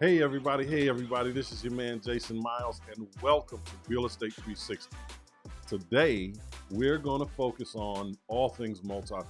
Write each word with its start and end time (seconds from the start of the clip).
Hey, 0.00 0.22
everybody. 0.22 0.64
Hey, 0.64 0.88
everybody. 0.88 1.32
This 1.32 1.50
is 1.50 1.64
your 1.64 1.72
man, 1.72 2.00
Jason 2.00 2.40
Miles, 2.40 2.80
and 2.94 3.08
welcome 3.20 3.60
to 3.64 3.72
Real 3.88 4.06
Estate 4.06 4.32
360. 4.32 4.96
Today, 5.66 6.34
we're 6.70 6.98
going 6.98 7.18
to 7.18 7.26
focus 7.32 7.74
on 7.74 8.16
all 8.28 8.48
things 8.48 8.80
multifamily. 8.82 9.26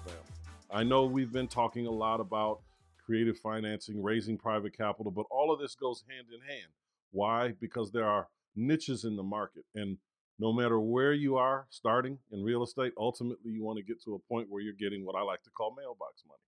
I 0.70 0.82
know 0.82 1.06
we've 1.06 1.32
been 1.32 1.48
talking 1.48 1.86
a 1.86 1.90
lot 1.90 2.20
about 2.20 2.60
creative 3.02 3.38
financing, 3.38 4.02
raising 4.02 4.36
private 4.36 4.76
capital, 4.76 5.10
but 5.10 5.24
all 5.30 5.50
of 5.50 5.58
this 5.58 5.74
goes 5.74 6.04
hand 6.06 6.26
in 6.34 6.46
hand. 6.46 6.70
Why? 7.12 7.54
Because 7.62 7.90
there 7.90 8.04
are 8.04 8.28
niches 8.54 9.04
in 9.04 9.16
the 9.16 9.22
market. 9.22 9.64
And 9.74 9.96
no 10.38 10.52
matter 10.52 10.78
where 10.78 11.14
you 11.14 11.38
are 11.38 11.66
starting 11.70 12.18
in 12.30 12.42
real 12.42 12.62
estate, 12.62 12.92
ultimately 12.98 13.52
you 13.52 13.64
want 13.64 13.78
to 13.78 13.82
get 13.82 14.02
to 14.04 14.16
a 14.16 14.18
point 14.18 14.50
where 14.50 14.60
you're 14.60 14.74
getting 14.74 15.06
what 15.06 15.16
I 15.16 15.22
like 15.22 15.42
to 15.44 15.50
call 15.50 15.74
mailbox 15.74 16.24
money. 16.28 16.42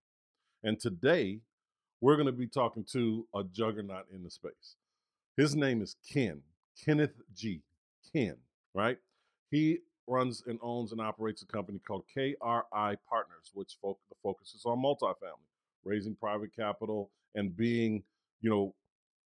And 0.62 0.78
today, 0.78 1.40
we're 2.00 2.16
going 2.16 2.26
to 2.26 2.32
be 2.32 2.46
talking 2.46 2.84
to 2.92 3.26
a 3.34 3.44
juggernaut 3.44 4.06
in 4.14 4.22
the 4.22 4.30
space. 4.30 4.76
His 5.36 5.54
name 5.54 5.82
is 5.82 5.96
Ken, 6.10 6.40
Kenneth 6.84 7.14
Gee 7.34 7.62
Ken, 8.12 8.36
right? 8.74 8.98
He 9.50 9.78
runs 10.06 10.42
and 10.46 10.58
owns 10.62 10.92
and 10.92 11.00
operates 11.00 11.42
a 11.42 11.46
company 11.46 11.80
called 11.86 12.04
KRI 12.16 12.96
Partners, 13.08 13.50
which 13.54 13.76
fo- 13.80 13.98
focuses 14.22 14.64
on 14.64 14.78
multifamily, 14.78 15.46
raising 15.84 16.16
private 16.16 16.54
capital 16.54 17.10
and 17.34 17.56
being, 17.56 18.02
you 18.40 18.50
know, 18.50 18.74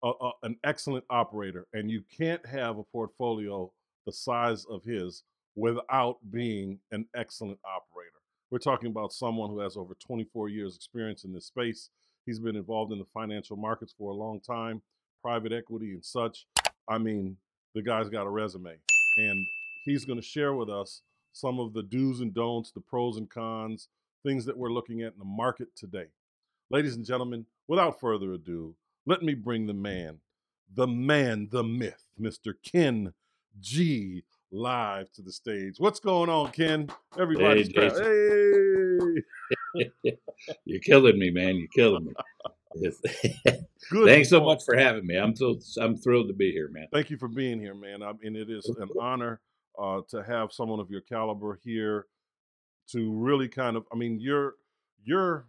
a, 0.02 0.08
a, 0.08 0.30
an 0.44 0.56
excellent 0.64 1.04
operator. 1.10 1.66
And 1.74 1.90
you 1.90 2.02
can't 2.16 2.44
have 2.46 2.78
a 2.78 2.84
portfolio 2.84 3.70
the 4.06 4.12
size 4.12 4.64
of 4.70 4.82
his 4.84 5.22
without 5.54 6.18
being 6.30 6.78
an 6.92 7.06
excellent 7.14 7.58
operator. 7.64 8.10
We're 8.50 8.58
talking 8.58 8.90
about 8.90 9.12
someone 9.12 9.50
who 9.50 9.60
has 9.60 9.76
over 9.76 9.94
24 9.94 10.48
years 10.48 10.74
experience 10.74 11.24
in 11.24 11.32
this 11.32 11.46
space. 11.46 11.90
He's 12.30 12.38
been 12.38 12.54
involved 12.54 12.92
in 12.92 13.00
the 13.00 13.06
financial 13.12 13.56
markets 13.56 13.92
for 13.98 14.12
a 14.12 14.14
long 14.14 14.38
time, 14.38 14.82
private 15.20 15.52
equity 15.52 15.94
and 15.94 16.04
such. 16.04 16.46
I 16.88 16.96
mean, 16.96 17.36
the 17.74 17.82
guy's 17.82 18.08
got 18.08 18.24
a 18.24 18.30
resume 18.30 18.76
and 19.16 19.44
he's 19.84 20.04
going 20.04 20.20
to 20.20 20.24
share 20.24 20.54
with 20.54 20.70
us 20.70 21.02
some 21.32 21.58
of 21.58 21.72
the 21.72 21.82
do's 21.82 22.20
and 22.20 22.32
don'ts, 22.32 22.70
the 22.70 22.82
pros 22.82 23.16
and 23.16 23.28
cons, 23.28 23.88
things 24.24 24.44
that 24.44 24.56
we're 24.56 24.70
looking 24.70 25.02
at 25.02 25.14
in 25.14 25.18
the 25.18 25.24
market 25.24 25.74
today. 25.74 26.06
Ladies 26.70 26.94
and 26.94 27.04
gentlemen, 27.04 27.46
without 27.66 27.98
further 27.98 28.32
ado, 28.32 28.76
let 29.06 29.24
me 29.24 29.34
bring 29.34 29.66
the 29.66 29.74
man, 29.74 30.20
the 30.72 30.86
man, 30.86 31.48
the 31.50 31.64
myth, 31.64 32.04
Mr. 32.20 32.54
Ken 32.62 33.12
Gee 33.58 34.22
live 34.52 35.10
to 35.14 35.22
the 35.22 35.32
stage. 35.32 35.78
What's 35.78 35.98
going 35.98 36.30
on, 36.30 36.52
Ken? 36.52 36.90
Everybody's 37.18 37.66
Hey. 37.66 37.72
Jason. 37.72 38.04
Hey, 38.04 39.56
You're 40.64 40.80
killing 40.80 41.18
me, 41.18 41.30
man. 41.30 41.56
You're 41.56 41.68
killing 41.68 42.04
me. 42.06 42.12
Good. 43.90 44.06
Thanks 44.06 44.28
so 44.28 44.42
much 44.42 44.62
for 44.64 44.76
having 44.76 45.06
me. 45.06 45.16
I'm 45.16 45.34
so 45.34 45.58
I'm 45.80 45.96
thrilled 45.96 46.28
to 46.28 46.34
be 46.34 46.52
here, 46.52 46.68
man. 46.70 46.86
Thank 46.92 47.10
you 47.10 47.16
for 47.16 47.28
being 47.28 47.58
here, 47.58 47.74
man. 47.74 48.02
I 48.02 48.12
mean, 48.20 48.36
it 48.36 48.48
is 48.48 48.64
an 48.78 48.88
honor 49.00 49.40
uh, 49.80 50.02
to 50.10 50.22
have 50.22 50.52
someone 50.52 50.78
of 50.78 50.90
your 50.90 51.00
caliber 51.00 51.58
here 51.64 52.06
to 52.92 53.12
really 53.12 53.48
kind 53.48 53.76
of. 53.76 53.84
I 53.92 53.96
mean, 53.96 54.20
you're 54.20 54.54
you're 55.02 55.46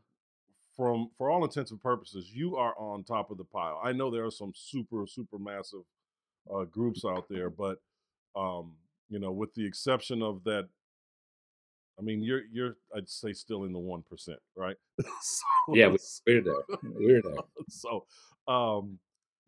from 0.75 1.09
for 1.17 1.29
all 1.29 1.43
intents 1.43 1.71
and 1.71 1.81
purposes, 1.81 2.31
you 2.33 2.55
are 2.55 2.73
on 2.77 3.03
top 3.03 3.29
of 3.29 3.37
the 3.37 3.43
pile. 3.43 3.79
I 3.83 3.91
know 3.91 4.09
there 4.09 4.25
are 4.25 4.31
some 4.31 4.53
super 4.55 5.05
super 5.07 5.37
massive 5.37 5.81
uh, 6.53 6.63
groups 6.63 7.03
out 7.05 7.27
there, 7.29 7.49
but 7.49 7.77
um, 8.35 8.73
you 9.09 9.19
know, 9.19 9.31
with 9.31 9.53
the 9.53 9.65
exception 9.65 10.23
of 10.23 10.43
that, 10.45 10.69
I 12.01 12.03
mean, 12.03 12.23
you're 12.23 12.41
you're 12.51 12.75
I'd 12.95 13.07
say 13.07 13.31
still 13.33 13.63
in 13.65 13.73
the 13.73 13.79
one 13.79 14.01
percent, 14.09 14.39
right? 14.55 14.75
so, 15.21 15.43
Yeah, 15.75 15.87
we- 15.89 15.97
we're 16.25 16.41
there. 16.41 16.63
We're 16.83 17.21
there. 17.21 17.43
so 17.69 18.05
um 18.47 18.97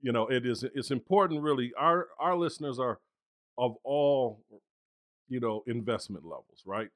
you 0.01 0.11
know 0.11 0.27
it 0.27 0.45
is 0.45 0.63
it's 0.75 0.91
important 0.91 1.41
really 1.41 1.71
our 1.77 2.09
our 2.19 2.35
listeners 2.37 2.77
are 2.77 2.99
of 3.57 3.75
all 3.83 4.39
you 5.27 5.39
know 5.39 5.63
investment 5.65 6.23
levels 6.23 6.61
right 6.65 6.89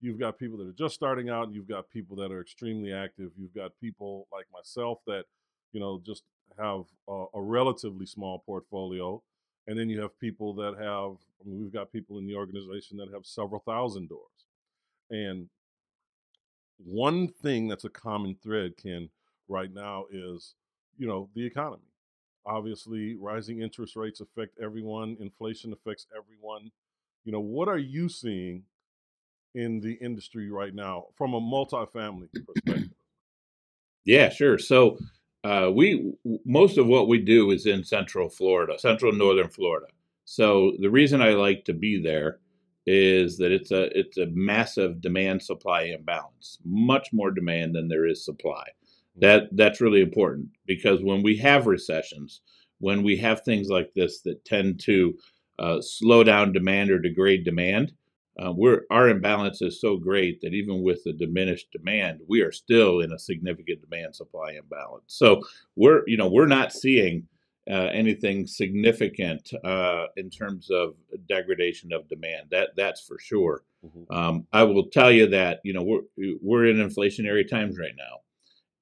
you've 0.00 0.18
got 0.18 0.36
people 0.36 0.58
that 0.58 0.66
are 0.66 0.72
just 0.72 0.94
starting 0.96 1.28
out 1.30 1.52
you've 1.52 1.68
got 1.68 1.88
people 1.90 2.16
that 2.16 2.32
are 2.32 2.40
extremely 2.40 2.92
active 2.92 3.30
you've 3.38 3.54
got 3.54 3.70
people 3.80 4.26
like 4.32 4.46
myself 4.52 4.98
that 5.06 5.24
you 5.72 5.78
know 5.78 6.00
just 6.04 6.24
have 6.58 6.82
a, 7.08 7.24
a 7.34 7.40
relatively 7.40 8.06
small 8.06 8.42
portfolio 8.44 9.22
and 9.68 9.78
then 9.78 9.88
you 9.88 10.00
have 10.00 10.18
people 10.18 10.52
that 10.54 10.74
have 10.78 11.12
I 11.40 11.48
mean, 11.48 11.60
we've 11.60 11.72
got 11.72 11.92
people 11.92 12.18
in 12.18 12.26
the 12.26 12.34
organization 12.34 12.96
that 12.98 13.12
have 13.12 13.24
several 13.26 13.60
thousand 13.64 14.08
doors 14.08 14.33
and 15.10 15.48
one 16.78 17.28
thing 17.28 17.68
that's 17.68 17.84
a 17.84 17.90
common 17.90 18.36
thread 18.42 18.76
ken 18.76 19.08
right 19.48 19.72
now 19.72 20.04
is 20.10 20.54
you 20.98 21.06
know 21.06 21.28
the 21.34 21.44
economy 21.44 21.82
obviously 22.46 23.14
rising 23.16 23.60
interest 23.60 23.96
rates 23.96 24.20
affect 24.20 24.58
everyone 24.60 25.16
inflation 25.20 25.72
affects 25.72 26.06
everyone 26.16 26.70
you 27.24 27.32
know 27.32 27.40
what 27.40 27.68
are 27.68 27.78
you 27.78 28.08
seeing 28.08 28.62
in 29.54 29.80
the 29.80 29.94
industry 29.94 30.50
right 30.50 30.74
now 30.74 31.04
from 31.16 31.34
a 31.34 31.40
multifamily 31.40 32.28
perspective 32.32 32.90
Yeah, 34.04 34.28
sure. 34.28 34.58
So 34.58 34.98
uh, 35.42 35.70
we 35.74 36.12
most 36.44 36.78
of 36.78 36.86
what 36.86 37.08
we 37.08 37.18
do 37.18 37.50
is 37.50 37.66
in 37.66 37.84
Central 37.84 38.28
Florida, 38.28 38.78
Central 38.78 39.12
Northern 39.12 39.48
Florida. 39.48 39.86
So 40.24 40.72
the 40.78 40.90
reason 40.90 41.20
I 41.20 41.30
like 41.30 41.64
to 41.66 41.74
be 41.74 42.00
there 42.00 42.38
is 42.86 43.38
that 43.38 43.50
it's 43.50 43.70
a 43.70 43.96
it's 43.98 44.18
a 44.18 44.26
massive 44.32 45.00
demand 45.00 45.42
supply 45.42 45.82
imbalance, 45.82 46.58
much 46.64 47.08
more 47.12 47.30
demand 47.30 47.74
than 47.74 47.88
there 47.88 48.06
is 48.06 48.24
supply. 48.24 48.64
That 49.16 49.48
that's 49.52 49.80
really 49.80 50.02
important 50.02 50.48
because 50.66 51.02
when 51.02 51.22
we 51.22 51.36
have 51.38 51.66
recessions, 51.66 52.40
when 52.78 53.02
we 53.02 53.16
have 53.18 53.42
things 53.42 53.68
like 53.68 53.92
this 53.94 54.20
that 54.22 54.44
tend 54.44 54.80
to 54.80 55.14
uh, 55.58 55.80
slow 55.80 56.24
down 56.24 56.52
demand 56.52 56.90
or 56.90 56.98
degrade 56.98 57.44
demand, 57.44 57.92
uh, 58.38 58.52
we're 58.52 58.82
our 58.90 59.08
imbalance 59.08 59.62
is 59.62 59.80
so 59.80 59.96
great 59.96 60.40
that 60.40 60.52
even 60.52 60.82
with 60.82 61.02
the 61.04 61.12
diminished 61.12 61.70
demand, 61.72 62.20
we 62.28 62.40
are 62.40 62.52
still 62.52 63.00
in 63.00 63.12
a 63.12 63.18
significant 63.18 63.80
demand 63.80 64.14
supply 64.14 64.52
imbalance. 64.52 65.04
So 65.06 65.42
we're 65.76 66.02
you 66.06 66.16
know 66.16 66.28
we're 66.28 66.46
not 66.46 66.72
seeing 66.72 67.28
uh, 67.70 67.88
anything 67.92 68.46
significant 68.46 69.50
uh, 69.64 70.06
in 70.16 70.28
terms 70.30 70.70
of 70.70 70.94
degradation 71.28 71.92
of 71.92 72.06
demand. 72.08 72.48
That 72.50 72.70
that's 72.76 73.00
for 73.02 73.18
sure. 73.18 73.64
Mhm. 73.84 74.10
Um, 74.14 74.46
I 74.52 74.62
will 74.64 74.86
tell 74.86 75.10
you 75.12 75.26
that 75.28 75.60
you 75.64 75.72
know 75.72 75.82
we're 75.82 76.34
we're 76.42 76.66
in 76.66 76.76
inflationary 76.76 77.48
times 77.48 77.78
right 77.78 77.94
now, 77.96 78.20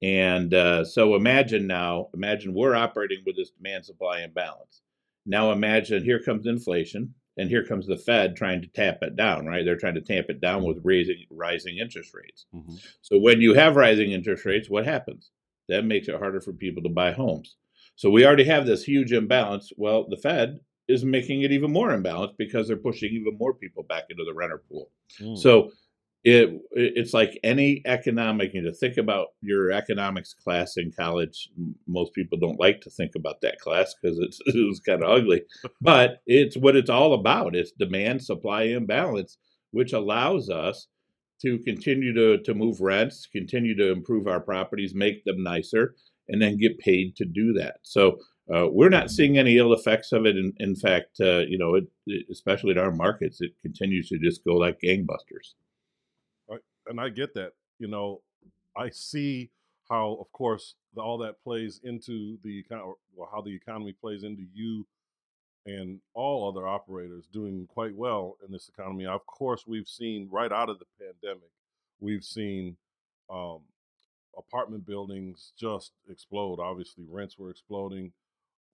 and 0.03 0.53
uh, 0.55 0.85
so 0.85 1.15
imagine 1.15 1.67
now, 1.67 2.09
imagine 2.15 2.55
we're 2.55 2.75
operating 2.75 3.23
with 3.25 3.37
this 3.37 3.51
demand 3.51 3.85
supply 3.85 4.23
imbalance. 4.23 4.83
Now 5.27 5.53
imagine 5.53 6.03
here 6.05 6.21
comes 6.21 6.47
inflation, 6.47 7.15
and 7.37 7.49
here 7.49 7.65
comes 7.65 7.87
the 7.87 7.97
Fed 7.97 8.35
trying 8.37 8.63
to 8.63 8.69
tap 8.69 8.99
it 9.03 9.15
down. 9.17 9.47
Right, 9.47 9.65
they're 9.65 9.77
trying 9.77 9.95
to 9.95 10.01
tamp 10.01 10.27
it 10.29 10.41
down 10.41 10.65
with 10.65 10.81
raising 10.83 11.25
rising 11.31 11.79
interest 11.79 12.13
rates. 12.15 12.47
Mhm. 12.55 12.85
So 13.03 13.19
when 13.19 13.41
you 13.41 13.55
have 13.55 13.77
rising 13.77 14.11
interest 14.13 14.45
rates, 14.45 14.69
what 14.69 14.85
happens? 14.87 15.31
That 15.69 15.85
makes 15.85 16.09
it 16.09 16.17
harder 16.17 16.41
for 16.41 16.53
people 16.53 16.83
to 16.83 16.89
buy 16.89 17.13
homes. 17.13 17.57
So 17.97 18.11
we 18.11 18.25
already 18.27 18.45
have 18.45 18.67
this 18.67 18.85
huge 18.85 19.13
imbalance. 19.13 19.73
Well, 19.77 20.07
the 20.09 20.17
Fed 20.17 20.61
is 20.89 21.05
making 21.05 21.43
it 21.43 21.53
even 21.53 21.73
more 21.73 21.91
imbalanced 21.91 22.37
because 22.39 22.69
they're 22.69 22.77
pushing 22.77 23.13
even 23.13 23.37
more 23.39 23.55
people 23.55 23.83
back 23.83 24.05
into 24.11 24.25
the 24.25 24.35
renter 24.35 24.63
pool. 24.69 24.91
Mm. 25.21 25.39
So 25.39 25.71
it 26.25 26.51
it's 26.73 27.13
like 27.13 27.39
any 27.43 27.83
economic. 27.85 28.55
You 28.55 28.63
know, 28.63 28.73
think 28.73 28.97
about 28.97 29.29
your 29.41 29.73
economics 29.73 30.35
class 30.35 30.77
in 30.77 30.93
college. 30.93 31.49
Most 31.87 32.15
people 32.15 32.39
don't 32.39 32.61
like 32.61 32.81
to 32.83 32.91
think 32.91 33.13
about 33.17 33.41
that 33.41 33.59
class 33.59 33.95
because 34.01 34.19
it's 34.21 34.41
it 34.47 34.67
was 34.67 34.81
kind 34.81 35.03
of 35.03 35.11
ugly, 35.11 35.43
but 35.81 36.23
it's 36.27 36.57
what 36.57 36.77
it's 36.77 36.91
all 36.91 37.15
about. 37.15 37.57
It's 37.57 37.73
demand 37.73 38.23
supply 38.23 38.63
imbalance, 38.65 39.39
which 39.73 39.93
allows 39.93 40.49
us 40.49 40.87
to 41.43 41.59
continue 41.61 42.15
to 42.15 42.39
to 42.45 42.55
move 42.55 42.81
rents, 42.81 43.27
continue 43.27 43.77
to 43.77 43.91
improve 43.91 44.29
our 44.29 44.41
properties, 44.41 44.95
make 44.95 45.25
them 45.25 45.43
nicer, 45.43 45.97
and 46.29 46.41
then 46.41 46.57
get 46.57 46.79
paid 46.79 47.17
to 47.17 47.25
do 47.25 47.53
that. 47.55 47.77
So. 47.83 48.19
Uh, 48.53 48.67
we're 48.69 48.89
not 48.89 49.09
seeing 49.09 49.39
any 49.39 49.57
ill 49.57 49.73
effects 49.73 50.11
of 50.11 50.27
it. 50.27 50.37
In, 50.37 50.53
in 50.59 50.75
fact, 50.75 51.21
uh, 51.21 51.39
you 51.49 51.57
know, 51.57 51.77
it, 51.77 51.85
it- 52.07 52.27
especially 52.31 52.73
in 52.73 52.79
our 52.79 52.91
markets, 52.91 53.41
it 53.41 53.53
continues 53.63 54.09
to 54.09 54.19
just 54.19 54.45
go 54.45 54.57
like 54.57 54.81
gangbusters. 54.85 55.55
and 56.89 57.01
i 57.01 57.09
get 57.09 57.35
that 57.35 57.53
you 57.79 57.89
know 57.89 58.21
i 58.77 58.89
see 58.91 59.51
how 59.89 60.17
of 60.21 60.31
course 60.33 60.75
the, 60.95 61.01
all 61.01 61.19
that 61.19 61.43
plays 61.43 61.81
into 61.85 62.39
the 62.43 62.65
well, 63.15 63.29
how 63.33 63.41
the 63.41 63.55
economy 63.55 63.93
plays 63.93 64.23
into 64.25 64.45
you 64.53 64.87
and 65.67 66.01
all 66.15 66.49
other 66.49 66.67
operators 66.67 67.27
doing 67.33 67.67
quite 67.69 67.95
well 67.95 68.37
in 68.45 68.51
this 68.51 68.69
economy. 68.69 69.07
Of 69.07 69.25
course, 69.27 69.65
we've 69.65 69.87
seen 69.87 70.29
right 70.31 70.51
out 70.51 70.69
of 70.69 70.81
the 70.81 70.87
pandemic, 70.99 71.51
we've 72.01 72.25
seen 72.25 72.77
um, 73.31 73.61
apartment 74.37 74.87
buildings 74.87 75.53
just 75.59 75.93
explode. 76.09 76.59
Obviously, 76.61 77.05
rents 77.09 77.39
were 77.39 77.51
exploding. 77.51 78.13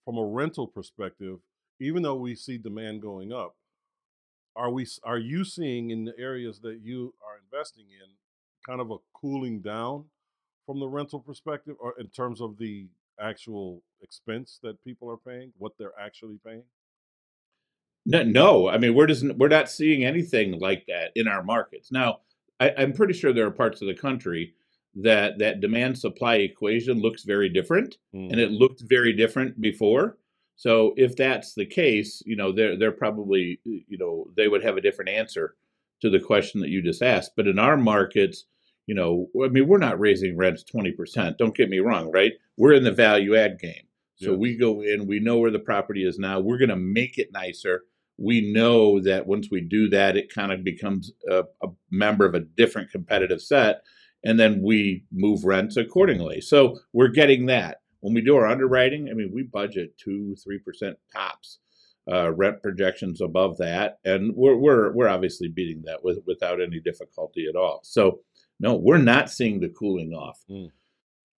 From 0.04 0.16
a 0.16 0.24
rental 0.24 0.66
perspective, 0.66 1.40
even 1.80 2.02
though 2.02 2.14
we 2.14 2.34
see 2.34 2.56
demand 2.56 3.02
going 3.02 3.32
up, 3.32 3.56
are 4.56 4.70
we 4.70 4.86
are 5.04 5.18
you 5.18 5.44
seeing 5.44 5.90
in 5.90 6.04
the 6.04 6.18
areas 6.18 6.60
that 6.60 6.80
you 6.82 7.14
are 7.22 7.38
investing 7.44 7.84
in 7.90 8.08
kind 8.66 8.80
of 8.80 8.90
a 8.90 8.96
cooling 9.12 9.60
down 9.60 10.06
from 10.66 10.80
the 10.80 10.88
rental 10.88 11.20
perspective, 11.20 11.76
or 11.78 11.94
in 11.98 12.08
terms 12.08 12.40
of 12.40 12.58
the 12.58 12.88
actual 13.20 13.82
expense 14.02 14.58
that 14.62 14.82
people 14.84 15.10
are 15.10 15.16
paying, 15.16 15.52
what 15.58 15.72
they're 15.78 15.98
actually 16.00 16.38
paying? 16.44 16.64
No, 18.06 18.22
no. 18.22 18.68
I 18.68 18.78
mean, 18.78 18.94
we're 18.94 19.06
just 19.06 19.24
we're 19.36 19.48
not 19.48 19.70
seeing 19.70 20.04
anything 20.04 20.58
like 20.58 20.86
that 20.88 21.12
in 21.14 21.28
our 21.28 21.42
markets 21.42 21.92
now. 21.92 22.20
I, 22.60 22.72
I'm 22.76 22.92
pretty 22.92 23.12
sure 23.12 23.32
there 23.32 23.46
are 23.46 23.50
parts 23.50 23.82
of 23.82 23.88
the 23.88 23.94
country 23.94 24.54
that 24.94 25.38
that 25.38 25.60
demand 25.60 25.98
supply 25.98 26.36
equation 26.36 27.00
looks 27.00 27.24
very 27.24 27.48
different, 27.48 27.98
Mm. 28.14 28.30
and 28.32 28.40
it 28.40 28.50
looked 28.50 28.82
very 28.88 29.12
different 29.12 29.60
before. 29.60 30.18
So 30.56 30.92
if 30.96 31.14
that's 31.16 31.54
the 31.54 31.66
case, 31.66 32.22
you 32.26 32.36
know, 32.36 32.50
they're 32.52 32.76
they're 32.76 32.92
probably 32.92 33.60
you 33.64 33.98
know 33.98 34.26
they 34.36 34.48
would 34.48 34.64
have 34.64 34.76
a 34.76 34.80
different 34.80 35.10
answer 35.10 35.54
to 36.00 36.10
the 36.10 36.20
question 36.20 36.60
that 36.60 36.70
you 36.70 36.82
just 36.82 37.02
asked. 37.02 37.32
But 37.36 37.46
in 37.48 37.58
our 37.58 37.76
markets, 37.76 38.44
you 38.86 38.94
know, 38.94 39.28
I 39.44 39.48
mean, 39.48 39.68
we're 39.68 39.78
not 39.78 40.00
raising 40.00 40.36
rents 40.36 40.64
twenty 40.64 40.92
percent. 40.92 41.38
Don't 41.38 41.54
get 41.56 41.68
me 41.70 41.78
wrong, 41.80 42.10
right? 42.10 42.32
We're 42.56 42.72
in 42.74 42.84
the 42.84 42.92
value 42.92 43.36
add 43.36 43.58
game. 43.60 43.84
So 44.16 44.32
Yes. 44.32 44.38
we 44.40 44.56
go 44.56 44.80
in, 44.82 45.06
we 45.06 45.20
know 45.20 45.38
where 45.38 45.52
the 45.52 45.60
property 45.60 46.04
is 46.04 46.18
now. 46.18 46.40
We're 46.40 46.58
going 46.58 46.70
to 46.70 46.76
make 46.76 47.18
it 47.18 47.28
nicer. 47.32 47.84
We 48.16 48.52
know 48.52 48.98
that 49.02 49.28
once 49.28 49.48
we 49.48 49.60
do 49.60 49.88
that, 49.90 50.16
it 50.16 50.28
kind 50.34 50.50
of 50.50 50.64
becomes 50.64 51.12
a, 51.30 51.44
a 51.62 51.68
member 51.92 52.24
of 52.26 52.34
a 52.34 52.40
different 52.40 52.90
competitive 52.90 53.40
set, 53.40 53.82
and 54.24 54.38
then 54.38 54.62
we 54.62 55.04
move 55.12 55.44
rents 55.44 55.76
accordingly. 55.76 56.40
So 56.40 56.78
we're 56.92 57.08
getting 57.08 57.46
that. 57.46 57.78
When 58.00 58.14
we 58.14 58.20
do 58.20 58.36
our 58.36 58.46
underwriting, 58.46 59.08
I 59.10 59.14
mean, 59.14 59.32
we 59.32 59.42
budget 59.42 59.98
two, 59.98 60.36
three 60.36 60.58
percent 60.58 60.98
tops 61.12 61.58
uh, 62.10 62.32
rent 62.32 62.62
projections 62.62 63.20
above 63.20 63.58
that, 63.58 63.98
and 64.04 64.34
we're 64.34 64.56
we're 64.56 64.92
we're 64.92 65.08
obviously 65.08 65.48
beating 65.48 65.82
that 65.82 66.02
with 66.02 66.18
without 66.26 66.60
any 66.60 66.80
difficulty 66.80 67.46
at 67.48 67.56
all. 67.56 67.80
So 67.82 68.20
no, 68.60 68.74
we're 68.76 68.98
not 68.98 69.30
seeing 69.30 69.60
the 69.60 69.68
cooling 69.68 70.12
off. 70.12 70.42
Mm. 70.50 70.70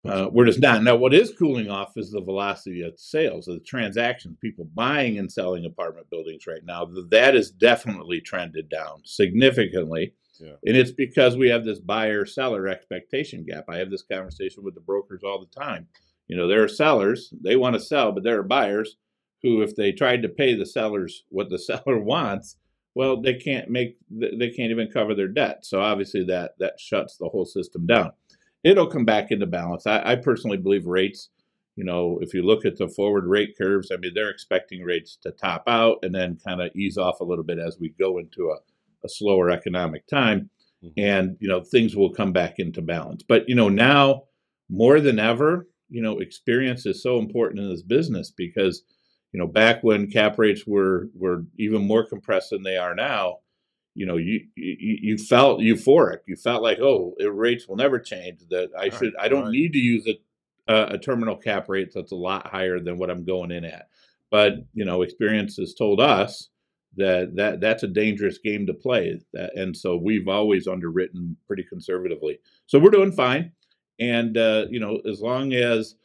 Uh, 0.07 0.29
we're 0.31 0.45
just 0.45 0.61
not. 0.61 0.81
Now, 0.81 0.95
what 0.95 1.13
is 1.13 1.33
cooling 1.37 1.69
off 1.69 1.97
is 1.97 2.11
the 2.11 2.21
velocity 2.21 2.83
of 2.83 2.97
sales, 2.97 3.47
of 3.47 3.55
the 3.55 3.65
transactions, 3.65 4.37
people 4.39 4.65
buying 4.73 5.17
and 5.17 5.29
selling 5.29 5.65
apartment 5.65 6.09
buildings 6.09 6.47
right 6.47 6.63
now. 6.63 6.87
That 7.09 7.35
is 7.35 7.51
definitely 7.51 8.21
trended 8.21 8.69
down 8.69 9.01
significantly. 9.03 10.13
Yeah. 10.39 10.53
And 10.65 10.77
it's 10.77 10.91
because 10.91 11.37
we 11.37 11.49
have 11.49 11.65
this 11.65 11.79
buyer 11.79 12.25
seller 12.25 12.67
expectation 12.67 13.43
gap. 13.43 13.65
I 13.69 13.77
have 13.77 13.91
this 13.91 14.03
conversation 14.03 14.63
with 14.63 14.75
the 14.75 14.81
brokers 14.81 15.21
all 15.23 15.39
the 15.39 15.59
time. 15.59 15.87
You 16.27 16.37
know, 16.37 16.47
there 16.47 16.63
are 16.63 16.67
sellers, 16.67 17.33
they 17.43 17.55
want 17.55 17.75
to 17.75 17.81
sell, 17.81 18.11
but 18.11 18.23
there 18.23 18.39
are 18.39 18.43
buyers 18.43 18.97
who, 19.41 19.61
if 19.61 19.75
they 19.75 19.91
tried 19.91 20.21
to 20.21 20.29
pay 20.29 20.53
the 20.55 20.65
sellers 20.65 21.23
what 21.29 21.49
the 21.49 21.59
seller 21.59 21.99
wants, 21.99 22.57
well, 22.95 23.21
they 23.21 23.35
can't 23.35 23.69
make, 23.69 23.97
they 24.09 24.49
can't 24.49 24.71
even 24.71 24.91
cover 24.91 25.13
their 25.13 25.27
debt. 25.27 25.65
So 25.65 25.81
obviously 25.81 26.23
that 26.25 26.55
that 26.59 26.79
shuts 26.79 27.17
the 27.17 27.29
whole 27.29 27.45
system 27.45 27.85
down 27.85 28.13
it'll 28.63 28.87
come 28.87 29.05
back 29.05 29.31
into 29.31 29.45
balance. 29.45 29.87
I, 29.87 30.01
I 30.03 30.15
personally 30.15 30.57
believe 30.57 30.85
rates, 30.85 31.29
you 31.75 31.83
know, 31.83 32.19
if 32.21 32.33
you 32.33 32.43
look 32.43 32.65
at 32.65 32.77
the 32.77 32.87
forward 32.87 33.25
rate 33.25 33.55
curves, 33.57 33.91
I 33.91 33.97
mean, 33.97 34.11
they're 34.13 34.29
expecting 34.29 34.83
rates 34.83 35.17
to 35.23 35.31
top 35.31 35.63
out 35.67 35.99
and 36.03 36.13
then 36.13 36.39
kind 36.45 36.61
of 36.61 36.75
ease 36.75 36.97
off 36.97 37.21
a 37.21 37.25
little 37.25 37.43
bit 37.43 37.59
as 37.59 37.77
we 37.79 37.89
go 37.99 38.17
into 38.17 38.49
a, 38.49 38.57
a 39.03 39.09
slower 39.09 39.49
economic 39.49 40.05
time. 40.07 40.49
Mhm. 40.83 40.91
And, 40.97 41.37
you 41.39 41.47
know, 41.47 41.61
things 41.61 41.95
will 41.95 42.11
come 42.11 42.31
back 42.31 42.55
into 42.57 42.81
balance. 42.81 43.23
But, 43.23 43.47
you 43.49 43.55
know, 43.55 43.69
now 43.69 44.23
more 44.69 44.99
than 45.01 45.19
ever, 45.19 45.67
you 45.89 46.01
know, 46.01 46.19
experience 46.19 46.85
is 46.85 47.01
so 47.03 47.17
important 47.19 47.61
in 47.61 47.69
this 47.69 47.81
business 47.81 48.31
because, 48.31 48.83
you 49.33 49.39
know, 49.39 49.47
back 49.47 49.83
when 49.83 50.09
cap 50.09 50.37
rates 50.39 50.65
were 50.65 51.09
were 51.15 51.45
even 51.57 51.85
more 51.85 52.05
compressed 52.05 52.51
than 52.51 52.63
they 52.63 52.77
are 52.77 52.95
now, 52.95 53.39
you 53.95 54.05
know, 54.05 54.17
you 54.17 54.41
you, 54.55 54.97
you 55.01 55.17
felt 55.17 55.59
euphoric. 55.59 56.19
You 56.27 56.35
felt 56.35 56.63
like, 56.63 56.79
oh, 56.79 57.15
it- 57.19 57.25
rates 57.33 57.67
will 57.67 57.75
never 57.75 57.99
change. 57.99 58.39
That 58.49 58.69
I 58.77 58.89
should, 58.89 59.13
I 59.19 59.27
don't 59.27 59.43
right. 59.45 59.51
need 59.51 59.73
to 59.73 59.79
use 59.79 60.07
a, 60.07 60.17
a 60.73 60.93
a 60.93 60.97
terminal 60.97 61.35
cap 61.35 61.67
rate 61.69 61.91
that's 61.93 62.11
a 62.11 62.15
lot 62.15 62.47
higher 62.47 62.79
than 62.79 62.97
what 62.97 63.09
I'm 63.09 63.25
going 63.25 63.51
in 63.51 63.65
at. 63.65 63.87
But 64.31 64.53
you 64.73 64.85
know, 64.85 65.01
experience 65.01 65.57
has 65.57 65.73
told 65.73 65.99
us 65.99 66.49
that 66.97 67.35
that 67.35 67.61
that's 67.61 67.83
a 67.83 67.87
dangerous 67.87 68.37
game 68.37 68.65
to 68.67 68.73
play. 68.73 69.19
And 69.55 69.75
so 69.75 69.95
we've 69.97 70.27
always 70.27 70.67
underwritten 70.67 71.37
pretty 71.47 71.63
conservatively. 71.63 72.39
So 72.67 72.79
we're 72.79 72.91
doing 72.91 73.11
fine. 73.11 73.51
And 73.99 74.37
uh, 74.37 74.65
you 74.69 74.79
know, 74.79 74.99
as 75.09 75.21
long 75.21 75.53
as 75.53 75.95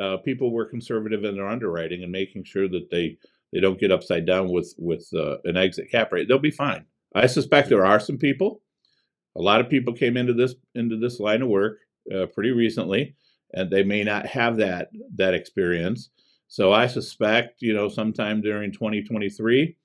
uh, 0.00 0.18
people 0.18 0.52
were 0.52 0.64
conservative 0.64 1.24
in 1.24 1.34
their 1.34 1.48
underwriting 1.48 2.02
and 2.02 2.12
making 2.12 2.44
sure 2.44 2.68
that 2.68 2.90
they 2.90 3.18
they 3.52 3.60
don't 3.60 3.80
get 3.80 3.90
upside 3.90 4.26
down 4.26 4.50
with 4.50 4.74
with 4.78 5.08
uh, 5.14 5.38
an 5.44 5.56
exit 5.56 5.90
cap 5.90 6.12
rate, 6.12 6.28
they'll 6.28 6.38
be 6.38 6.50
fine. 6.50 6.84
I 7.14 7.26
suspect 7.26 7.68
there 7.68 7.86
are 7.86 8.00
some 8.00 8.18
people. 8.18 8.62
A 9.36 9.42
lot 9.42 9.60
of 9.60 9.68
people 9.68 9.92
came 9.92 10.16
into 10.16 10.32
this 10.32 10.54
into 10.74 10.96
this 10.96 11.20
line 11.20 11.42
of 11.42 11.48
work 11.48 11.78
uh, 12.14 12.26
pretty 12.26 12.50
recently, 12.50 13.14
and 13.52 13.70
they 13.70 13.82
may 13.82 14.04
not 14.04 14.26
have 14.26 14.56
that 14.58 14.90
that 15.16 15.34
experience. 15.34 16.10
So 16.48 16.72
I 16.72 16.88
suspect, 16.88 17.62
you 17.62 17.72
know, 17.72 17.88
sometime 17.88 18.40
during 18.40 18.72
2023, 18.72 19.76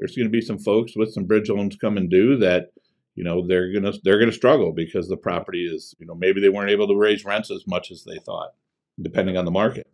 there's 0.00 0.16
going 0.16 0.26
to 0.26 0.30
be 0.32 0.40
some 0.40 0.58
folks 0.58 0.96
with 0.96 1.12
some 1.12 1.24
bridge 1.26 1.50
loans 1.50 1.76
coming 1.76 2.08
due 2.08 2.36
that, 2.38 2.72
you 3.14 3.22
know, 3.22 3.46
they're 3.46 3.72
gonna 3.72 3.92
they're 4.02 4.18
gonna 4.18 4.32
struggle 4.32 4.72
because 4.72 5.08
the 5.08 5.16
property 5.16 5.66
is, 5.66 5.94
you 6.00 6.06
know, 6.06 6.14
maybe 6.14 6.40
they 6.40 6.48
weren't 6.48 6.70
able 6.70 6.88
to 6.88 6.96
raise 6.96 7.24
rents 7.24 7.50
as 7.50 7.66
much 7.66 7.90
as 7.90 8.02
they 8.04 8.18
thought, 8.18 8.54
depending 9.02 9.36
on 9.36 9.44
the 9.44 9.50
market. 9.50 9.86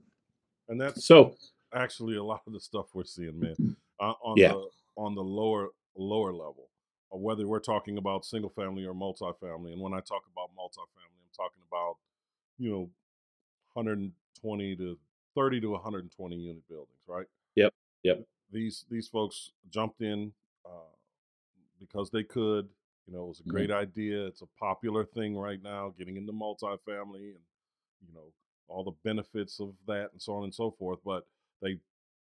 And 0.69 0.81
that's 0.81 1.05
So 1.07 1.35
actually 1.75 2.17
a 2.17 2.23
lot 2.25 2.43
of 2.47 2.53
the 2.53 2.61
stuff 2.61 2.87
we're 2.95 3.05
seeing, 3.05 3.39
man, 3.41 3.77
uh, 4.01 4.15
on 4.23 4.39
Yeah. 4.39 4.53
the 4.53 4.69
on 4.97 5.15
the 5.15 5.25
lower 5.25 5.71
lower 5.97 6.33
level, 6.33 6.71
or 7.11 7.19
whether 7.21 7.47
we're 7.47 7.59
talking 7.61 7.99
about 7.99 8.25
single 8.25 8.51
family 8.51 8.85
or 8.85 8.95
multifamily. 8.95 9.73
And 9.73 9.81
when 9.81 9.93
I 9.93 10.01
talk 10.01 10.23
about 10.33 10.51
multifamily, 10.57 11.19
I'm 11.19 11.35
talking 11.37 11.63
about 11.69 11.97
you 12.59 12.71
know 12.71 12.91
120 13.73 14.77
to 14.77 14.99
30 15.35 15.61
to 15.63 15.71
120 15.71 16.37
unit 16.37 16.69
buildings, 16.69 17.03
right? 17.07 17.27
Yep, 17.57 17.75
yep. 18.05 18.25
These 18.53 18.85
these 18.91 19.09
folks 19.09 19.53
jumped 19.71 20.01
in 20.01 20.33
uh, 20.65 20.93
because 21.81 22.11
they 22.11 22.23
could. 22.23 22.69
You 23.07 23.15
know, 23.15 23.25
it 23.25 23.29
was 23.29 23.43
a 23.47 23.49
great 23.49 23.71
idea. 23.71 24.27
It's 24.27 24.43
a 24.43 24.49
popular 24.59 25.05
thing 25.05 25.37
right 25.37 25.63
now, 25.63 25.95
getting 25.97 26.17
into 26.17 26.33
multifamily 26.33 27.35
and 27.35 27.45
you 28.03 28.13
know 28.15 28.33
all 28.69 28.83
the 28.83 28.97
benefits 29.05 29.61
of 29.61 29.75
that 29.87 30.09
and 30.13 30.21
so 30.21 30.35
on 30.35 30.43
and 30.43 30.53
so 30.53 30.73
forth. 30.73 30.99
But 31.05 31.25
they, 31.63 31.79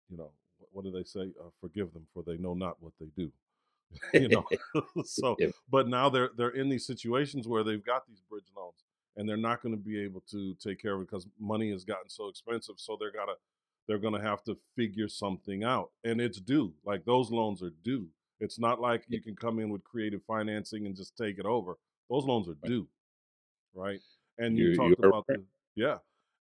you 0.09 0.17
know, 0.17 0.31
what 0.73 0.83
do 0.83 0.91
they 0.91 1.03
say? 1.03 1.31
Uh, 1.39 1.49
forgive 1.61 1.93
them, 1.93 2.05
for 2.13 2.21
they 2.21 2.37
know 2.37 2.53
not 2.53 2.75
what 2.81 2.91
they 2.99 3.07
do. 3.15 3.31
you 4.13 4.27
know, 4.27 4.45
so 5.05 5.37
but 5.69 5.87
now 5.87 6.09
they're 6.09 6.31
they're 6.35 6.49
in 6.49 6.67
these 6.67 6.85
situations 6.85 7.47
where 7.47 7.63
they've 7.63 7.85
got 7.85 8.05
these 8.05 8.21
bridge 8.29 8.51
loans 8.55 8.83
and 9.17 9.27
they're 9.27 9.35
not 9.35 9.61
going 9.61 9.75
to 9.75 9.81
be 9.81 9.99
able 9.99 10.21
to 10.31 10.55
take 10.55 10.79
care 10.81 10.93
of 10.93 11.01
it 11.01 11.09
because 11.09 11.27
money 11.39 11.71
has 11.71 11.83
gotten 11.83 12.07
so 12.07 12.27
expensive. 12.29 12.75
So 12.77 12.95
they're 12.99 13.11
gotta 13.11 13.33
they're 13.87 13.97
going 13.99 14.13
to 14.13 14.21
have 14.21 14.43
to 14.43 14.57
figure 14.75 15.07
something 15.07 15.63
out, 15.63 15.91
and 16.03 16.19
it's 16.21 16.39
due. 16.41 16.73
Like 16.85 17.05
those 17.05 17.31
loans 17.31 17.63
are 17.63 17.71
due. 17.83 18.07
It's 18.39 18.59
not 18.59 18.79
like 18.79 19.03
you 19.07 19.21
can 19.21 19.35
come 19.35 19.59
in 19.59 19.69
with 19.69 19.83
creative 19.83 20.21
financing 20.27 20.85
and 20.85 20.95
just 20.95 21.17
take 21.17 21.39
it 21.39 21.45
over. 21.45 21.77
Those 22.09 22.25
loans 22.25 22.47
are 22.47 22.57
due, 22.65 22.87
right? 23.73 23.99
And 24.37 24.57
you, 24.57 24.69
You- 24.69 24.75
talked 24.75 24.99
about 24.99 25.25
right. 25.29 25.39
the 25.39 25.45
yeah, 25.75 25.97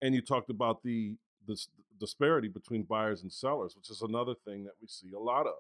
and 0.02 0.14
you 0.16 0.22
talked 0.22 0.50
about 0.50 0.84
the 0.84 1.18
the 1.48 1.58
disparity 2.00 2.48
between 2.48 2.84
buyers 2.84 3.24
and 3.24 3.32
sellers, 3.32 3.76
which 3.76 3.90
is 3.90 4.02
another 4.02 4.36
thing 4.46 4.64
that 4.66 4.74
we 4.82 4.88
see 4.88 5.12
a 5.14 5.20
lot 5.20 5.48
of, 5.48 5.56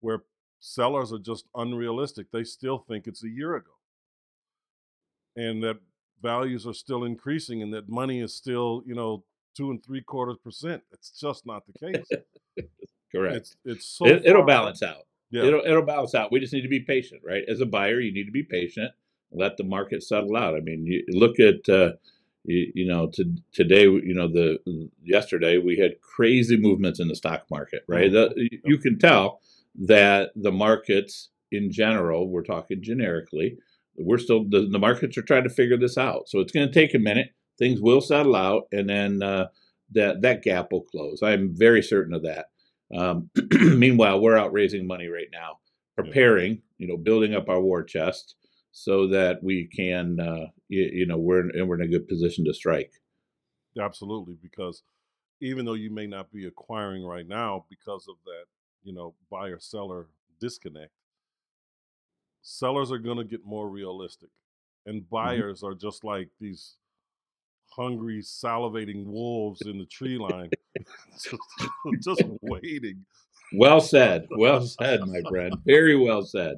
where 0.00 0.24
sellers 0.60 1.12
are 1.12 1.18
just 1.18 1.46
unrealistic. 1.54 2.30
They 2.30 2.44
still 2.44 2.78
think 2.78 3.06
it's 3.06 3.22
a 3.24 3.28
year 3.28 3.54
ago, 3.56 3.72
and 5.36 5.62
that 5.62 5.78
values 6.22 6.66
are 6.66 6.74
still 6.74 7.04
increasing, 7.04 7.62
and 7.62 7.72
that 7.74 7.88
money 7.88 8.20
is 8.20 8.34
still 8.34 8.82
you 8.86 8.94
know 8.94 9.24
two 9.54 9.70
and 9.70 9.84
three 9.84 10.02
quarters 10.02 10.36
percent. 10.42 10.82
It's 10.92 11.10
just 11.18 11.46
not 11.46 11.64
the 11.66 11.72
case. 11.92 12.64
correct. 13.12 13.36
It's 13.36 13.56
it's 13.64 13.86
so 13.86 14.06
it, 14.06 14.22
it'll 14.24 14.44
balance 14.44 14.82
out. 14.82 15.06
Yeah, 15.30 15.44
It'll 15.44 15.62
it'll 15.64 15.82
balance 15.82 16.14
out. 16.14 16.30
We 16.32 16.40
just 16.40 16.52
need 16.52 16.62
to 16.62 16.68
be 16.68 16.80
patient, 16.80 17.22
right? 17.24 17.42
As 17.48 17.60
a 17.60 17.66
buyer, 17.66 18.00
you 18.00 18.12
need 18.12 18.24
to 18.26 18.32
be 18.32 18.42
patient. 18.44 18.90
Let 19.32 19.56
the 19.56 19.64
market 19.64 20.02
settle 20.02 20.36
out. 20.36 20.54
I 20.54 20.60
mean, 20.60 20.86
you 20.86 21.04
look 21.08 21.40
at 21.40 21.68
uh, 21.68 21.92
you, 22.44 22.70
you 22.74 22.86
know 22.86 23.08
to, 23.14 23.34
today. 23.52 23.82
You 23.82 24.14
know 24.14 24.28
the 24.28 24.58
yesterday 25.02 25.58
we 25.58 25.76
had 25.76 26.00
crazy 26.00 26.56
movements 26.56 27.00
in 27.00 27.08
the 27.08 27.16
stock 27.16 27.44
market, 27.50 27.82
right? 27.88 28.12
The, 28.12 28.32
you- 28.36 28.60
you 28.64 28.78
can 28.78 28.98
tell 28.98 29.40
that 29.76 30.30
the 30.36 30.52
markets 30.52 31.30
in 31.50 31.70
general, 31.72 32.28
we're 32.28 32.42
talking 32.44 32.80
generically, 32.82 33.58
we're 33.96 34.18
still 34.18 34.44
the, 34.48 34.68
the 34.70 34.78
markets 34.78 35.18
are 35.18 35.22
trying 35.22 35.42
to 35.44 35.50
figure 35.50 35.76
this 35.76 35.98
out. 35.98 36.28
So 36.28 36.38
it's 36.38 36.52
going 36.52 36.66
to 36.68 36.72
take 36.72 36.94
a 36.94 36.98
minute. 36.98 37.30
Things 37.58 37.80
will 37.80 38.00
settle 38.00 38.36
out, 38.36 38.64
and 38.72 38.88
then 38.88 39.22
uh, 39.22 39.48
that 39.92 40.22
that 40.22 40.42
gap 40.42 40.72
will 40.72 40.82
close. 40.82 41.22
I'm 41.22 41.54
very 41.54 41.82
certain 41.82 42.14
of 42.14 42.22
that. 42.22 42.46
Um, 42.94 43.30
meanwhile, 43.52 44.20
we're 44.20 44.36
out 44.36 44.52
raising 44.52 44.86
money 44.86 45.08
right 45.08 45.28
now, 45.32 45.58
preparing, 45.96 46.62
you 46.78 46.86
know, 46.86 46.96
building 46.96 47.34
up 47.34 47.48
our 47.48 47.60
war 47.60 47.82
chest 47.82 48.36
so 48.72 49.06
that 49.08 49.42
we 49.42 49.66
can, 49.66 50.18
uh, 50.20 50.46
you, 50.68 50.90
you 50.92 51.06
know, 51.06 51.16
we're 51.16 51.48
in, 51.50 51.66
we're 51.66 51.76
in 51.76 51.86
a 51.86 51.90
good 51.90 52.08
position 52.08 52.44
to 52.44 52.54
strike. 52.54 52.92
absolutely. 53.80 54.36
Because 54.42 54.82
even 55.40 55.64
though 55.64 55.74
you 55.74 55.90
may 55.90 56.06
not 56.06 56.32
be 56.32 56.46
acquiring 56.46 57.04
right 57.04 57.26
now 57.26 57.64
because 57.70 58.06
of 58.08 58.16
that, 58.24 58.44
you 58.82 58.92
know, 58.92 59.14
buyer 59.30 59.58
seller 59.58 60.08
disconnect, 60.40 60.92
sellers 62.42 62.92
are 62.92 62.98
going 62.98 63.18
to 63.18 63.24
get 63.24 63.44
more 63.44 63.68
realistic, 63.68 64.30
and 64.86 65.08
buyers 65.08 65.62
are 65.62 65.74
just 65.74 66.04
like 66.04 66.28
these 66.40 66.76
hungry, 67.74 68.20
salivating 68.22 69.04
wolves 69.06 69.62
in 69.62 69.78
the 69.78 69.86
tree 69.86 70.18
line, 70.18 70.50
just, 71.12 71.36
just 72.00 72.22
waiting. 72.42 73.04
Well 73.52 73.80
said. 73.80 74.26
Well 74.30 74.62
said, 74.62 75.00
my 75.06 75.20
friend. 75.28 75.54
Very 75.64 75.96
well 75.96 76.22
said. 76.22 76.56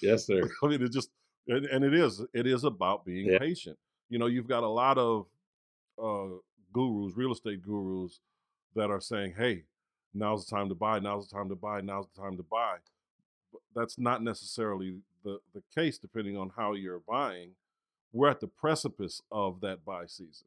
Yes, 0.00 0.26
sir. 0.26 0.48
I 0.62 0.66
mean, 0.68 0.82
it 0.82 0.92
just 0.92 1.10
and, 1.48 1.84
it 1.84 1.94
is 1.94 2.22
it 2.34 2.46
is 2.46 2.64
about 2.64 3.04
being 3.04 3.26
Yeah. 3.26 3.38
patient. 3.38 3.78
You 4.10 4.18
know, 4.18 4.26
you've 4.26 4.48
got 4.48 4.62
a 4.62 4.68
lot 4.68 4.98
of 4.98 5.26
uh, 6.02 6.36
gurus, 6.72 7.16
real 7.16 7.32
estate 7.32 7.62
gurus, 7.62 8.20
that 8.74 8.90
are 8.90 9.00
saying, 9.00 9.34
"Hey, 9.36 9.64
now's 10.14 10.46
the 10.46 10.54
time 10.54 10.68
to 10.68 10.74
buy. 10.74 10.98
Now's 10.98 11.28
the 11.28 11.34
time 11.36 11.48
to 11.48 11.56
buy. 11.56 11.80
Now's 11.80 12.06
the 12.14 12.20
time 12.22 12.36
to 12.36 12.42
buy." 12.44 12.76
But 13.52 13.62
that's 13.74 13.98
not 13.98 14.22
necessarily 14.22 14.98
the 15.24 15.40
the 15.54 15.62
case, 15.74 15.98
depending 15.98 16.36
on 16.36 16.50
how 16.56 16.74
you're 16.74 17.00
buying. 17.00 17.50
We're 18.12 18.28
at 18.28 18.40
the 18.40 18.48
precipice 18.48 19.20
of 19.30 19.60
that 19.60 19.84
buy 19.84 20.06
season, 20.06 20.46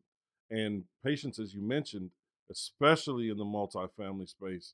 and 0.49 0.83
patience, 1.03 1.39
as 1.39 1.53
you 1.53 1.61
mentioned, 1.61 2.11
especially 2.49 3.29
in 3.29 3.37
the 3.37 3.45
multifamily 3.45 4.27
space, 4.29 4.73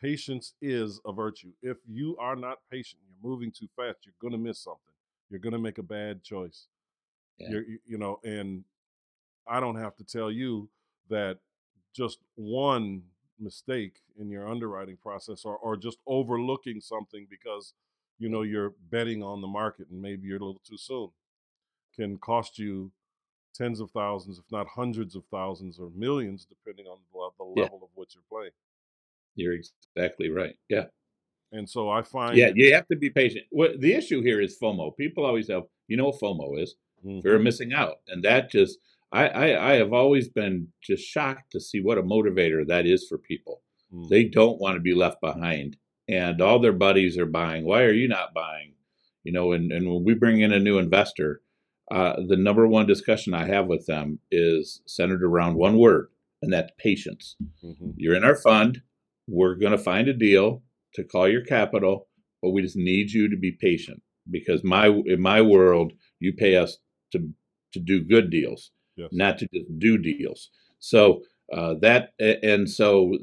patience 0.00 0.54
is 0.60 1.00
a 1.06 1.12
virtue. 1.12 1.52
If 1.62 1.78
you 1.88 2.16
are 2.18 2.36
not 2.36 2.58
patient, 2.70 3.00
you're 3.06 3.30
moving 3.30 3.50
too 3.52 3.68
fast, 3.76 3.98
you're 4.04 4.14
going 4.20 4.32
to 4.32 4.38
miss 4.38 4.58
something. 4.58 4.94
You're 5.30 5.40
going 5.40 5.52
to 5.52 5.58
make 5.58 5.78
a 5.78 5.82
bad 5.82 6.22
choice. 6.22 6.66
Yeah. 7.38 7.50
You're, 7.50 7.62
you- 7.64 7.78
you 7.86 7.98
know, 7.98 8.20
and 8.24 8.64
I 9.46 9.60
don't 9.60 9.76
have 9.76 9.96
to 9.96 10.04
tell 10.04 10.30
you 10.30 10.68
that 11.08 11.38
just 11.92 12.18
one 12.36 13.02
mistake 13.38 13.96
in 14.18 14.30
your 14.30 14.48
underwriting 14.48 14.96
process 14.96 15.44
or, 15.44 15.56
or 15.56 15.76
just 15.76 15.98
overlooking 16.06 16.80
something 16.80 17.26
because 17.28 17.74
you 18.18 18.28
know 18.28 18.42
you're 18.42 18.72
betting 18.90 19.22
on 19.22 19.40
the 19.40 19.46
market 19.48 19.88
and 19.90 20.00
maybe 20.00 20.28
you're 20.28 20.36
a 20.36 20.44
little 20.44 20.60
too 20.64 20.76
soon 20.78 21.08
can 21.94 22.16
cost 22.18 22.58
you 22.58 22.90
tens 23.54 23.80
of 23.80 23.90
thousands 23.90 24.38
if 24.38 24.44
not 24.50 24.66
hundreds 24.66 25.14
of 25.14 25.24
thousands 25.30 25.78
or 25.78 25.90
millions 25.94 26.46
depending 26.46 26.86
on 26.86 26.98
the, 27.12 27.18
le- 27.18 27.30
the 27.38 27.60
Yeah. 27.60 27.64
level 27.64 27.80
of 27.82 27.90
what 27.94 28.08
you're 28.14 28.24
playing 28.30 28.52
You're 29.34 29.54
exactly 29.54 30.30
right. 30.30 30.54
Yeah. 30.68 30.86
and 31.52 31.68
so 31.68 31.90
i 31.90 32.00
find 32.02 32.36
Yeah, 32.36 32.50
you 32.54 32.72
have 32.74 32.88
to 32.88 32.96
be 32.96 33.10
patient. 33.10 33.44
What 33.50 33.80
the 33.80 33.92
issue 33.94 34.22
here 34.22 34.40
is 34.40 34.58
FOMO. 34.62 34.96
People 34.96 35.24
always 35.26 35.48
have, 35.48 35.64
you 35.88 35.96
know 35.98 36.06
what 36.06 36.20
FOMO 36.20 36.58
is? 36.62 36.74
Mhm. 37.04 37.22
Fear 37.22 37.36
of 37.36 37.42
missing 37.42 37.72
out. 37.74 37.96
And 38.08 38.22
that 38.24 38.50
just 38.50 38.78
I, 39.12 39.28
I 39.28 39.46
I 39.70 39.72
have 39.82 39.92
always 39.92 40.28
been 40.30 40.68
just 40.82 41.04
shocked 41.04 41.52
to 41.52 41.60
see 41.60 41.80
what 41.82 41.98
a 41.98 42.02
motivator 42.02 42.66
that 42.68 42.86
is 42.86 43.06
for 43.08 43.18
people. 43.18 43.60
Mhm. 43.92 44.08
They 44.08 44.24
don't 44.24 44.58
want 44.62 44.76
to 44.76 44.80
be 44.80 44.94
left 44.94 45.20
behind. 45.20 45.76
And 46.08 46.40
all 46.40 46.58
their 46.58 46.72
buddies 46.86 47.18
are 47.18 47.26
buying. 47.40 47.64
Why 47.64 47.82
are 47.82 47.92
you 48.02 48.08
not 48.08 48.32
buying? 48.34 48.74
You 49.24 49.32
know, 49.32 49.52
and, 49.52 49.70
and 49.72 49.84
when 49.92 50.04
we 50.04 50.14
bring 50.14 50.40
in 50.40 50.52
a 50.52 50.58
new 50.58 50.78
investor, 50.78 51.42
uh, 51.92 52.14
the 52.26 52.36
number 52.36 52.66
one 52.66 52.86
discussion 52.86 53.34
I 53.34 53.46
have 53.46 53.66
with 53.66 53.84
them 53.86 54.18
is 54.30 54.80
centered 54.86 55.22
around 55.22 55.54
one 55.56 55.76
word, 55.78 56.08
and 56.42 56.52
that's 56.52 56.72
patience. 56.78 57.36
Mhm. 57.64 57.94
You're 57.96 58.16
in 58.16 58.24
our 58.24 58.34
fund. 58.36 58.82
We're 59.28 59.54
going 59.56 59.72
to 59.78 59.78
find 59.90 60.08
a 60.08 60.14
deal 60.14 60.62
to 60.94 61.04
call 61.04 61.28
your 61.28 61.44
capital, 61.44 62.08
but 62.40 62.50
we 62.50 62.62
just 62.62 62.76
need 62.76 63.12
you 63.12 63.28
to 63.28 63.36
be 63.36 63.52
patient 63.52 64.02
because 64.30 64.64
my 64.64 64.86
in 64.88 65.20
my 65.20 65.40
world, 65.42 65.92
you 66.18 66.32
pay 66.32 66.56
us 66.56 66.78
to 67.12 67.18
to 67.72 67.78
do 67.80 68.02
good 68.02 68.30
deals, 68.30 68.70
Yes. 68.96 69.08
not 69.12 69.38
to 69.38 69.48
just 69.54 69.68
do 69.78 69.96
deals. 69.98 70.50
So 70.78 71.22
uh, 71.52 71.74
that 71.82 72.12
and 72.20 72.68
so 72.68 73.16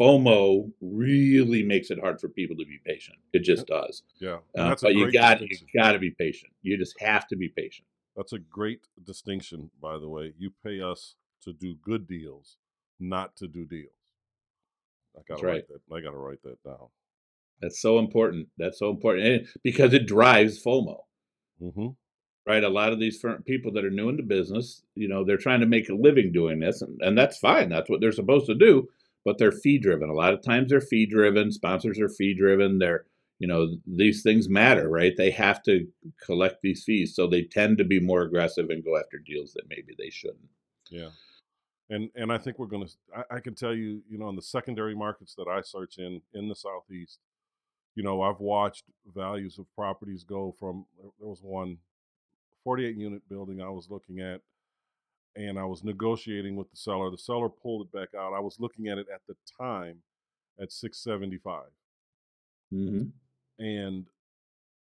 FOMO 0.00 0.70
really 0.80 1.62
makes 1.62 1.90
it 1.90 1.98
hard 2.00 2.20
for 2.20 2.28
people 2.28 2.56
to 2.56 2.64
be 2.64 2.78
patient. 2.84 3.18
It 3.32 3.40
just 3.40 3.66
does. 3.66 4.02
yeah 4.20 4.38
Uh, 4.56 4.74
but 4.80 4.94
you 4.94 5.10
got 5.12 5.40
you 5.40 5.56
got 5.74 5.92
to 5.92 5.98
be 5.98 6.10
patient. 6.10 6.52
You 6.62 6.76
just 6.78 6.98
have 7.00 7.26
to 7.28 7.36
be 7.36 7.48
patient. 7.48 7.86
That's 8.16 8.32
a 8.32 8.38
great 8.38 8.88
distinction, 9.02 9.70
by 9.80 9.98
the 9.98 10.08
way. 10.08 10.34
You 10.38 10.52
pay 10.64 10.80
us 10.80 11.14
to 11.44 11.52
do 11.52 11.74
good 11.74 12.06
deals, 12.06 12.56
not 13.00 13.36
to 13.36 13.48
do 13.48 13.64
deals. 13.64 13.92
I 15.16 15.20
gotta 15.26 15.40
That's 15.40 15.42
write 15.42 15.68
that. 15.68 15.94
I 15.94 16.00
gotta 16.00 16.16
write 16.16 16.42
that 16.44 16.62
down. 16.64 16.88
That's 17.60 17.80
so 17.80 17.98
important. 17.98 18.48
That's 18.58 18.78
so 18.78 18.90
important 18.90 19.26
and 19.26 19.46
because 19.62 19.94
it 19.94 20.06
drives 20.06 20.62
FOMO. 20.62 21.00
Mm-hmm. 21.62 21.88
right? 22.44 22.64
A 22.64 22.68
lot 22.68 22.92
of 22.92 22.98
these 22.98 23.20
firm, 23.20 23.42
people 23.44 23.72
that 23.72 23.84
are 23.84 23.90
new 23.90 24.08
into 24.08 24.24
business, 24.24 24.82
you 24.96 25.08
know, 25.08 25.24
they're 25.24 25.36
trying 25.36 25.60
to 25.60 25.66
make 25.66 25.88
a 25.88 25.94
living 25.94 26.32
doing 26.32 26.58
this, 26.58 26.82
and, 26.82 27.00
and 27.00 27.16
that's 27.16 27.38
fine. 27.38 27.68
That's 27.68 27.88
what 27.88 28.00
they're 28.00 28.10
supposed 28.10 28.46
to 28.46 28.54
do. 28.54 28.88
But 29.24 29.38
they're 29.38 29.52
fee 29.52 29.78
driven. 29.78 30.08
A 30.08 30.14
lot 30.14 30.32
of 30.32 30.42
times 30.42 30.70
they're 30.70 30.80
fee 30.80 31.06
driven. 31.06 31.52
Sponsors 31.52 32.00
are 32.00 32.08
fee 32.08 32.34
driven. 32.34 32.80
They're, 32.80 33.04
you 33.42 33.48
know, 33.48 33.76
these 33.88 34.22
things 34.22 34.48
matter, 34.48 34.88
right? 34.88 35.16
They 35.16 35.32
have 35.32 35.64
to 35.64 35.84
collect 36.24 36.62
these 36.62 36.84
fees, 36.84 37.16
so 37.16 37.26
they 37.26 37.42
tend 37.42 37.76
to 37.78 37.84
be 37.84 37.98
more 37.98 38.22
aggressive 38.22 38.70
and 38.70 38.84
go 38.84 38.96
after 38.96 39.18
deals 39.18 39.52
that 39.54 39.68
maybe 39.68 39.96
they 39.98 40.10
shouldn't. 40.10 40.48
Yeah, 40.90 41.08
and 41.90 42.08
and 42.14 42.32
I 42.32 42.38
think 42.38 42.60
we're 42.60 42.66
gonna. 42.66 42.86
I, 43.12 43.24
I 43.34 43.40
can 43.40 43.56
tell 43.56 43.74
you, 43.74 44.00
you 44.08 44.16
know, 44.16 44.28
in 44.28 44.36
the 44.36 44.42
secondary 44.42 44.94
markets 44.94 45.34
that 45.34 45.48
I 45.48 45.60
search 45.60 45.98
in 45.98 46.22
in 46.34 46.48
the 46.48 46.54
southeast, 46.54 47.18
you 47.96 48.04
know, 48.04 48.22
I've 48.22 48.38
watched 48.38 48.84
values 49.12 49.58
of 49.58 49.66
properties 49.74 50.22
go 50.22 50.54
from. 50.60 50.86
There 51.18 51.28
was 51.28 51.42
one 51.42 51.78
48 52.62 52.96
unit 52.96 53.28
building 53.28 53.60
I 53.60 53.70
was 53.70 53.90
looking 53.90 54.20
at, 54.20 54.40
and 55.34 55.58
I 55.58 55.64
was 55.64 55.82
negotiating 55.82 56.54
with 56.54 56.70
the 56.70 56.76
seller. 56.76 57.10
The 57.10 57.18
seller 57.18 57.48
pulled 57.48 57.88
it 57.88 57.92
back 57.92 58.14
out. 58.16 58.34
I 58.34 58.40
was 58.40 58.60
looking 58.60 58.86
at 58.86 58.98
it 58.98 59.08
at 59.12 59.22
the 59.26 59.34
time 59.58 59.96
at 60.60 60.70
675. 60.70 61.64
Mm-hmm. 62.72 63.08
And 63.58 64.06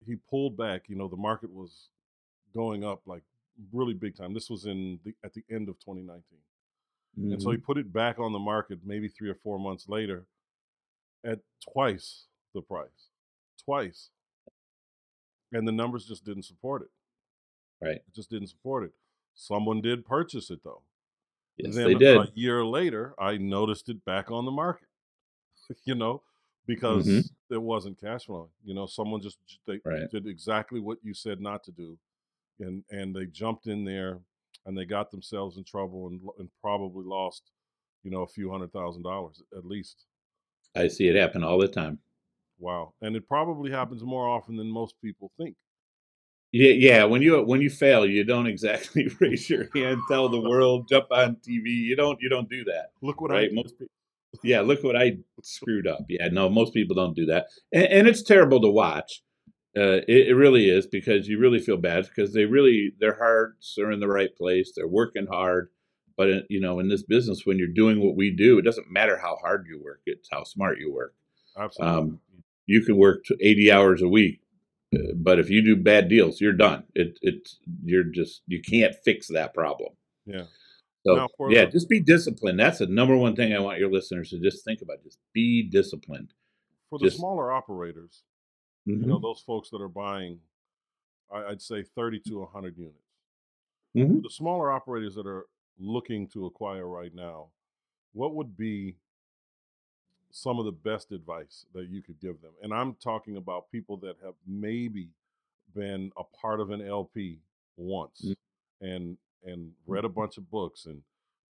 he 0.04 0.16
pulled 0.28 0.56
back. 0.56 0.84
You 0.88 0.96
know, 0.96 1.08
the 1.08 1.16
market 1.16 1.52
was 1.52 1.88
going 2.54 2.84
up 2.84 3.02
like 3.06 3.22
really 3.72 3.94
big 3.94 4.16
time. 4.16 4.34
This 4.34 4.50
was 4.50 4.66
in 4.66 4.98
the 5.04 5.14
at 5.24 5.32
the 5.34 5.44
end 5.50 5.68
of 5.68 5.78
2019, 5.80 7.32
and 7.32 7.42
so 7.42 7.50
he 7.50 7.56
mm-hmm. 7.56 7.64
put 7.64 7.78
it 7.78 7.92
back 7.92 8.18
on 8.18 8.32
the 8.32 8.38
market 8.38 8.78
maybe 8.84 9.08
three 9.08 9.30
or 9.30 9.36
four 9.36 9.58
months 9.58 9.88
later 9.88 10.26
at 11.24 11.40
twice 11.72 12.24
the 12.54 12.62
price, 12.62 13.10
twice, 13.62 14.10
and 15.52 15.66
the 15.66 15.72
numbers 15.72 16.06
just 16.06 16.24
didn't 16.24 16.44
support 16.44 16.82
it. 16.82 17.86
right. 17.86 17.96
It 17.96 18.14
just 18.14 18.30
didn't 18.30 18.48
support 18.48 18.84
it. 18.84 18.92
Someone 19.34 19.80
did 19.80 20.04
purchase 20.04 20.50
it 20.50 20.60
though. 20.64 20.82
Yes, 21.58 21.74
then 21.74 21.84
they 21.84 21.94
did. 21.94 22.16
a 22.18 22.28
year 22.34 22.64
later, 22.64 23.14
I 23.18 23.38
noticed 23.38 23.88
it 23.88 24.04
back 24.04 24.30
on 24.30 24.44
the 24.44 24.50
market. 24.50 24.88
you 25.84 25.94
know, 25.94 26.22
because 26.66 27.06
Mhm. 27.06 27.30
it 27.50 27.62
wasn't 27.62 28.00
cash 28.00 28.26
flowing. 28.26 28.50
You 28.64 28.74
know, 28.74 28.86
someone 28.86 29.20
just 29.20 29.38
they 29.66 29.80
Right. 29.84 30.10
did 30.10 30.26
exactly 30.26 30.80
what 30.80 30.98
you 31.02 31.14
said 31.14 31.40
not 31.40 31.64
to 31.64 31.72
do, 31.72 31.98
and 32.60 32.84
and 32.90 33.14
they 33.14 33.26
jumped 33.26 33.66
in 33.66 33.84
there, 33.84 34.20
and 34.64 34.76
they 34.76 34.84
got 34.84 35.10
themselves 35.10 35.56
in 35.56 35.64
trouble 35.64 36.08
and 36.08 36.20
and 36.38 36.50
probably 36.60 37.04
lost, 37.04 37.50
you 38.02 38.10
know, 38.10 38.22
a 38.22 38.26
few 38.28 38.50
hundred 38.50 38.72
thousand 38.72 39.02
dollars 39.02 39.42
at 39.56 39.64
least. 39.64 40.04
I 40.74 40.88
see 40.88 41.08
it 41.08 41.16
happen 41.16 41.42
all 41.42 41.58
the 41.58 41.68
time. 41.68 41.98
Wow, 42.58 42.94
and 43.02 43.14
it 43.16 43.26
probably 43.28 43.70
happens 43.70 44.02
more 44.02 44.26
often 44.28 44.56
than 44.56 44.68
most 44.68 45.00
people 45.00 45.30
think. 45.36 45.56
Yeah, 46.52 46.72
yeah. 46.72 47.04
When 47.04 47.22
you 47.22 47.42
when 47.42 47.60
you 47.60 47.68
fail, 47.68 48.06
you 48.06 48.24
don't 48.24 48.46
exactly 48.46 49.08
raise 49.20 49.50
your 49.50 49.68
hand, 49.74 50.00
tell 50.08 50.28
the 50.28 50.40
world, 50.40 50.88
jump 50.88 51.06
on 51.10 51.36
TV. 51.36 51.68
You 51.70 51.96
don't 51.96 52.20
you 52.20 52.28
don't 52.28 52.48
do 52.48 52.64
that. 52.64 52.92
Look 53.02 53.20
what 53.20 53.30
I 53.30 53.34
right? 53.34 53.48
did. 53.50 53.54
Most 53.54 53.78
people, 53.78 53.92
yeah, 54.42 54.60
look 54.60 54.82
what 54.82 54.96
I 54.96 55.18
screwed 55.42 55.86
up. 55.86 56.06
Yeah, 56.08 56.28
no, 56.28 56.48
most 56.48 56.74
people 56.74 56.96
don't 56.96 57.16
do 57.16 57.26
that, 57.26 57.46
and, 57.72 57.84
and 57.84 58.08
it's 58.08 58.22
terrible 58.22 58.60
to 58.60 58.68
watch. 58.68 59.22
Uh, 59.76 60.00
it, 60.08 60.28
it 60.28 60.34
really 60.34 60.70
is 60.70 60.86
because 60.86 61.28
you 61.28 61.38
really 61.38 61.58
feel 61.58 61.76
bad 61.76 62.06
because 62.06 62.32
they 62.32 62.46
really 62.46 62.92
their 62.98 63.16
hearts 63.16 63.76
are 63.78 63.92
in 63.92 64.00
the 64.00 64.08
right 64.08 64.34
place. 64.36 64.72
They're 64.74 64.88
working 64.88 65.26
hard, 65.26 65.68
but 66.16 66.30
uh, 66.30 66.40
you 66.48 66.60
know, 66.60 66.78
in 66.78 66.88
this 66.88 67.02
business, 67.02 67.42
when 67.44 67.58
you're 67.58 67.68
doing 67.68 68.00
what 68.00 68.16
we 68.16 68.30
do, 68.30 68.58
it 68.58 68.62
doesn't 68.62 68.90
matter 68.90 69.18
how 69.18 69.36
hard 69.36 69.66
you 69.68 69.82
work; 69.82 70.00
it's 70.06 70.28
how 70.30 70.44
smart 70.44 70.78
you 70.78 70.92
work. 70.92 71.14
Absolutely. 71.58 71.96
Um, 71.96 72.20
you 72.66 72.82
can 72.82 72.96
work 72.96 73.24
80 73.40 73.70
hours 73.70 74.02
a 74.02 74.08
week, 74.08 74.40
uh, 74.94 75.12
but 75.14 75.38
if 75.38 75.50
you 75.50 75.62
do 75.62 75.76
bad 75.76 76.08
deals, 76.08 76.40
you're 76.40 76.52
done. 76.52 76.84
It 76.94 77.18
it's 77.22 77.58
you're 77.84 78.04
just 78.04 78.42
you 78.46 78.62
can't 78.62 78.94
fix 79.04 79.28
that 79.28 79.54
problem. 79.54 79.92
yeah. 80.26 80.44
So 81.06 81.28
for 81.36 81.52
yeah, 81.52 81.64
just 81.66 81.88
be 81.88 82.00
disciplined. 82.00 82.58
That's 82.58 82.78
the 82.78 82.86
number 82.86 83.16
one 83.16 83.34
thing 83.36 83.52
I 83.54 83.58
want 83.60 83.78
your 83.78 83.90
listeners 83.90 84.30
to 84.30 84.38
just 84.38 84.64
think 84.64 84.82
about. 84.82 85.02
Just 85.02 85.18
be 85.32 85.62
disciplined. 85.62 86.32
For 86.90 86.98
the 86.98 87.06
just- 87.06 87.16
smaller 87.18 87.50
operators, 87.52 88.22
Mhm. 88.86 89.00
you 89.00 89.06
know, 89.06 89.18
those 89.18 89.40
folks 89.40 89.70
that 89.70 89.80
are 89.80 89.88
buying, 89.88 90.40
I, 91.30 91.44
I'd 91.46 91.62
say 91.62 91.82
30 91.82 92.20
to 92.28 92.42
100 92.42 92.76
units. 92.78 92.98
Mhm. 93.96 94.22
the 94.22 94.28
smaller 94.30 94.70
operators 94.70 95.14
that 95.14 95.26
are 95.26 95.46
looking 95.78 96.26
to 96.28 96.44
acquire 96.44 96.86
right 96.86 97.14
now, 97.14 97.50
what 98.12 98.34
would 98.34 98.54
be 98.56 98.96
some 100.30 100.58
of 100.58 100.66
the 100.66 100.72
best 100.72 101.12
advice 101.12 101.64
that 101.72 101.88
you 101.88 102.02
could 102.02 102.20
give 102.20 102.40
them? 102.42 102.52
And 102.62 102.74
I'm 102.74 102.94
talking 102.96 103.36
about 103.38 103.70
people 103.70 103.96
that 103.98 104.16
have 104.22 104.34
maybe 104.46 105.08
been 105.74 106.12
a 106.18 106.24
part 106.24 106.60
of 106.60 106.70
an 106.70 106.82
LP 106.82 107.40
once 107.78 108.20
Mm. 108.22 108.36
and 108.82 109.18
and 109.46 109.72
read 109.86 110.04
a 110.04 110.08
mm-hmm. 110.08 110.20
bunch 110.20 110.36
of 110.36 110.50
books 110.50 110.86
and 110.86 111.02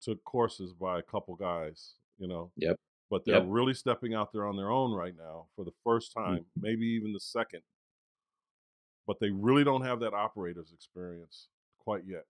took 0.02 0.22
courses 0.24 0.72
by 0.72 0.98
a 0.98 1.02
couple 1.02 1.34
guys, 1.34 1.94
you 2.18 2.28
know. 2.28 2.50
Yep. 2.56 2.78
But 3.10 3.24
they're 3.24 3.36
Yep. 3.36 3.46
really 3.48 3.74
stepping 3.74 4.14
out 4.14 4.32
there 4.32 4.46
on 4.46 4.56
their 4.56 4.70
own 4.70 4.92
right 4.92 5.16
now 5.16 5.46
for 5.56 5.64
the 5.64 5.74
first 5.84 6.14
mm. 6.14 6.24
time, 6.24 6.46
maybe 6.56 6.86
even 6.86 7.12
the 7.12 7.20
second. 7.20 7.62
But 9.06 9.20
they 9.20 9.30
really 9.30 9.64
don't 9.64 9.82
have 9.82 10.00
that 10.00 10.14
operator's 10.14 10.72
experience 10.72 11.48
quite 11.78 12.04
yet 12.06 12.24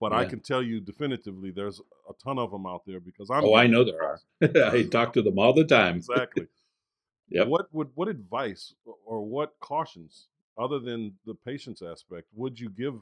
but 0.00 0.12
I 0.12 0.24
can 0.24 0.40
tell 0.40 0.62
you 0.62 0.80
definitively 0.80 1.50
there's 1.50 1.80
a 2.08 2.12
ton 2.22 2.38
of 2.38 2.50
them 2.50 2.66
out 2.66 2.82
there 2.86 3.00
because 3.00 3.30
I'm 3.30 3.44
Oh, 3.44 3.54
I 3.54 3.66
know 3.66 3.84
there 3.84 4.02
are. 4.02 4.20
I 4.72 4.84
talk 4.84 5.12
to 5.14 5.22
them 5.22 5.38
all 5.38 5.52
the 5.52 5.64
time. 5.64 5.96
exactly. 5.96 6.46
Yep. 7.30 7.48
What 7.48 7.66
would 7.74 7.90
what 7.94 8.08
advice 8.08 8.72
or 9.04 9.20
what 9.20 9.52
cautions, 9.60 10.28
other 10.56 10.78
than 10.78 11.12
the 11.26 11.34
patience 11.34 11.82
aspect, 11.82 12.26
would 12.34 12.58
you 12.58 12.70
give 12.70 12.94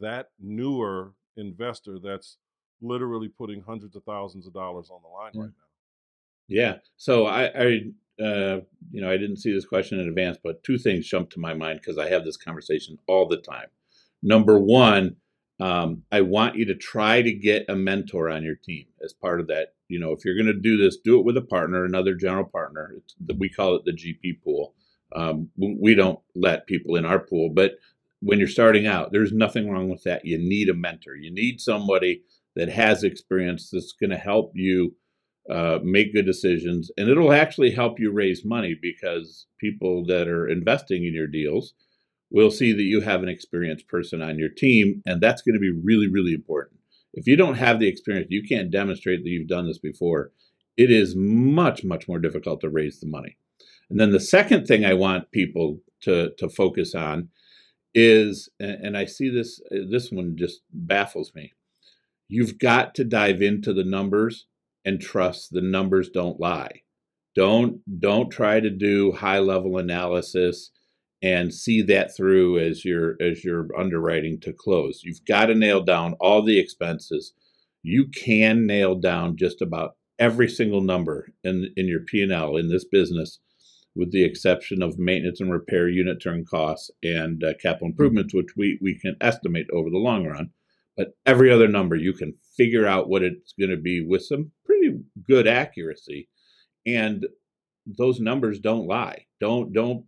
that 0.00 0.28
newer 0.38 1.12
investor 1.36 1.98
that's 1.98 2.38
literally 2.80 3.28
putting 3.28 3.60
hundreds 3.62 3.96
of 3.96 4.04
thousands 4.04 4.46
of 4.46 4.52
dollars 4.52 4.90
on 4.90 5.00
the 5.02 5.08
line 5.08 5.30
Yeah. 5.34 5.40
right 5.42 5.48
now? 5.48 5.66
Yeah. 6.48 6.76
So 6.96 7.26
I, 7.26 7.44
I, 7.44 8.22
uh, 8.22 8.60
you 8.90 9.00
know, 9.00 9.10
I 9.10 9.16
didn't 9.16 9.36
see 9.38 9.52
this 9.52 9.64
question 9.64 10.00
in 10.00 10.08
advance, 10.08 10.38
but 10.42 10.62
two 10.64 10.78
things 10.78 11.06
jumped 11.06 11.32
to 11.34 11.40
my 11.40 11.54
mind 11.54 11.80
because 11.80 11.98
I 11.98 12.08
have 12.08 12.24
this 12.24 12.36
conversation 12.36 12.98
all 13.06 13.28
the 13.28 13.36
time. 13.38 13.68
Number 14.22 14.58
one, 14.58 15.16
um, 15.60 16.02
I 16.10 16.22
want 16.22 16.56
you 16.56 16.64
to 16.66 16.74
try 16.74 17.22
to 17.22 17.32
get 17.32 17.66
a 17.68 17.76
mentor 17.76 18.30
on 18.30 18.42
your 18.42 18.54
team 18.56 18.86
as 19.04 19.12
part 19.12 19.40
of 19.40 19.46
that. 19.48 19.74
You 19.88 20.00
know, 20.00 20.12
if 20.12 20.24
you're 20.24 20.34
going 20.34 20.46
to 20.46 20.54
do 20.54 20.76
this, 20.76 20.96
do 21.04 21.18
it 21.18 21.24
with 21.24 21.36
a 21.36 21.42
partner, 21.42 21.84
another 21.84 22.14
general 22.14 22.44
partner. 22.44 22.94
It's, 22.96 23.14
we 23.38 23.48
call 23.48 23.76
it 23.76 23.84
the 23.84 23.92
GP 23.92 24.42
pool. 24.42 24.74
Um, 25.14 25.50
we 25.56 25.94
don't 25.94 26.18
let 26.34 26.66
people 26.66 26.96
in 26.96 27.04
our 27.04 27.18
pool, 27.18 27.50
but 27.50 27.72
when 28.20 28.38
you're 28.38 28.48
starting 28.48 28.86
out, 28.86 29.12
there's 29.12 29.32
nothing 29.32 29.70
wrong 29.70 29.88
with 29.88 30.02
that. 30.04 30.24
You 30.24 30.38
need 30.38 30.68
a 30.68 30.74
mentor. 30.74 31.16
You 31.16 31.32
need 31.32 31.60
somebody 31.60 32.22
that 32.56 32.68
has 32.68 33.02
experience 33.02 33.70
that's 33.70 33.92
going 33.92 34.10
to 34.10 34.16
help 34.16 34.52
you 34.54 34.94
uh, 35.50 35.78
make 35.82 36.12
good 36.12 36.26
decisions, 36.26 36.90
and 36.96 37.08
it'll 37.08 37.32
actually 37.32 37.70
help 37.70 37.98
you 37.98 38.12
raise 38.12 38.44
money 38.44 38.76
because 38.80 39.46
people 39.58 40.04
that 40.06 40.28
are 40.28 40.48
investing 40.48 41.04
in 41.04 41.14
your 41.14 41.26
deals 41.26 41.74
will 42.30 42.50
see 42.50 42.72
that 42.72 42.82
you 42.82 43.00
have 43.00 43.22
an 43.22 43.28
experienced 43.28 43.88
person 43.88 44.22
on 44.22 44.38
your 44.38 44.48
team, 44.48 45.02
and 45.06 45.20
that's 45.20 45.42
going 45.42 45.54
to 45.54 45.60
be 45.60 45.72
really, 45.72 46.08
really 46.08 46.32
important. 46.32 46.78
If 47.14 47.26
you 47.26 47.36
don't 47.36 47.56
have 47.56 47.80
the 47.80 47.88
experience, 47.88 48.28
you 48.30 48.42
can't 48.46 48.70
demonstrate 48.70 49.24
that 49.24 49.30
you've 49.30 49.48
done 49.48 49.66
this 49.66 49.78
before. 49.78 50.30
It 50.76 50.90
is 50.90 51.16
much, 51.16 51.82
much 51.82 52.06
more 52.06 52.20
difficult 52.20 52.60
to 52.60 52.68
raise 52.68 53.00
the 53.00 53.08
money. 53.08 53.36
And 53.88 53.98
then 53.98 54.10
the 54.12 54.20
second 54.20 54.66
thing 54.66 54.84
I 54.84 54.94
want 54.94 55.32
people 55.32 55.80
to 56.02 56.30
to 56.38 56.48
focus 56.48 56.94
on 56.94 57.28
is, 57.94 58.48
and 58.58 58.96
I 58.96 59.04
see 59.04 59.28
this 59.28 59.60
uh, 59.72 59.78
this 59.90 60.10
one 60.10 60.36
just 60.36 60.60
baffles 60.72 61.32
me. 61.34 61.52
You've 62.28 62.58
got 62.58 62.94
to 62.96 63.04
dive 63.04 63.42
into 63.42 63.72
the 63.72 63.84
numbers 63.84 64.46
and 64.84 65.00
trust 65.00 65.52
the 65.52 65.60
numbers 65.60 66.08
don't 66.10 66.40
lie. 66.40 66.82
Don't 67.34 67.80
don't 68.00 68.30
try 68.30 68.60
to 68.60 68.70
do 68.70 69.12
high 69.12 69.38
level 69.40 69.78
analysis 69.78 70.70
and 71.22 71.52
see 71.52 71.82
that 71.82 72.16
through 72.16 72.58
as 72.58 72.84
your 72.84 73.16
as 73.20 73.44
your 73.44 73.68
underwriting 73.76 74.40
to 74.40 74.52
close. 74.52 75.02
You've 75.04 75.24
got 75.26 75.46
to 75.46 75.54
nail 75.54 75.82
down 75.82 76.14
all 76.20 76.42
the 76.42 76.58
expenses. 76.58 77.32
You 77.82 78.08
can 78.08 78.66
nail 78.66 78.94
down 78.94 79.36
just 79.36 79.62
about 79.62 79.96
every 80.18 80.48
single 80.48 80.80
number 80.80 81.28
in 81.44 81.72
in 81.76 81.86
your 81.86 82.00
P&L 82.00 82.56
in 82.56 82.68
this 82.68 82.84
business 82.84 83.38
with 83.94 84.12
the 84.12 84.24
exception 84.24 84.82
of 84.82 84.98
maintenance 84.98 85.40
and 85.40 85.50
repair 85.50 85.88
unit 85.88 86.20
turn 86.22 86.44
costs 86.44 86.90
and 87.02 87.42
uh, 87.42 87.52
capital 87.60 87.88
improvements 87.88 88.34
which 88.34 88.56
we 88.56 88.78
we 88.80 88.98
can 88.98 89.16
estimate 89.20 89.66
over 89.72 89.90
the 89.90 89.98
long 89.98 90.26
run. 90.26 90.50
But 90.96 91.16
every 91.26 91.50
other 91.50 91.68
number 91.68 91.96
you 91.96 92.12
can 92.12 92.34
figure 92.56 92.86
out 92.86 93.08
what 93.08 93.22
it's 93.22 93.54
going 93.58 93.70
to 93.70 93.76
be 93.76 94.04
with 94.04 94.22
some 94.22 94.52
pretty 94.64 94.98
good 95.26 95.46
accuracy. 95.46 96.28
And 96.86 97.26
those 97.86 98.20
numbers 98.20 98.58
don't 98.58 98.86
lie. 98.86 99.26
Don't 99.40 99.72
don't 99.72 100.04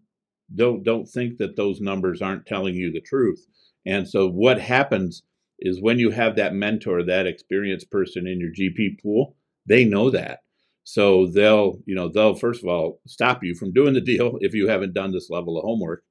don't 0.54 0.82
don't 0.82 1.06
think 1.06 1.38
that 1.38 1.56
those 1.56 1.80
numbers 1.80 2.22
aren't 2.22 2.46
telling 2.46 2.74
you 2.74 2.92
the 2.92 3.00
truth. 3.00 3.46
And 3.84 4.08
so 4.08 4.28
what 4.28 4.60
happens 4.60 5.22
is 5.62 5.80
when 5.80 5.98
you 5.98 6.10
have 6.10 6.36
that 6.36 6.54
mentor 6.54 7.02
that 7.04 7.26
experienced 7.26 7.90
person 7.90 8.26
in 8.26 8.40
your 8.40 8.50
gp 8.50 9.00
pool 9.00 9.36
they 9.66 9.84
know 9.84 10.10
that 10.10 10.40
so 10.84 11.26
they'll 11.26 11.78
you 11.86 11.94
know 11.94 12.08
they'll 12.08 12.34
first 12.34 12.62
of 12.62 12.68
all 12.68 13.00
stop 13.06 13.42
you 13.42 13.54
from 13.54 13.72
doing 13.72 13.94
the 13.94 14.00
deal 14.00 14.38
if 14.40 14.54
you 14.54 14.68
haven't 14.68 14.94
done 14.94 15.12
this 15.12 15.30
level 15.30 15.56
of 15.58 15.64
homework 15.64 16.02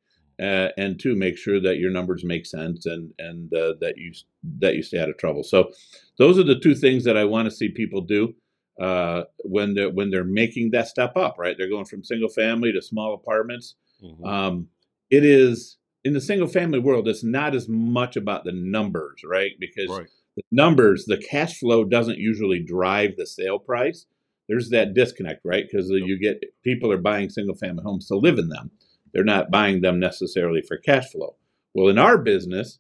uh, 0.42 0.70
and 0.78 1.00
two 1.00 1.16
make 1.16 1.38
sure 1.38 1.60
that 1.62 1.78
your 1.78 1.92
numbers 1.92 2.24
make 2.24 2.46
sense 2.46 2.86
and 2.86 3.14
and 3.20 3.54
uh, 3.54 3.74
that 3.80 3.94
you 3.98 4.12
that 4.60 4.76
you 4.76 4.82
stay 4.82 5.00
out 5.00 5.10
of 5.10 5.18
trouble. 5.18 5.44
So 5.44 5.72
those 6.18 6.40
are 6.40 6.44
the 6.44 6.60
two 6.60 6.76
things 6.76 7.04
that 7.04 7.18
i 7.18 7.24
want 7.24 7.46
to 7.46 7.56
see 7.56 7.70
people 7.70 8.02
do 8.02 8.34
uh, 8.80 9.24
when 9.44 9.76
they're 9.76 9.90
when 9.90 10.10
they're 10.10 10.24
making 10.24 10.72
that 10.72 10.88
step 10.88 11.16
up 11.16 11.36
right? 11.38 11.56
They're 11.58 11.70
going 11.70 11.86
from 11.86 12.04
single 12.04 12.30
family 12.30 12.72
to 12.72 12.82
small 12.82 13.14
apartments. 13.14 13.76
Mhm. 14.04 14.26
um, 14.26 14.68
it 15.12 15.24
is 15.24 15.78
in 16.04 16.14
the 16.14 16.22
single 16.22 16.48
family 16.48 16.80
world 16.80 17.08
it's 17.08 17.24
not 17.24 17.54
as 17.54 17.70
much 17.70 18.16
about 18.16 18.44
the 18.44 18.52
numbers 18.52 19.22
right? 19.24 19.52
Because 19.60 19.90
right. 19.90 20.08
the 20.36 20.44
numbers 20.52 21.06
the 21.06 21.18
cash 21.18 21.60
flow 21.60 21.84
doesn't 21.84 22.18
usually 22.18 22.60
drive 22.60 23.16
the 23.18 23.28
sale 23.28 23.60
price 23.60 24.08
there's 24.48 24.70
that 24.70 24.94
disconnect 24.94 25.42
right? 25.44 25.66
Because 25.70 25.90
you 25.90 26.20
get 26.20 26.44
people 26.64 26.92
are 26.92 26.98
buying 26.98 27.30
single 27.30 27.56
family 27.56 27.84
homes 27.84 28.08
to 28.08 28.16
live 28.16 28.38
in 28.38 28.50
them. 28.50 28.72
They're 29.14 29.24
not 29.24 29.52
buying 29.52 29.82
them 29.82 30.00
necessarily 30.00 30.62
for 30.62 30.78
cash 30.78 31.12
flow. 31.12 31.36
Well 31.74 31.90
in 31.90 31.98
our 31.98 32.18
business 32.18 32.80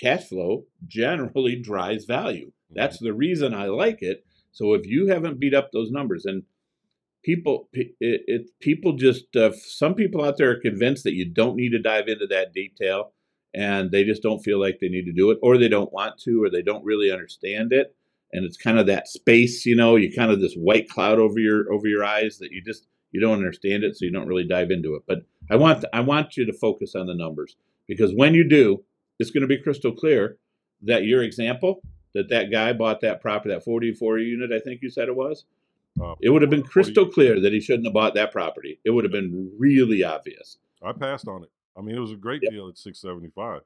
cash 0.00 0.24
flow 0.28 0.64
generally 0.86 1.56
drives 1.62 2.04
value. 2.04 2.52
That's 2.72 2.98
the 2.98 3.12
reason 3.12 3.54
i 3.54 3.66
like 3.66 4.02
it. 4.02 4.24
So 4.52 4.74
if 4.74 4.86
you 4.86 5.08
haven't 5.08 5.40
beat 5.40 5.54
up 5.54 5.70
those 5.72 5.90
numbers 5.90 6.24
and 6.24 6.44
people 7.22 7.68
it, 7.72 7.94
it 8.00 8.50
people 8.60 8.94
just 8.94 9.36
uh, 9.36 9.52
some 9.52 9.94
people 9.94 10.24
out 10.24 10.36
there 10.38 10.50
are 10.50 10.60
convinced 10.60 11.04
that 11.04 11.14
you 11.14 11.26
don't 11.26 11.56
need 11.56 11.70
to 11.70 11.78
dive 11.78 12.08
into 12.08 12.26
that 12.26 12.52
detail 12.52 13.12
and 13.52 13.90
they 13.90 14.04
just 14.04 14.22
don't 14.22 14.42
feel 14.42 14.60
like 14.60 14.78
they 14.80 14.88
need 14.88 15.04
to 15.04 15.12
do 15.12 15.30
it 15.30 15.38
or 15.42 15.58
they 15.58 15.68
don't 15.68 15.92
want 15.92 16.18
to 16.18 16.42
or 16.42 16.50
they 16.50 16.62
don't 16.62 16.84
really 16.84 17.10
understand 17.10 17.72
it 17.72 17.94
and 18.32 18.44
it's 18.44 18.56
kind 18.56 18.78
of 18.78 18.86
that 18.86 19.08
space 19.08 19.64
you 19.66 19.74
know 19.76 19.96
you 19.96 20.12
kind 20.12 20.30
of 20.30 20.40
this 20.40 20.54
white 20.54 20.88
cloud 20.88 21.18
over 21.18 21.38
your 21.38 21.72
over 21.72 21.86
your 21.88 22.04
eyes 22.04 22.38
that 22.38 22.52
you 22.52 22.60
just 22.62 22.86
you 23.12 23.20
don't 23.20 23.38
understand 23.38 23.82
it 23.84 23.96
so 23.96 24.04
you 24.04 24.10
don't 24.12 24.28
really 24.28 24.44
dive 24.46 24.70
into 24.70 24.94
it 24.94 25.02
but 25.06 25.18
i 25.50 25.56
want 25.56 25.84
i 25.92 26.00
want 26.00 26.36
you 26.36 26.44
to 26.46 26.52
focus 26.52 26.94
on 26.94 27.06
the 27.06 27.14
numbers 27.14 27.56
because 27.86 28.12
when 28.14 28.34
you 28.34 28.48
do 28.48 28.82
it's 29.18 29.30
going 29.30 29.42
to 29.42 29.46
be 29.48 29.58
crystal 29.58 29.92
clear 29.92 30.36
that 30.82 31.04
your 31.04 31.22
example 31.22 31.82
that 32.14 32.28
that 32.28 32.50
guy 32.50 32.72
bought 32.72 33.00
that 33.00 33.20
property 33.20 33.52
that 33.54 33.64
44 33.64 34.18
unit 34.18 34.52
i 34.52 34.60
think 34.60 34.80
you 34.82 34.90
said 34.90 35.08
it 35.08 35.16
was 35.16 35.44
Uh, 36.00 36.14
it 36.20 36.30
would 36.30 36.40
have 36.42 36.50
been 36.50 36.62
crystal 36.62 37.04
clear 37.06 37.40
that 37.40 37.52
he 37.52 37.60
shouldn't 37.60 37.84
have 37.86 37.92
bought 37.92 38.14
that 38.14 38.30
property. 38.30 38.78
It 38.84 38.90
would 38.90 39.02
have 39.04 39.12
been 39.12 39.50
really 39.58 40.04
obvious. 40.04 40.58
I 40.80 40.92
passed 40.92 41.26
on 41.26 41.42
it. 41.42 41.50
I 41.76 41.80
mean, 41.82 41.96
it 41.96 42.00
was 42.00 42.12
a 42.12 42.16
great 42.16 42.42
Yep. 42.44 42.52
deal 42.52 42.68
at 42.68 42.78
six 42.78 43.00
seventy 43.00 43.28
five. 43.34 43.62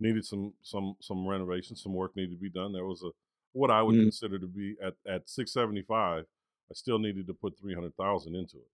Needed 0.00 0.24
some 0.24 0.54
some 0.62 0.96
some 1.00 1.26
renovation, 1.28 1.76
some 1.76 1.92
work 1.92 2.16
needed 2.16 2.32
to 2.32 2.42
be 2.42 2.48
done. 2.48 2.72
There 2.72 2.86
was 2.86 3.02
a 3.02 3.10
what 3.52 3.70
I 3.70 3.82
would 3.82 3.96
Mhm. 3.96 4.02
consider 4.04 4.38
to 4.38 4.46
be 4.46 4.76
at 4.82 4.94
at 5.06 5.28
six 5.28 5.52
seventy 5.52 5.82
five. 5.82 6.26
I 6.70 6.74
still 6.74 6.98
needed 6.98 7.26
to 7.26 7.34
put 7.34 7.58
three 7.58 7.74
hundred 7.74 7.96
thousand 7.96 8.36
into 8.36 8.58
it, 8.58 8.70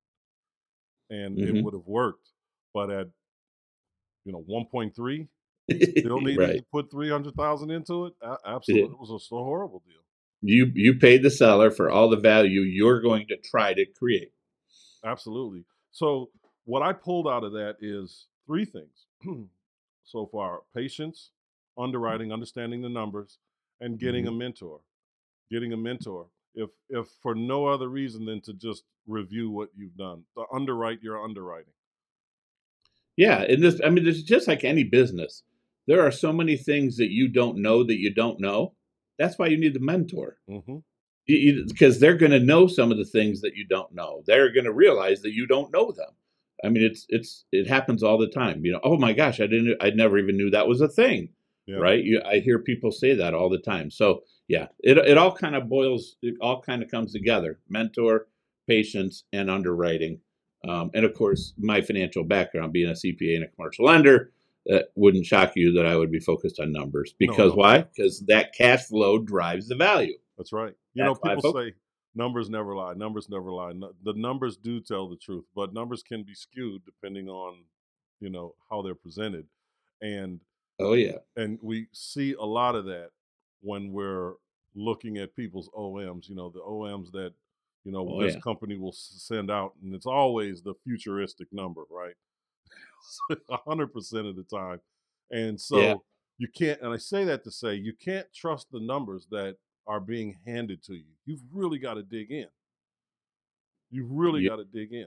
and 1.11 1.39
it 1.39 1.55
Mhm. 1.55 1.63
would 1.63 1.75
have 1.75 1.87
worked. 1.87 2.33
But 2.75 2.91
at 2.91 3.09
you 4.25 4.33
know 4.33 4.43
one 4.43 4.67
point 4.67 4.95
three, 4.95 5.29
still 5.81 6.21
needed 6.21 6.39
right. 6.39 6.57
to 6.59 6.63
put 6.71 6.91
three 6.91 7.09
hundred 7.09 7.35
thousand 7.35 7.71
into 7.71 8.07
it. 8.07 8.15
A- 8.23 8.39
absolutely, 8.45 8.93
it 8.93 8.99
was 8.99 9.11
a, 9.11 9.19
so 9.19 9.37
horrible 9.37 9.83
deal. 9.87 10.03
You 10.43 10.71
you 10.75 10.99
paid 10.99 11.23
the 11.23 11.31
seller 11.31 11.71
for 11.71 11.91
all 11.91 12.11
the 12.11 12.19
value 12.19 12.61
you're 12.61 13.01
going 13.01 13.27
to 13.29 13.37
try 13.39 13.73
to 13.73 13.87
create. 13.87 14.33
Absolutely. 15.05 15.65
So 15.93 16.31
what 16.65 16.83
I 16.83 16.93
pulled 16.93 17.29
out 17.29 17.45
of 17.45 17.53
that 17.53 17.77
is 17.81 18.27
three 18.47 18.65
things 18.65 19.07
so 20.05 20.27
far: 20.27 20.63
patience, 20.75 21.31
underwriting, 21.79 22.33
understanding 22.33 22.83
the 22.83 22.89
numbers, 22.91 23.39
and 23.81 23.99
getting 23.99 24.27
a 24.27 24.33
mentor. 24.33 24.81
Getting 25.51 25.73
a 25.73 25.77
mentor. 25.77 26.27
If 26.55 26.71
if 26.89 27.07
for 27.23 27.35
no 27.35 27.67
other 27.67 27.89
reason 27.89 28.25
than 28.25 28.41
to 28.43 28.55
just 28.55 28.85
review 29.07 29.51
what 29.51 29.69
you've 29.77 29.97
done, 29.97 30.25
to 30.37 30.45
underwrite 30.53 31.03
your 31.03 31.23
underwriting. 31.23 31.73
Yeah, 33.17 33.43
and 33.43 33.63
this 33.63 33.81
I 33.85 33.91
mean 33.91 34.07
it's 34.07 34.23
just 34.23 34.49
like 34.49 34.65
any 34.65 34.85
business. 34.85 35.43
There 35.87 36.05
are 36.05 36.11
so 36.11 36.33
many 36.33 36.57
things 36.57 36.97
that 36.97 37.11
you 37.11 37.29
don't 37.29 37.59
know 37.59 37.85
that 37.85 37.99
you 37.99 38.13
don't 38.13 38.41
know. 38.41 38.75
That's 39.19 39.39
why 39.39 39.47
you 39.47 39.57
need 39.59 39.75
the 39.75 39.81
mentor. 39.81 40.39
hmm 40.49 40.79
because 41.27 41.99
they're 41.99 42.17
going 42.17 42.33
to 42.33 42.41
know 42.41 42.67
some 42.67 42.93
of 42.93 42.99
the 42.99 43.05
things 43.05 43.41
that 43.41 43.57
you 43.57 43.67
don't 43.67 43.93
know. 43.93 44.23
They're 44.27 44.53
going 44.53 44.65
to 44.65 44.73
realize 44.73 45.23
that 45.23 45.33
you 45.33 45.47
don't 45.47 45.73
know 45.73 45.91
them. 45.91 46.11
I 46.65 46.69
mean, 46.69 46.85
it's 46.85 47.05
it's 47.09 47.45
it 47.53 47.67
happens 47.69 48.03
all 48.03 48.17
the 48.17 48.29
time. 48.29 48.65
You 48.65 48.73
know, 48.73 48.81
oh 48.83 48.97
my 48.97 49.13
gosh, 49.13 49.41
I 49.41 49.47
didn't, 49.47 49.77
I 49.81 49.91
never 49.91 50.19
even 50.19 50.37
knew 50.37 50.51
that 50.51 50.69
was 50.69 50.81
a 50.81 50.89
thing, 50.89 51.31
Yeah. 51.67 51.79
right? 51.79 52.03
You, 52.03 52.23
I 52.25 52.39
hear 52.39 52.59
people 52.59 52.93
say 52.93 53.15
that 53.15 53.35
all 53.35 53.49
the 53.49 53.59
time. 53.59 53.91
So 53.91 54.23
yeah, 54.49 54.69
it 54.81 54.99
it 54.99 55.19
all 55.19 55.33
kind 55.33 55.57
of 55.57 55.69
boils, 55.69 56.17
it 56.23 56.37
all 56.41 56.61
kind 56.61 56.83
of 56.83 56.91
comes 56.91 57.13
together: 57.13 57.59
mentor, 57.69 58.29
patience, 58.69 59.25
and 59.33 59.51
underwriting. 59.51 60.21
Um, 60.69 60.91
and 60.95 61.05
of 61.05 61.15
course, 61.15 61.53
my 61.59 61.81
financial 61.81 62.25
background, 62.25 62.73
being 62.73 62.91
a 62.91 62.93
CPA 62.93 63.37
and 63.37 63.45
a 63.45 63.49
commercial 63.49 63.87
lender, 63.87 64.33
that 64.67 64.89
wouldn't 64.95 65.27
shock 65.27 65.53
you 65.55 65.73
that 65.73 65.87
I 65.87 65.97
would 65.97 66.11
be 66.11 66.19
focused 66.19 66.61
on 66.61 66.73
numbers. 66.73 67.15
Because 67.19 67.53
no. 67.53 67.57
why? 67.57 67.79
Because 67.83 68.21
that 68.27 68.55
cash 68.55 68.85
flow 68.85 69.19
drives 69.19 69.69
the 69.69 69.77
value. 69.77 70.19
That's 70.37 70.53
right. 70.53 70.75
You 70.95 71.05
That's 71.05 71.21
know, 71.23 71.35
people 71.35 71.53
say 71.55 71.75
numbers 72.15 72.51
never 72.51 72.75
lie. 72.75 72.95
Numbers 72.95 73.29
never 73.29 73.53
lie. 73.53 73.73
The 74.03 74.15
numbers 74.15 74.57
do 74.57 74.81
tell 74.81 75.09
the 75.09 75.17
truth, 75.17 75.45
but 75.55 75.73
numbers 75.73 76.03
can 76.03 76.25
be 76.25 76.35
skewed 76.35 76.85
depending 76.85 77.29
on, 77.29 77.65
you 78.21 78.31
know, 78.31 78.55
how 78.69 78.83
they're 78.83 78.95
presented. 78.95 79.47
And 80.03 80.41
Oh 80.79 80.93
yeah. 80.95 81.19
and 81.37 81.59
we 81.63 81.89
see 81.93 82.35
a 82.35 82.45
lot 82.45 82.75
of 82.75 82.85
that 82.87 83.11
when 83.63 83.93
we're 83.93 84.35
looking 84.75 85.17
at 85.19 85.35
people's 85.35 85.71
OMs. 85.75 86.29
You 86.29 86.35
know, 86.37 86.51
the 86.51 86.61
OMs 86.61 87.11
that 87.13 87.33
you 87.85 87.93
know 87.93 88.07
Oh, 88.09 88.21
this 88.23 88.35
yeah. 88.35 88.41
company 88.41 88.77
will 88.77 88.93
send 88.93 89.51
out, 89.51 89.75
and 89.83 89.95
it's 89.95 90.07
always 90.07 90.63
the 90.63 90.75
futuristic 90.85 91.49
number, 91.53 91.83
right? 91.91 92.15
A 93.51 93.57
hundred 93.59 93.93
percent 93.93 94.27
of 94.27 94.37
the 94.37 94.43
time, 94.45 94.81
and 95.31 95.59
so 95.61 95.79
Yeah. 95.81 95.95
you 96.39 96.49
can't. 96.49 96.81
And 96.83 96.93
I 96.93 96.99
say 96.99 97.25
that 97.25 97.45
to 97.45 97.51
say 97.51 97.75
you 97.75 97.93
can't 97.95 98.27
trust 98.35 98.71
the 98.71 98.81
numbers 98.81 99.27
that 99.31 99.57
are 99.87 100.01
being 100.01 100.37
handed 100.47 100.83
to 100.85 100.95
you. 100.95 101.13
You've 101.25 101.43
really 101.53 101.79
got 101.79 101.95
to 101.95 102.03
dig 102.03 102.31
in. 102.33 102.49
You've 103.91 104.11
really 104.11 104.43
Yeah. 104.43 104.51
got 104.51 104.57
to 104.57 104.65
dig 104.65 104.93
in. 104.93 105.07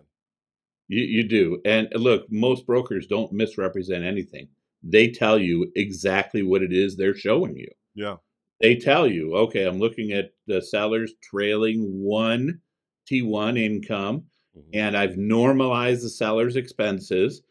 You, 0.87 1.03
you 1.03 1.23
do. 1.27 1.61
And 1.65 1.89
look, 1.93 2.31
most 2.31 2.65
brokers 2.65 3.05
don't 3.05 3.31
misrepresent 3.31 4.03
anything. 4.03 4.47
They 4.83 5.09
tell 5.09 5.37
you 5.39 5.71
exactly 5.75 6.41
what 6.43 6.63
it 6.63 6.71
is 6.73 6.95
they're 6.95 7.15
showing 7.15 7.57
you. 7.57 7.67
Yeah. 7.95 8.17
They 8.61 8.75
tell 8.75 9.07
you, 9.07 9.35
okay, 9.35 9.65
I'm 9.65 9.79
looking 9.79 10.11
at 10.11 10.31
the 10.47 10.61
seller's 10.61 11.13
trailing 11.23 11.83
one 12.01 12.61
T1 13.09 13.57
income, 13.57 14.25
Mhm. 14.57 14.63
and 14.73 14.97
I've 14.97 15.17
normalized 15.17 16.03
the 16.03 16.09
seller's 16.09 16.55
expenses. 16.55 17.41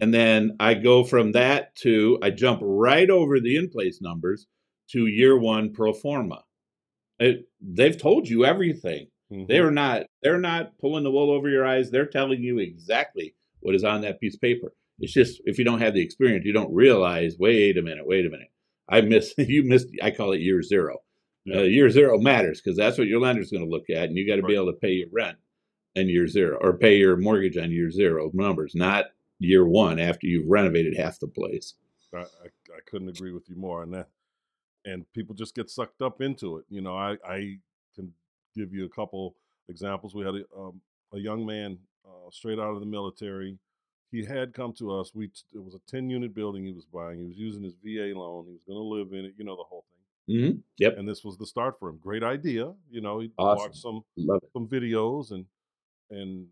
And 0.00 0.12
then 0.12 0.56
I 0.60 0.74
go 0.74 1.04
from 1.04 1.32
that 1.32 1.74
to, 1.76 2.18
I 2.22 2.30
jump 2.30 2.60
right 2.62 3.08
over 3.10 3.38
the 3.40 3.56
in 3.56 3.68
place 3.70 4.00
numbers 4.00 4.46
to 4.90 5.06
year 5.06 5.38
one 5.38 5.72
pro 5.72 5.92
forma. 5.92 6.42
It, 7.18 7.46
they've 7.60 7.96
told 7.96 8.28
you 8.28 8.44
everything. 8.44 9.08
Mhm. 9.32 9.46
They're 9.48 9.70
not 9.70 10.06
they're 10.22 10.40
not 10.40 10.76
pulling 10.78 11.04
the 11.04 11.10
wool 11.10 11.30
over 11.30 11.48
your 11.48 11.64
eyes. 11.66 11.90
They're 11.90 12.06
telling 12.06 12.42
you 12.42 12.58
exactly 12.58 13.34
what 13.60 13.74
is 13.74 13.84
on 13.84 14.00
that 14.02 14.20
piece 14.20 14.34
of 14.34 14.40
paper. 14.40 14.72
It's 15.02 15.12
just 15.12 15.42
if 15.44 15.58
you 15.58 15.64
don't 15.64 15.80
have 15.80 15.94
the 15.94 16.02
experience, 16.02 16.46
you 16.46 16.52
don't 16.52 16.72
realize. 16.72 17.36
Wait 17.38 17.76
a 17.76 17.82
minute. 17.82 18.06
Wait 18.06 18.24
a 18.24 18.30
minute. 18.30 18.50
I 18.88 19.00
miss 19.00 19.34
you 19.38 19.64
missed. 19.64 19.88
I 20.02 20.12
call 20.12 20.32
it 20.32 20.40
year 20.40 20.62
zero. 20.62 20.98
Yeah. 21.44 21.58
Uh, 21.58 21.62
year 21.62 21.90
zero 21.90 22.18
matters 22.18 22.60
because 22.60 22.78
that's 22.78 22.96
what 22.96 23.08
your 23.08 23.20
lender's 23.20 23.50
going 23.50 23.64
to 23.64 23.70
look 23.70 23.90
at, 23.90 24.04
and 24.04 24.16
you 24.16 24.26
got 24.26 24.36
to 24.36 24.46
be 24.46 24.54
able 24.54 24.72
to 24.72 24.78
pay 24.78 24.92
your 24.92 25.08
rent 25.12 25.36
in 25.96 26.08
year 26.08 26.28
zero 26.28 26.56
or 26.60 26.78
pay 26.78 26.96
your 26.96 27.16
mortgage 27.16 27.56
on 27.56 27.72
year 27.72 27.90
zero 27.90 28.30
numbers, 28.32 28.76
not 28.76 29.06
year 29.40 29.66
one 29.66 29.98
after 29.98 30.28
you've 30.28 30.48
renovated 30.48 30.96
half 30.96 31.18
the 31.18 31.26
place. 31.26 31.74
I, 32.14 32.18
I, 32.18 32.22
I 32.22 32.80
couldn't 32.86 33.08
agree 33.08 33.32
with 33.32 33.48
you 33.48 33.56
more 33.56 33.82
on 33.82 33.90
that. 33.90 34.08
And 34.84 35.04
people 35.14 35.34
just 35.34 35.54
get 35.54 35.68
sucked 35.68 36.00
up 36.00 36.20
into 36.20 36.58
it. 36.58 36.64
You 36.68 36.80
know, 36.80 36.96
I, 36.96 37.16
I 37.26 37.58
can 37.94 38.12
give 38.54 38.72
you 38.72 38.84
a 38.84 38.88
couple 38.88 39.34
examples. 39.68 40.14
We 40.14 40.24
had 40.24 40.34
a, 40.34 40.44
um, 40.56 40.80
a 41.12 41.18
young 41.18 41.44
man 41.44 41.78
uh, 42.06 42.30
straight 42.30 42.58
out 42.58 42.72
of 42.72 42.80
the 42.80 42.86
military. 42.86 43.58
He 44.12 44.24
had 44.24 44.52
come 44.54 44.72
to 44.74 44.92
us. 44.92 45.12
We 45.14 45.30
it 45.54 45.64
was 45.64 45.74
a 45.74 45.80
ten 45.88 46.08
unit 46.10 46.34
building 46.34 46.64
he 46.64 46.72
was 46.72 46.84
buying. 46.84 47.18
He 47.18 47.24
was 47.24 47.36
using 47.38 47.62
his 47.64 47.74
VA 47.82 48.12
loan. 48.16 48.44
He 48.46 48.52
was 48.52 48.62
going 48.64 48.76
to 48.78 48.82
live 48.82 49.12
in 49.12 49.24
it. 49.24 49.34
You 49.38 49.44
know 49.44 49.56
the 49.56 49.64
whole 49.64 49.84
thing. 50.28 50.36
hmm 50.52 50.58
Yep, 50.78 50.98
And 50.98 51.08
this 51.08 51.24
was 51.24 51.36
the 51.38 51.46
start 51.46 51.78
for 51.78 51.88
him. 51.88 51.98
Great 51.98 52.22
idea. 52.22 52.72
You 52.90 53.00
know, 53.00 53.18
he 53.20 53.32
Awesome. 53.38 53.70
watched 53.70 53.76
some 53.76 54.04
some 54.52 54.68
videos 54.68 55.30
and 55.32 55.46
and 56.10 56.46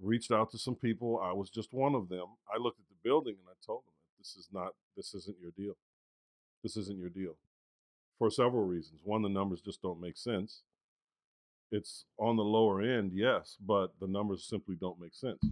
reached 0.00 0.32
out 0.32 0.50
to 0.50 0.58
some 0.58 0.74
people. 0.74 1.20
I 1.22 1.32
was 1.32 1.48
just 1.50 1.72
one 1.72 1.94
of 1.94 2.08
them. 2.08 2.26
I 2.52 2.58
looked 2.58 2.80
at 2.80 2.88
the 2.88 2.96
building 3.08 3.36
and 3.38 3.48
I 3.48 3.54
told 3.64 3.84
them, 3.86 3.94
"This 4.18 4.36
is 4.36 4.48
not. 4.52 4.74
This 4.96 5.14
isn't 5.14 5.38
your 5.40 5.52
deal. 5.52 5.76
This 6.62 6.76
isn't 6.76 6.98
your 6.98 7.10
deal." 7.10 7.36
For 8.18 8.30
several 8.30 8.64
reasons. 8.64 9.00
One, 9.04 9.22
the 9.22 9.28
numbers 9.28 9.60
just 9.60 9.82
don't 9.82 10.00
make 10.00 10.16
sense. 10.16 10.62
It's 11.70 12.04
on 12.18 12.36
the 12.36 12.44
lower 12.44 12.80
end, 12.80 13.12
yes, 13.12 13.56
but 13.60 13.98
the 14.00 14.06
numbers 14.06 14.44
simply 14.44 14.74
don't 14.76 14.98
make 15.00 15.14
sense. 15.14 15.42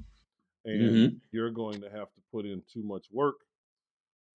And 0.64 0.81
Mhm. 1.12 1.20
you're 1.31 1.50
going 1.50 1.81
to 1.83 1.90
have 1.90 2.12
to 2.14 2.20
put 2.33 2.46
in 2.46 2.62
too 2.62 2.83
much 2.83 3.11
work 3.11 3.46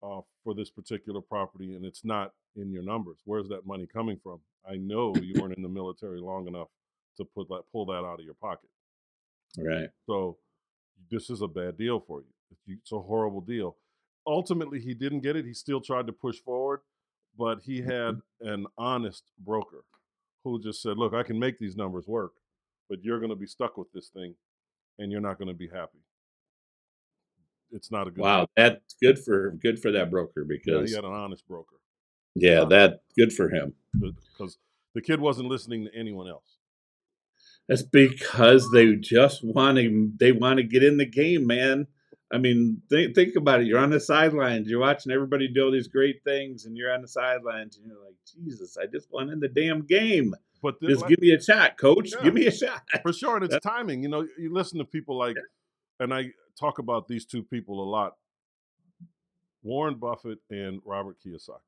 uh, 0.02 0.20
for 0.44 0.54
this 0.54 0.70
particular 0.70 1.20
property, 1.20 1.74
and 1.74 1.84
it's 1.84 2.04
not 2.04 2.34
in 2.54 2.70
your 2.70 2.82
numbers. 2.84 3.18
Where's 3.24 3.48
that 3.48 3.66
money 3.66 3.86
coming 3.86 4.16
from? 4.18 4.40
I 4.64 4.76
know 4.76 5.14
you 5.16 5.40
weren't 5.40 5.56
in 5.56 5.62
the 5.62 5.68
military 5.68 6.20
long 6.20 6.46
enough 6.46 6.68
to 7.16 7.24
put 7.24 7.48
that 7.48 7.64
pull 7.72 7.86
that 7.86 8.04
out 8.04 8.20
of 8.20 8.24
your 8.24 8.34
pocket. 8.34 8.70
Right. 9.58 9.90
So 10.06 10.38
this 11.10 11.30
is 11.30 11.40
a 11.42 11.48
bad 11.48 11.76
deal 11.78 11.98
for 12.00 12.20
you. 12.20 12.28
It's- 12.50 12.62
you- 12.68 12.76
It's 12.76 12.92
a 12.92 13.00
horrible 13.00 13.40
deal. 13.40 13.76
Ultimately, 14.26 14.78
he 14.80 14.94
didn't 14.94 15.20
get 15.20 15.34
it. 15.36 15.44
He 15.44 15.54
still 15.54 15.80
tried 15.80 16.06
to 16.06 16.12
push 16.12 16.38
forward, 16.40 16.82
but 17.36 17.62
he 17.62 17.80
had 17.80 18.20
an 18.40 18.66
honest 18.76 19.32
broker 19.38 19.84
who 20.44 20.60
just 20.60 20.80
said, 20.82 20.96
"Look, 20.98 21.12
I 21.14 21.22
can 21.24 21.38
make 21.38 21.58
these 21.58 21.76
numbers 21.76 22.06
work, 22.06 22.34
but 22.88 23.02
you're 23.02 23.18
going 23.18 23.30
to 23.30 23.36
be 23.36 23.46
stuck 23.46 23.76
with 23.76 23.90
this 23.92 24.10
thing, 24.10 24.36
and 24.98 25.10
you're 25.10 25.20
not 25.20 25.38
going 25.38 25.48
to 25.48 25.54
be 25.54 25.68
happy." 25.68 26.04
It's 27.72 27.90
not 27.90 28.06
a 28.08 28.10
good. 28.10 28.22
Wow, 28.22 28.46
that's 28.56 28.94
good 29.02 29.18
for 29.18 29.50
good 29.52 29.80
for 29.80 29.92
that 29.92 30.10
broker 30.10 30.42
Yeah, 30.42 30.46
because 30.48 30.90
he 30.90 30.96
had 30.96 31.04
an 31.04 31.12
honest 31.12 31.46
broker 31.46 31.76
yeah, 32.34 32.60
honest. 32.62 32.70
that 32.70 33.00
good 33.16 33.32
for 33.32 33.48
him. 33.50 33.74
because 33.98 34.58
the 34.94 35.02
kid 35.02 35.20
wasn't 35.20 35.48
listening 35.48 35.84
to 35.84 35.94
anyone 35.94 36.28
else. 36.28 36.56
That's 37.68 37.82
because 37.82 38.70
they 38.72 38.94
just 38.96 39.44
want 39.44 39.76
to 39.78 40.10
they 40.18 40.32
want 40.32 40.56
to 40.58 40.62
get 40.62 40.82
in 40.82 40.96
the 40.96 41.04
game, 41.06 41.46
man. 41.46 41.86
I 42.32 42.38
mean, 42.38 42.82
think 42.90 43.14
think 43.14 43.36
about 43.36 43.60
it. 43.60 43.66
You're 43.66 43.78
on 43.78 43.90
the 43.90 44.00
sidelines. 44.00 44.68
You're 44.68 44.80
watching 44.80 45.12
everybody 45.12 45.48
do 45.48 45.64
all 45.66 45.70
these 45.72 45.88
great 45.88 46.22
things, 46.24 46.64
and 46.64 46.76
you're 46.76 46.92
on 46.92 47.02
the 47.02 47.08
sidelines, 47.08 47.76
and 47.76 47.86
you're 47.86 48.02
like, 48.04 48.16
Jesus, 48.26 48.76
I 48.80 48.86
just 48.86 49.10
want 49.12 49.30
in 49.30 49.40
the 49.40 49.48
damn 49.48 49.82
game. 49.86 50.34
But 50.62 50.80
Just 50.82 51.06
give 51.06 51.20
me 51.20 51.30
a 51.32 51.40
shot, 51.40 51.78
coach. 51.78 52.10
Yeah. 52.16 52.24
Give 52.24 52.34
me 52.34 52.46
a 52.46 52.50
shot. 52.64 52.82
for 53.02 53.12
sure, 53.12 53.36
and 53.36 53.44
it's 53.44 53.58
timing. 53.64 54.02
You 54.02 54.08
know, 54.08 54.26
you 54.38 54.52
listen 54.52 54.78
to 54.78 54.84
people 54.84 55.16
like, 55.18 55.36
and 56.00 56.12
I 56.12 56.30
talk 56.58 56.78
about 56.78 57.06
these 57.08 57.24
two 57.24 57.42
people 57.42 57.82
a 57.82 57.88
lot: 57.88 58.16
Warren 59.62 59.96
Buffett 59.96 60.38
and 60.50 60.80
Robert 60.84 61.16
Kiyosaki. 61.24 61.60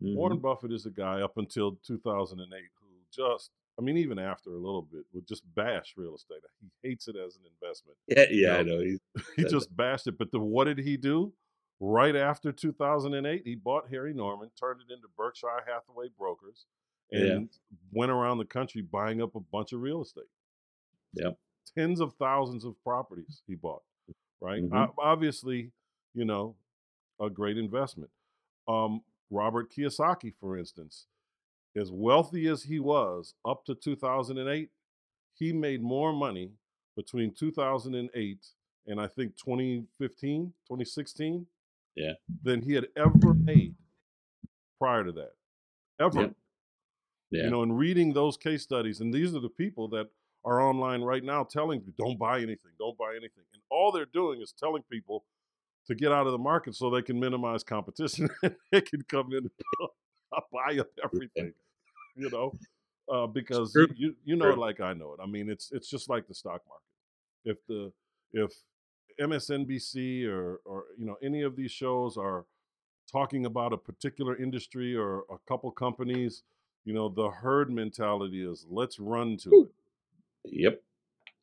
Warren 0.00 0.38
Mhm. 0.38 0.42
Buffett 0.42 0.72
is 0.72 0.86
a 0.86 0.90
guy 0.90 1.22
up 1.22 1.36
until 1.38 1.76
2008 1.76 2.70
who 2.80 2.86
just, 3.10 3.50
I 3.78 3.82
mean, 3.82 3.96
even 3.96 4.18
after 4.18 4.50
a 4.50 4.56
little 4.58 4.82
bit, 4.82 5.04
would 5.12 5.26
just 5.26 5.42
bash 5.54 5.96
real 5.96 6.14
estate. 6.14 6.42
He 6.60 6.70
hates 6.88 7.08
it 7.08 7.16
as 7.16 7.36
an 7.36 7.42
investment. 7.46 7.98
Yeah, 8.06 8.26
yeah, 8.30 8.56
I 8.58 8.62
know, 8.62 8.76
know. 8.76 8.84
He's, 8.84 9.00
He 9.36 9.44
just 9.50 9.74
bashed 9.76 10.06
it. 10.06 10.16
But 10.18 10.30
the, 10.30 10.38
what 10.38 10.64
did 10.64 10.78
he 10.78 10.96
do? 10.96 11.32
Right 11.80 12.14
after 12.14 12.52
2008, 12.52 13.42
he 13.44 13.54
bought 13.56 13.88
Harry 13.88 14.12
Norman, 14.14 14.50
turned 14.58 14.80
it 14.82 14.92
into 14.92 15.08
Berkshire 15.16 15.64
Hathaway 15.66 16.08
Brokers, 16.16 16.66
Yeah. 17.10 17.20
and 17.36 17.50
went 17.92 18.10
around 18.12 18.38
the 18.38 18.44
country 18.44 18.82
buying 18.82 19.20
up 19.22 19.34
a 19.34 19.40
bunch 19.40 19.72
of 19.72 19.80
real 19.80 20.02
estate. 20.02 20.28
Yep. 21.14 21.38
Tens 21.76 22.00
of 22.00 22.14
thousands 22.14 22.64
of 22.64 22.80
properties 22.84 23.42
he 23.46 23.54
bought. 23.56 23.82
Right. 24.40 24.62
Mhm. 24.62 24.72
O- 24.88 24.94
obviously, 24.98 25.72
you 26.14 26.24
know, 26.24 26.56
a 27.20 27.28
great 27.30 27.58
investment. 27.58 28.10
Um, 28.68 29.02
Robert 29.30 29.70
Kiyosaki, 29.70 30.34
for 30.40 30.56
instance, 30.56 31.06
as 31.76 31.90
wealthy 31.90 32.46
as 32.48 32.62
he 32.62 32.78
was 32.80 33.34
up 33.44 33.64
to 33.66 33.74
2008, 33.74 34.70
he 35.34 35.52
made 35.52 35.82
more 35.82 36.12
money 36.12 36.52
between 36.96 37.32
2008 37.32 38.54
and 38.86 39.00
I 39.00 39.06
think 39.06 39.36
2015, 39.36 40.52
2016 40.66 41.46
Yeah. 41.94 42.14
than 42.42 42.62
he 42.62 42.72
had 42.74 42.88
ever 42.96 43.34
made 43.34 43.74
prior 44.78 45.04
to 45.04 45.12
that. 45.12 45.34
Ever. 46.00 46.20
Yep. 46.22 46.36
yeah. 47.30 47.44
You 47.44 47.50
know, 47.50 47.62
and 47.62 47.76
reading 47.76 48.12
those 48.12 48.36
case 48.36 48.62
studies, 48.62 49.00
and 49.00 49.12
these 49.12 49.34
are 49.34 49.40
the 49.40 49.50
people 49.50 49.88
that 49.88 50.08
are 50.44 50.60
online 50.60 51.02
right 51.02 51.24
now 51.24 51.44
telling 51.44 51.82
you, 51.84 51.92
don't 51.98 52.18
buy 52.18 52.38
anything, 52.38 52.72
don't 52.78 52.96
buy 52.96 53.10
anything. 53.10 53.44
And 53.52 53.62
all 53.70 53.92
they're 53.92 54.06
doing 54.06 54.40
is 54.40 54.52
telling 54.58 54.82
people 54.90 55.24
to 55.86 55.94
get 55.94 56.12
out 56.12 56.26
of 56.26 56.32
the 56.32 56.38
market 56.38 56.74
so 56.74 56.90
they 56.90 57.02
can 57.02 57.18
minimize 57.18 57.64
competition 57.64 58.28
and 58.42 58.54
they 58.70 58.80
can 58.80 59.02
come 59.02 59.32
in 59.32 59.38
and 59.80 60.42
buy 60.52 60.78
up 60.78 60.88
everything, 61.04 61.52
you 62.16 62.30
know, 62.30 62.52
uh, 63.10 63.26
because 63.26 63.74
you, 63.96 64.14
you 64.24 64.36
know 64.36 64.50
it 64.50 64.58
like 64.58 64.80
I 64.80 64.92
know 64.92 65.14
it. 65.14 65.20
I 65.22 65.26
mean, 65.26 65.50
it's 65.50 65.70
it's 65.72 65.88
just 65.88 66.08
like 66.08 66.28
the 66.28 66.34
stock 66.34 66.62
market. 66.68 66.84
If 67.44 67.66
the 67.66 67.92
if 68.32 68.52
MSNBC 69.20 70.26
or 70.26 70.60
or 70.64 70.84
you 70.98 71.06
know 71.06 71.16
any 71.22 71.42
of 71.42 71.56
these 71.56 71.72
shows 71.72 72.16
are 72.16 72.44
talking 73.10 73.46
about 73.46 73.72
a 73.72 73.78
particular 73.78 74.36
industry 74.36 74.94
or 74.94 75.24
a 75.30 75.38
couple 75.48 75.70
companies, 75.70 76.42
you 76.84 76.92
know, 76.92 77.08
the 77.08 77.30
herd 77.30 77.70
mentality 77.70 78.46
is 78.46 78.66
let's 78.68 78.98
run 78.98 79.36
to 79.38 79.50
it. 79.62 79.68
Yep. 80.44 80.82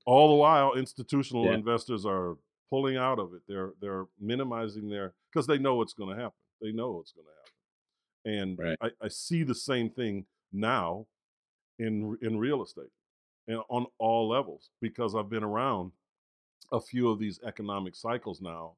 All 0.06 0.30
the 0.30 0.36
while, 0.36 0.74
institutional 0.74 1.46
Yeah. 1.46 1.54
investors 1.56 2.06
are 2.06 2.38
pulling 2.70 2.98
out 2.98 3.20
of 3.20 3.34
it. 3.34 3.42
They're 3.48 3.74
they're 3.82 4.06
minimizing 4.20 4.90
their 4.90 5.14
because 5.32 5.48
they 5.48 5.58
know 5.58 5.76
what's 5.76 5.94
going 5.94 6.16
to 6.16 6.22
happen. 6.22 6.38
They 6.62 6.72
know 6.72 6.92
what's 6.92 7.12
going 7.12 7.26
to 7.28 8.32
happen, 8.34 8.40
and 8.42 8.60
Right. 8.60 8.78
I, 9.02 9.06
I 9.06 9.08
see 9.10 9.44
the 9.44 9.56
same 9.56 9.90
thing 9.90 10.26
now 10.54 11.08
in 11.80 12.18
in 12.22 12.38
real 12.38 12.64
estate 12.64 12.92
and 13.48 13.60
on 13.70 13.86
all 14.00 14.30
levels 14.30 14.70
because 14.82 15.16
I've 15.16 15.30
been 15.30 15.44
around 15.44 15.92
a 16.72 16.80
few 16.80 17.10
of 17.10 17.20
these 17.20 17.40
economic 17.46 17.96
cycles 17.96 18.42
now, 18.42 18.76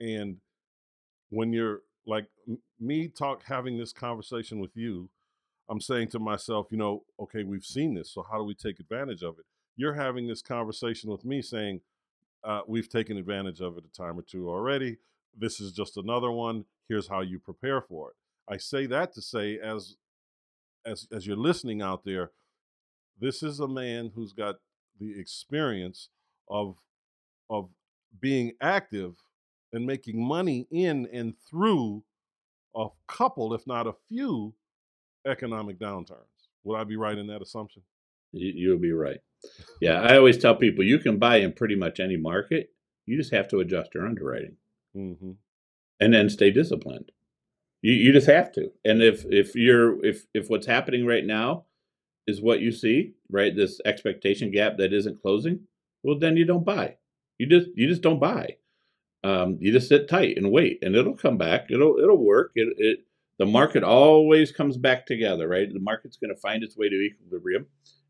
and 0.00 0.40
when 1.30 1.52
you're 1.52 1.82
like 2.06 2.26
m- 2.48 2.58
me 2.80 3.08
talk 3.08 3.42
having 3.44 3.78
this 3.78 3.92
conversation 3.92 4.60
with 4.60 4.76
you 4.76 5.08
i'm 5.68 5.80
saying 5.80 6.08
to 6.08 6.18
myself 6.18 6.66
you 6.70 6.78
know 6.78 7.02
okay 7.20 7.44
we've 7.44 7.64
seen 7.64 7.94
this 7.94 8.10
so 8.12 8.24
how 8.30 8.38
do 8.38 8.44
we 8.44 8.54
take 8.54 8.80
advantage 8.80 9.22
of 9.22 9.38
it? 9.38 9.44
You're 9.78 9.94
having 9.94 10.26
this 10.26 10.42
conversation 10.42 11.08
with 11.08 11.24
me 11.24 11.40
saying 11.40 11.80
uh, 12.42 12.62
we've 12.66 12.88
taken 12.88 13.16
advantage 13.16 13.60
of 13.60 13.78
it 13.78 13.84
a 13.84 13.96
time 13.96 14.18
or 14.18 14.22
two 14.22 14.48
already. 14.48 14.96
This 15.36 15.60
is 15.60 15.72
just 15.72 15.96
another 15.96 16.32
one. 16.32 16.64
Here's 16.88 17.06
how 17.06 17.20
you 17.20 17.38
prepare 17.38 17.80
for 17.80 18.10
it. 18.10 18.16
I 18.52 18.56
say 18.56 18.86
that 18.86 19.12
to 19.14 19.22
say, 19.22 19.58
as 19.58 19.96
as 20.84 21.06
as 21.12 21.26
you're 21.26 21.36
listening 21.36 21.80
out 21.80 22.04
there, 22.04 22.32
this 23.20 23.42
is 23.42 23.60
a 23.60 23.68
man 23.68 24.10
who's 24.14 24.32
got 24.32 24.56
the 24.98 25.18
experience 25.18 26.08
of 26.48 26.76
of 27.48 27.68
being 28.18 28.54
active 28.60 29.14
and 29.72 29.86
making 29.86 30.20
money 30.20 30.66
in 30.72 31.06
and 31.12 31.34
through 31.48 32.02
a 32.74 32.88
couple, 33.06 33.54
if 33.54 33.66
not 33.66 33.86
a 33.86 33.94
few, 34.08 34.54
economic 35.26 35.78
downturns. 35.78 36.24
Would 36.64 36.78
I 36.78 36.84
be 36.84 36.96
right 36.96 37.16
in 37.16 37.26
that 37.28 37.42
assumption? 37.42 37.82
You, 38.32 38.52
you'll 38.54 38.78
be 38.78 38.92
right. 38.92 39.20
Yeah, 39.80 40.00
I 40.02 40.16
always 40.16 40.36
tell 40.36 40.56
people 40.56 40.82
you 40.84 40.98
can 40.98 41.18
buy 41.18 41.36
in 41.36 41.52
pretty 41.52 41.76
much 41.76 42.00
any 42.00 42.16
market. 42.16 42.70
You 43.06 43.16
just 43.16 43.32
have 43.32 43.46
to 43.48 43.60
adjust 43.60 43.94
your 43.94 44.04
underwriting, 44.06 44.56
Mm-hmm. 44.96 45.30
and 46.00 46.12
then 46.14 46.28
stay 46.28 46.50
disciplined. 46.50 47.12
You 47.82 47.92
you 47.92 48.12
just 48.12 48.26
have 48.26 48.50
to. 48.52 48.72
And 48.84 49.00
if 49.00 49.24
if 49.26 49.54
you're 49.54 50.04
if 50.04 50.26
if 50.34 50.48
what's 50.50 50.66
happening 50.66 51.06
right 51.06 51.24
now 51.24 51.66
is 52.26 52.42
what 52.42 52.58
you 52.60 52.72
see, 52.72 53.12
right, 53.30 53.54
this 53.54 53.80
expectation 53.84 54.50
gap 54.50 54.76
that 54.78 54.92
isn't 54.92 55.22
closing, 55.22 55.60
well, 56.02 56.18
then 56.18 56.36
you 56.36 56.44
don't 56.44 56.64
buy. 56.64 56.96
You 57.38 57.46
just 57.46 57.68
you 57.76 57.86
just 57.88 58.02
don't 58.02 58.18
buy. 58.18 58.56
Um, 59.22 59.58
you 59.60 59.70
just 59.70 59.88
sit 59.88 60.08
tight 60.08 60.36
and 60.36 60.50
wait, 60.50 60.80
and 60.82 60.96
it'll 60.96 61.14
come 61.16 61.38
back. 61.38 61.70
It'll 61.70 61.96
it'll 61.98 62.18
work. 62.24 62.50
It 62.56 62.74
it 62.78 62.98
the 63.38 63.46
market 63.46 63.82
always 63.82 64.52
comes 64.52 64.76
back 64.76 65.06
together, 65.06 65.48
right? 65.48 65.72
The 65.72 65.80
market's 65.80 66.16
going 66.16 66.34
to 66.34 66.40
find 66.40 66.62
its 66.62 66.76
way 66.76 66.88
to 66.88 66.94
equilibrium, 66.96 67.66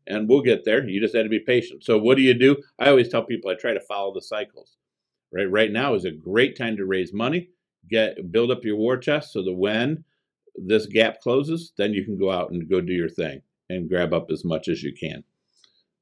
and 0.07 0.27
we'll 0.27 0.41
get 0.41 0.65
there. 0.65 0.87
You 0.87 0.99
just 0.99 1.15
have 1.15 1.25
to 1.25 1.29
be 1.29 1.39
patient. 1.39 1.83
So 1.83 1.97
what 1.97 2.17
do 2.17 2.23
you 2.23 2.33
do? 2.33 2.57
I 2.79 2.89
always 2.89 3.09
tell 3.09 3.23
people 3.23 3.49
I 3.49 3.55
try 3.55 3.73
to 3.73 3.81
follow 3.81 4.13
the 4.13 4.21
cycles. 4.21 4.75
Right, 5.31 5.49
right 5.49 5.71
now 5.71 5.93
is 5.93 6.05
a 6.05 6.11
great 6.11 6.57
time 6.57 6.75
to 6.77 6.85
raise 6.85 7.13
money, 7.13 7.49
get 7.87 8.31
build 8.31 8.49
up 8.49 8.65
your 8.65 8.77
war 8.77 8.97
chest, 8.97 9.31
so 9.31 9.43
that 9.43 9.53
when 9.53 10.03
this 10.55 10.87
gap 10.87 11.21
closes, 11.21 11.71
then 11.77 11.93
you 11.93 12.03
can 12.03 12.17
go 12.17 12.31
out 12.31 12.49
and 12.49 12.67
go 12.67 12.81
do 12.81 12.93
your 12.93 13.09
thing 13.09 13.39
and 13.69 13.87
grab 13.87 14.11
up 14.11 14.31
as 14.31 14.43
much 14.43 14.67
as 14.67 14.81
you 14.81 14.91
can. 14.91 15.23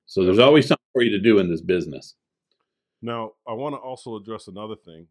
So 0.06 0.24
there's 0.24 0.40
always 0.40 0.66
something 0.66 0.86
for 0.94 1.02
you 1.02 1.12
to 1.12 1.20
do 1.20 1.40
in 1.40 1.50
this 1.52 1.60
business. 1.60 2.16
Now, 3.02 3.34
I 3.46 3.52
want 3.52 3.76
to 3.76 3.80
also 3.80 4.16
address 4.16 4.48
another 4.48 4.78
thing, 4.78 5.06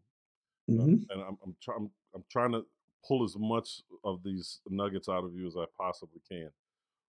uh, 0.67 0.71
Mhm. 0.73 1.05
and 1.11 1.21
I'm 1.21 1.37
I'm, 1.45 1.55
try- 1.61 1.75
I'm 1.75 1.91
I'm 2.15 2.23
trying 2.31 2.53
to 2.53 2.65
pull 3.05 3.23
as 3.23 3.35
much 3.37 3.81
of 4.03 4.23
these 4.23 4.59
nuggets 4.69 5.09
out 5.09 5.23
of 5.23 5.33
you 5.35 5.47
as 5.47 5.55
I 5.57 5.65
possibly 5.77 6.21
can. 6.29 6.49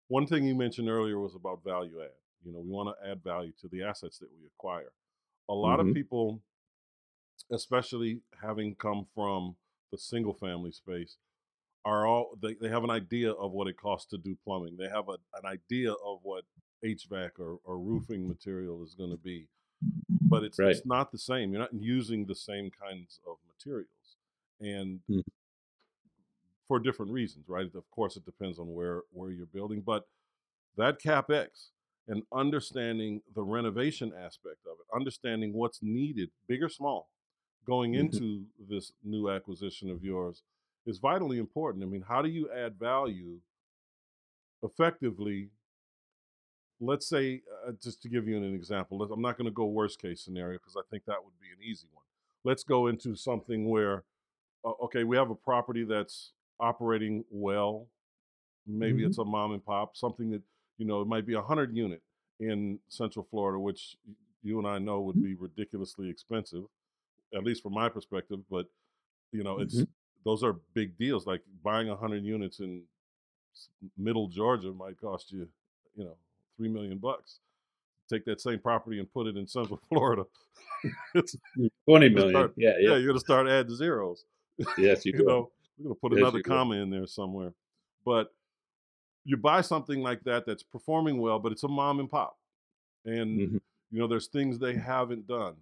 One 0.08 0.26
thing 0.26 0.44
you 0.46 0.54
mentioned 0.54 0.88
earlier 0.88 1.18
was 1.18 1.34
about 1.34 1.62
value 1.64 2.00
add. 2.02 2.10
You 2.44 2.52
know, 2.52 2.60
we 2.60 2.70
want 2.70 2.96
to 2.96 3.08
add 3.10 3.22
value 3.22 3.52
to 3.60 3.68
the 3.68 3.82
assets 3.82 4.18
that 4.18 4.30
we 4.32 4.46
acquire. 4.46 4.92
A 5.48 5.54
lot 5.54 5.80
Mhm. 5.80 5.88
of 5.90 5.94
people, 5.94 6.42
especially 7.50 8.22
having 8.40 8.74
come 8.74 9.06
from 9.14 9.56
the 9.90 9.98
single 9.98 10.34
family 10.34 10.72
space, 10.72 11.16
are 11.84 12.06
all 12.06 12.36
they, 12.40 12.54
they 12.54 12.68
have 12.68 12.84
an 12.84 12.90
idea 12.90 13.32
of 13.32 13.52
what 13.52 13.68
it 13.68 13.76
costs 13.76 14.10
to 14.10 14.18
do 14.18 14.36
plumbing. 14.44 14.76
They 14.76 14.88
have 14.88 15.08
a, 15.08 15.18
an 15.34 15.46
idea 15.46 15.92
of 15.92 16.20
what 16.22 16.44
HVAC 16.84 17.38
or, 17.38 17.58
or 17.64 17.78
roofing 17.78 18.28
material 18.28 18.82
is 18.84 18.94
going 18.94 19.10
to 19.10 19.16
be. 19.16 19.48
But 20.30 20.44
it's 20.44 20.58
Right. 20.58 20.76
it's 20.76 20.86
not 20.86 21.10
the 21.12 21.18
same. 21.18 21.50
You're 21.52 21.60
not 21.60 21.72
using 21.74 22.26
the 22.26 22.34
same 22.34 22.70
kinds 22.70 23.20
of 23.26 23.38
materials. 23.46 24.16
And 24.60 25.00
Mm. 25.10 25.22
For 26.68 26.78
different 26.78 27.10
reasons, 27.12 27.48
right? 27.48 27.66
Of 27.74 27.90
course 27.90 28.16
it 28.16 28.24
depends 28.24 28.58
on 28.58 28.72
where 28.74 29.02
where 29.12 29.30
you're 29.30 29.46
building, 29.46 29.80
but 29.80 30.06
that 30.76 31.00
capex 31.00 31.70
and 32.06 32.22
understanding 32.32 33.20
the 33.34 33.42
renovation 33.42 34.12
aspect 34.14 34.66
of 34.66 34.78
it, 34.78 34.96
understanding 34.96 35.52
what's 35.52 35.80
needed, 35.82 36.30
big 36.46 36.62
or 36.62 36.68
small, 36.68 37.10
going 37.66 37.92
Mhm. 37.92 38.00
into 38.00 38.46
this 38.58 38.92
new 39.02 39.30
acquisition 39.30 39.90
of 39.90 40.04
yours 40.04 40.42
is 40.86 40.98
vitally 40.98 41.38
important. 41.38 41.84
I 41.84 41.86
mean, 41.86 42.02
how 42.02 42.22
do 42.22 42.28
you 42.28 42.50
add 42.50 42.78
value 42.78 43.40
effectively? 44.62 45.50
Let's 46.80 47.08
say, 47.08 47.42
uh, 47.66 47.72
just 47.82 48.02
to 48.02 48.08
give 48.08 48.28
you 48.28 48.36
an 48.36 48.54
example, 48.54 49.02
I'm 49.02 49.20
not 49.20 49.36
going 49.36 49.46
to 49.46 49.50
go 49.50 49.66
worst 49.66 50.00
case 50.00 50.22
scenario 50.22 50.58
because 50.58 50.76
I 50.76 50.82
think 50.90 51.04
that 51.06 51.22
would 51.24 51.38
be 51.40 51.48
an 51.48 51.62
easy 51.62 51.88
one. 51.92 52.04
Let's 52.44 52.62
go 52.62 52.86
into 52.86 53.16
something 53.16 53.68
where, 53.68 54.04
uh, 54.64 54.72
okay, 54.84 55.02
we 55.04 55.16
have 55.16 55.30
a 55.30 55.34
property 55.34 55.84
that's 55.84 56.32
operating 56.60 57.24
well. 57.30 57.86
Maybe 58.66 59.02
Mhm. 59.02 59.06
it's 59.06 59.18
a 59.18 59.24
mom 59.24 59.52
and 59.52 59.64
pop, 59.64 59.96
something 59.96 60.30
that, 60.30 60.42
you 60.76 60.84
know, 60.84 61.00
it 61.00 61.06
might 61.08 61.26
be 61.26 61.34
a 61.34 61.40
100 61.40 61.74
unit 61.74 62.02
in 62.40 62.78
Central 62.88 63.24
Florida, 63.30 63.58
which 63.58 63.96
you 64.42 64.58
and 64.58 64.66
I 64.68 64.78
know 64.78 65.00
would 65.02 65.20
be 65.22 65.34
ridiculously 65.34 66.08
expensive, 66.08 66.64
at 67.34 67.44
least 67.44 67.62
from 67.62 67.72
my 67.74 67.88
perspective. 67.88 68.40
But, 68.50 68.68
you 69.32 69.42
know, 69.42 69.58
it's 69.60 69.76
Mhm. 69.82 69.88
those 70.24 70.42
are 70.44 70.54
big 70.74 70.96
deals. 70.98 71.26
Like 71.26 71.42
buying 71.62 71.88
100 71.88 72.24
units 72.24 72.60
in 72.60 72.86
middle 73.96 74.28
Georgia 74.28 74.72
might 74.72 74.98
cost 75.00 75.32
you, 75.32 75.48
you 75.96 76.04
know, 76.04 76.16
three 76.56 76.68
million 76.68 76.98
bucks. 76.98 77.40
Take 78.08 78.24
that 78.26 78.40
same 78.40 78.58
property 78.60 78.98
and 79.00 79.12
put 79.12 79.26
it 79.26 79.36
in 79.36 79.46
Central 79.46 79.78
Florida. 79.88 80.26
it's 81.14 81.36
Twenty 81.86 82.08
Just 82.08 82.14
million. 82.16 82.30
start- 82.30 82.52
yeah, 82.56 82.76
yeah, 82.78 82.90
yeah. 82.90 82.96
you're 82.98 83.08
gonna 83.08 83.20
start 83.20 83.48
adding 83.48 83.74
zeros. 83.74 84.24
Yes, 84.76 85.04
you, 85.06 85.12
You 85.18 85.24
know, 85.24 85.50
we're 85.78 85.84
gonna 85.84 85.94
put 85.96 86.12
Yes, 86.12 86.20
another 86.20 86.38
you 86.38 86.44
will. 86.46 86.56
comma 86.56 86.74
in 86.76 86.90
there 86.90 87.06
somewhere. 87.06 87.54
But 88.04 88.34
you 89.24 89.36
buy 89.36 89.60
something 89.60 90.02
like 90.02 90.22
that 90.24 90.46
that's 90.46 90.62
performing 90.62 91.18
well, 91.18 91.38
but 91.38 91.52
it's 91.52 91.64
a 91.64 91.68
mom 91.68 92.00
and 92.00 92.10
pop, 92.10 92.38
and 93.04 93.38
Mhm. 93.40 93.60
you 93.90 93.98
know 93.98 94.06
there's 94.06 94.28
things 94.28 94.58
they 94.58 94.74
haven't 94.74 95.26
done, 95.26 95.56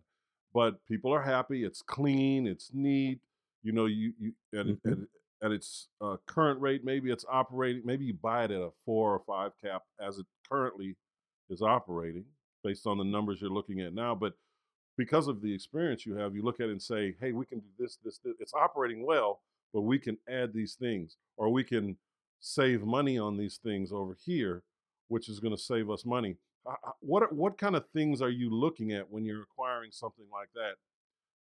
but 0.53 0.85
people 0.87 1.13
are 1.13 1.23
happy. 1.23 1.65
It's 1.65 1.83
clean. 1.83 2.47
It's 2.47 2.73
neat. 2.73 3.21
You 3.63 3.73
know, 3.73 3.87
you 3.87 4.15
you 4.19 4.35
it- 4.53 4.83
Mhm. 4.83 5.03
at, 5.03 5.09
at 5.47 5.53
its 5.53 5.89
uh, 6.01 6.17
current 6.27 6.61
rate, 6.61 6.85
maybe 6.85 7.11
it's 7.11 7.25
operating. 7.29 7.85
Maybe 7.85 8.05
you 8.07 8.15
buy 8.15 8.45
it 8.45 8.51
at 8.53 8.61
a 8.63 8.71
four 8.85 9.13
or 9.15 9.19
five 9.21 9.53
cap 9.59 9.85
as 9.99 10.19
it 10.19 10.27
currently 10.49 10.97
is 11.51 11.63
operating, 11.63 12.25
based 12.63 12.87
on 12.87 12.99
the 12.99 13.05
numbers 13.05 13.41
you're 13.41 13.51
looking 13.51 13.81
at 13.81 13.93
now. 13.95 14.15
But 14.15 14.37
because 14.97 15.29
of 15.29 15.43
the 15.43 15.53
experience 15.53 16.07
you 16.07 16.15
have, 16.15 16.35
you 16.35 16.43
look 16.43 16.61
at 16.61 16.69
it 16.69 16.73
and 16.73 16.83
say, 16.83 17.13
"Hey, 17.21 17.33
we 17.33 17.45
can 17.47 17.61
do 17.61 17.69
this, 17.79 17.97
this, 17.97 18.19
this. 18.19 18.35
It's 18.41 18.55
operating 18.55 19.05
well, 19.05 19.43
but 19.77 19.83
we 19.83 19.99
can 19.99 20.17
add 20.27 20.55
these 20.55 20.75
things, 20.75 21.19
or 21.37 21.51
we 21.51 21.63
can 21.63 21.99
save 22.41 22.83
money 22.83 23.19
on 23.19 23.37
these 23.37 23.59
things 23.59 23.93
over 23.93 24.15
here, 24.25 24.63
which 25.09 25.29
is 25.29 25.39
going 25.39 25.55
to 25.55 25.63
save 25.63 25.91
us 25.91 26.07
money." 26.07 26.39
What 27.01 27.31
what 27.35 27.59
kind 27.59 27.77
of 27.77 27.87
things 27.91 28.23
are 28.23 28.31
you 28.31 28.49
looking 28.51 28.93
at 28.93 29.11
when 29.11 29.25
you're 29.27 29.43
acquiring 29.43 29.93
something 29.93 30.25
like 30.33 30.49
that 30.55 30.77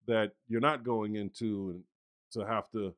that 0.08 0.34
you're 0.50 0.62
not 0.70 0.84
going 0.84 1.16
into 1.16 1.70
and 1.72 1.84
to 2.32 2.42
have 2.46 2.70
to, 2.72 2.94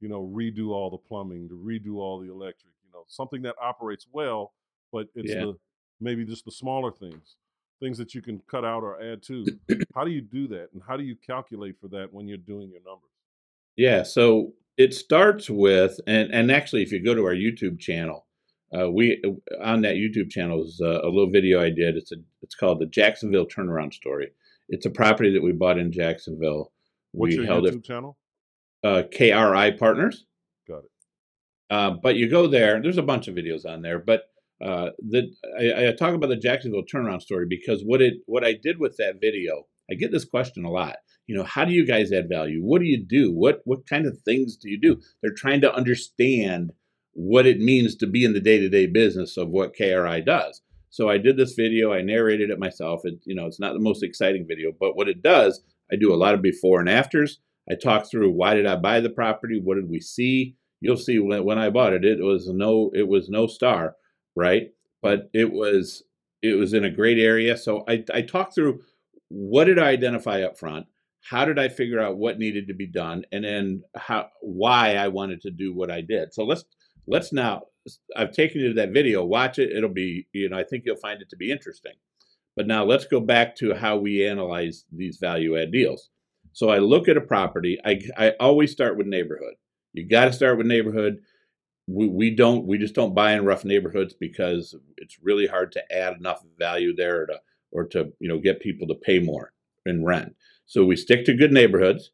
you 0.00 0.08
know, 0.08 0.22
redo 0.32 0.68
all 0.70 0.88
the 0.88 0.96
plumbing, 1.08 1.48
to 1.48 1.54
redo 1.56 1.96
all 1.96 2.20
the 2.20 2.30
electric, 2.30 2.72
you 2.84 2.90
know, 2.94 3.04
something 3.08 3.42
that 3.42 3.56
operates 3.60 4.06
well, 4.12 4.54
but 4.92 5.08
it's 5.16 5.32
Yeah. 5.32 5.40
the 5.46 5.58
maybe 6.00 6.24
just 6.24 6.44
the 6.44 6.52
smaller 6.52 6.92
things, 6.92 7.36
things 7.80 7.98
that 7.98 8.14
you 8.14 8.22
can 8.22 8.38
cut 8.46 8.64
out 8.64 8.84
or 8.84 9.02
add 9.02 9.22
to. 9.24 9.58
how 9.96 10.04
do 10.04 10.10
you 10.12 10.20
do 10.22 10.46
that, 10.48 10.72
and 10.72 10.82
how 10.86 10.96
do 10.96 11.02
you 11.02 11.16
calculate 11.16 11.76
for 11.80 11.88
that 11.88 12.12
when 12.12 12.28
you're 12.28 12.38
doing 12.38 12.70
your 12.70 12.82
numbers? 12.84 13.15
Yeah, 13.76 14.02
so 14.02 14.52
it 14.76 14.94
starts 14.94 15.48
with, 15.50 15.98
and 16.06 16.32
and 16.32 16.50
actually, 16.50 16.82
if 16.82 16.92
you 16.92 17.02
go 17.02 17.14
to 17.14 17.24
our 17.24 17.34
YouTube 17.34 17.78
channel, 17.78 18.26
uh, 18.76 18.90
we 18.90 19.22
on 19.62 19.82
that 19.82 19.96
YouTube 19.96 20.30
channel 20.30 20.64
is 20.64 20.80
uh, 20.82 21.00
a 21.02 21.08
little 21.08 21.30
video 21.30 21.60
I 21.60 21.70
did. 21.70 21.96
It's 21.96 22.12
a 22.12 22.16
it's 22.42 22.54
called 22.54 22.80
the 22.80 22.86
Jacksonville 22.86 23.46
Turnaround 23.46 23.94
Story. 23.94 24.30
It's 24.68 24.86
a 24.86 24.90
property 24.90 25.32
that 25.32 25.42
we 25.42 25.52
bought 25.52 25.78
in 25.78 25.92
Jacksonville. 25.92 26.72
What's 27.12 27.30
we 27.30 27.36
your 27.36 27.46
held 27.46 27.64
YouTube 27.64 27.76
it 27.76 27.84
channel? 27.84 28.18
uh, 28.82 29.02
KRI 29.12 29.78
Partners. 29.78 30.24
Got 30.68 30.84
it. 30.84 30.90
Uh, 31.70 31.90
but 32.02 32.16
you 32.16 32.30
go 32.30 32.46
there. 32.46 32.80
There's 32.80 32.98
a 32.98 33.02
bunch 33.02 33.28
of 33.28 33.34
videos 33.34 33.66
on 33.66 33.82
there, 33.82 33.98
but 33.98 34.22
uh, 34.64 34.90
the 34.98 35.28
I, 35.58 35.88
I 35.88 35.92
talk 35.92 36.14
about 36.14 36.28
the 36.28 36.36
Jacksonville 36.36 36.84
turnaround 36.84 37.20
story 37.20 37.46
because 37.48 37.82
what 37.82 38.00
it 38.00 38.14
what 38.26 38.44
I 38.44 38.54
did 38.54 38.78
with 38.78 38.96
that 38.96 39.20
video, 39.20 39.66
I 39.90 39.94
get 39.94 40.12
this 40.12 40.24
question 40.24 40.64
a 40.64 40.70
lot. 40.70 40.96
You 41.26 41.36
know, 41.36 41.44
how 41.44 41.64
do 41.64 41.72
you 41.72 41.84
guys 41.84 42.12
add 42.12 42.28
value? 42.28 42.60
What 42.62 42.80
do 42.80 42.86
you 42.86 43.02
do? 43.02 43.32
What 43.32 43.62
what 43.64 43.86
kind 43.86 44.06
of 44.06 44.18
things 44.20 44.56
do 44.56 44.70
you 44.70 44.80
do? 44.80 45.00
They're 45.22 45.32
trying 45.32 45.60
to 45.62 45.74
understand 45.74 46.72
what 47.12 47.46
it 47.46 47.58
means 47.58 47.96
to 47.96 48.06
be 48.06 48.24
in 48.24 48.32
the 48.32 48.40
day 48.40 48.58
to 48.58 48.68
day 48.68 48.86
business 48.86 49.36
of 49.36 49.48
what 49.48 49.74
KRI 49.74 50.24
does. 50.24 50.62
So 50.90 51.08
I 51.08 51.18
did 51.18 51.36
this 51.36 51.54
video. 51.54 51.92
I 51.92 52.02
narrated 52.02 52.50
it 52.50 52.58
myself. 52.58 53.00
It 53.04 53.14
you 53.24 53.34
know 53.34 53.46
it's 53.46 53.60
not 53.60 53.72
the 53.72 53.80
most 53.80 54.02
exciting 54.02 54.46
video, 54.46 54.72
but 54.78 54.96
what 54.96 55.08
it 55.08 55.22
does, 55.22 55.62
I 55.92 55.96
do 55.96 56.12
a 56.12 56.16
lot 56.16 56.34
of 56.34 56.42
before 56.42 56.80
and 56.80 56.88
afters. 56.88 57.40
I 57.70 57.74
talk 57.74 58.08
through 58.08 58.30
why 58.30 58.54
did 58.54 58.66
I 58.66 58.76
buy 58.76 59.00
the 59.00 59.10
property? 59.10 59.60
What 59.62 59.74
did 59.74 59.90
we 59.90 60.00
see? 60.00 60.56
You'll 60.80 60.96
see 60.96 61.18
when, 61.18 61.44
when 61.44 61.58
I 61.58 61.70
bought 61.70 61.94
it, 61.94 62.04
it 62.04 62.22
was 62.22 62.48
no 62.48 62.90
it 62.94 63.08
was 63.08 63.28
no 63.28 63.46
star, 63.46 63.96
right? 64.36 64.68
But 65.02 65.28
it 65.32 65.52
was 65.52 66.04
it 66.42 66.54
was 66.54 66.72
in 66.72 66.84
a 66.84 66.90
great 66.90 67.18
area. 67.18 67.56
So 67.56 67.84
I 67.88 68.04
I 68.14 68.22
talked 68.22 68.54
through 68.54 68.82
what 69.28 69.64
did 69.64 69.78
I 69.78 69.88
identify 69.88 70.42
up 70.42 70.58
front? 70.58 70.86
How 71.28 71.44
did 71.44 71.58
I 71.58 71.68
figure 71.68 72.00
out 72.00 72.18
what 72.18 72.38
needed 72.38 72.68
to 72.68 72.74
be 72.74 72.86
done, 72.86 73.24
and 73.32 73.44
then 73.44 73.82
how 73.96 74.28
why 74.40 74.94
I 74.94 75.08
wanted 75.08 75.40
to 75.42 75.50
do 75.50 75.74
what 75.74 75.90
I 75.90 76.00
did. 76.00 76.32
So 76.34 76.44
let's 76.44 76.64
let's 77.06 77.32
now. 77.32 77.62
I've 78.16 78.32
taken 78.32 78.60
you 78.60 78.68
to 78.68 78.74
that 78.74 78.92
video. 78.92 79.24
Watch 79.24 79.58
it. 79.58 79.70
It'll 79.70 79.88
be 79.88 80.26
you 80.32 80.48
know 80.48 80.58
I 80.58 80.64
think 80.64 80.84
you'll 80.86 80.96
find 80.96 81.22
it 81.22 81.30
to 81.30 81.36
be 81.36 81.50
interesting. 81.50 81.94
But 82.56 82.66
now 82.66 82.84
let's 82.84 83.06
go 83.06 83.20
back 83.20 83.54
to 83.56 83.74
how 83.74 83.98
we 83.98 84.26
analyze 84.26 84.84
these 84.90 85.18
value 85.18 85.58
add 85.58 85.72
deals. 85.72 86.10
So 86.52 86.70
I 86.70 86.78
look 86.78 87.06
at 87.06 87.18
a 87.18 87.20
property. 87.20 87.78
I, 87.84 88.00
I 88.16 88.30
always 88.40 88.72
start 88.72 88.96
with 88.96 89.06
neighborhood. 89.06 89.54
You 89.92 90.08
got 90.08 90.24
to 90.24 90.32
start 90.32 90.56
with 90.56 90.66
neighborhood. 90.66 91.18
we, 91.86 92.08
we 92.08 92.30
don't 92.34 92.66
we 92.66 92.78
just 92.78 92.94
don't 92.94 93.14
buy 93.14 93.32
in 93.32 93.44
rough 93.44 93.64
neighborhoods 93.64 94.14
because 94.14 94.74
it's 94.96 95.18
really 95.22 95.46
hard 95.46 95.72
to 95.72 95.92
add 95.92 96.16
enough 96.16 96.42
value 96.58 96.94
there 96.96 97.26
to 97.26 97.40
or 97.72 97.84
to 97.88 98.12
you 98.20 98.28
know 98.28 98.38
get 98.38 98.60
people 98.60 98.86
to 98.88 98.94
pay 98.94 99.18
more 99.18 99.52
in 99.84 100.04
rent. 100.04 100.34
So 100.66 100.84
we 100.84 100.96
stick 100.96 101.24
to 101.24 101.34
good 101.34 101.52
neighborhoods. 101.52 102.10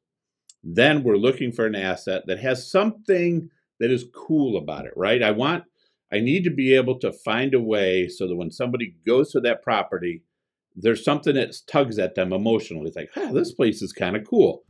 Then 0.63 1.03
we're 1.03 1.17
looking 1.17 1.53
for 1.53 1.67
an 1.67 1.75
asset 1.75 2.23
that 2.27 2.39
has 2.39 2.71
something 2.71 3.49
that 3.81 3.91
is 3.91 4.05
cool 4.15 4.57
about 4.57 4.87
it, 4.87 4.93
right? 4.95 5.23
I 5.23 5.33
want 5.33 5.65
I 6.13 6.21
need 6.21 6.45
to 6.45 6.51
be 6.51 6.75
able 6.75 6.99
to 6.99 7.11
find 7.11 7.55
a 7.55 7.61
way 7.61 8.07
so 8.07 8.29
that 8.29 8.37
when 8.37 8.51
somebody 8.51 8.95
goes 9.07 9.33
to 9.33 9.41
that 9.41 9.63
property, 9.63 10.23
there's 10.77 11.05
something 11.05 11.35
that 11.35 11.57
tugs 11.67 11.99
at 11.99 12.15
them 12.15 12.33
emotionally. 12.33 12.89
It's 12.89 12.97
like, 12.97 13.11
ah, 13.17 13.33
this 13.33 13.53
place 13.53 13.81
is 13.81 13.93
kind 13.93 14.15
of 14.15 14.29
cool. 14.29 14.65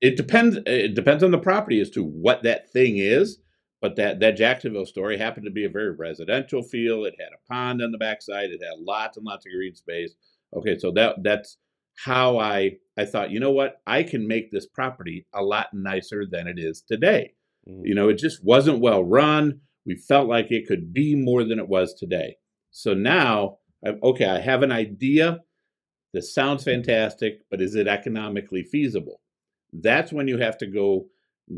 It 0.00 0.16
depends. 0.16 0.58
It 0.66 0.94
depends 0.94 1.24
on 1.24 1.32
the 1.32 1.38
property 1.38 1.80
as 1.80 1.90
to 1.90 2.04
what 2.04 2.42
that 2.44 2.70
thing 2.70 2.98
is. 2.98 3.38
But 3.82 3.96
that 3.96 4.20
that 4.20 4.36
Jacksonville 4.36 4.86
story 4.86 5.18
happened 5.18 5.44
to 5.44 5.52
be 5.52 5.64
a 5.64 5.70
very 5.70 5.94
residential 5.94 6.62
feel. 6.62 7.04
It 7.04 7.14
had 7.18 7.28
a 7.34 7.52
pond 7.52 7.82
on 7.82 7.92
the 7.92 7.98
backside. 7.98 8.50
It 8.50 8.62
had 8.62 8.78
lots 8.80 9.16
and 9.16 9.26
lots 9.26 9.44
of 9.46 9.52
green 9.52 9.74
space. 9.74 10.14
Okay, 10.56 10.78
so 10.78 10.90
that 10.92 11.16
that's 11.22 11.58
how 11.96 12.38
I 12.38 12.72
I 12.96 13.04
thought. 13.04 13.30
You 13.30 13.40
know 13.40 13.50
what? 13.50 13.80
I 13.86 14.02
can 14.02 14.26
make 14.26 14.50
this 14.50 14.66
property 14.66 15.26
a 15.34 15.42
lot 15.42 15.68
nicer 15.72 16.24
than 16.30 16.46
it 16.46 16.58
is 16.58 16.82
today. 16.86 17.32
Mm. 17.68 17.82
You 17.84 17.94
know, 17.94 18.08
it 18.08 18.18
just 18.18 18.44
wasn't 18.44 18.80
well 18.80 19.04
run. 19.04 19.60
We 19.84 19.96
felt 19.96 20.28
like 20.28 20.50
it 20.50 20.66
could 20.66 20.92
be 20.92 21.14
more 21.14 21.44
than 21.44 21.58
it 21.58 21.68
was 21.68 21.94
today. 21.94 22.36
So 22.70 22.94
now, 22.94 23.58
okay, 24.02 24.26
I 24.26 24.40
have 24.40 24.62
an 24.62 24.72
idea. 24.72 25.40
This 26.12 26.34
sounds 26.34 26.64
fantastic, 26.64 27.40
but 27.50 27.60
is 27.60 27.74
it 27.74 27.86
economically 27.86 28.62
feasible? 28.62 29.20
That's 29.72 30.12
when 30.12 30.28
you 30.28 30.38
have 30.38 30.56
to 30.58 30.66
go 30.66 31.06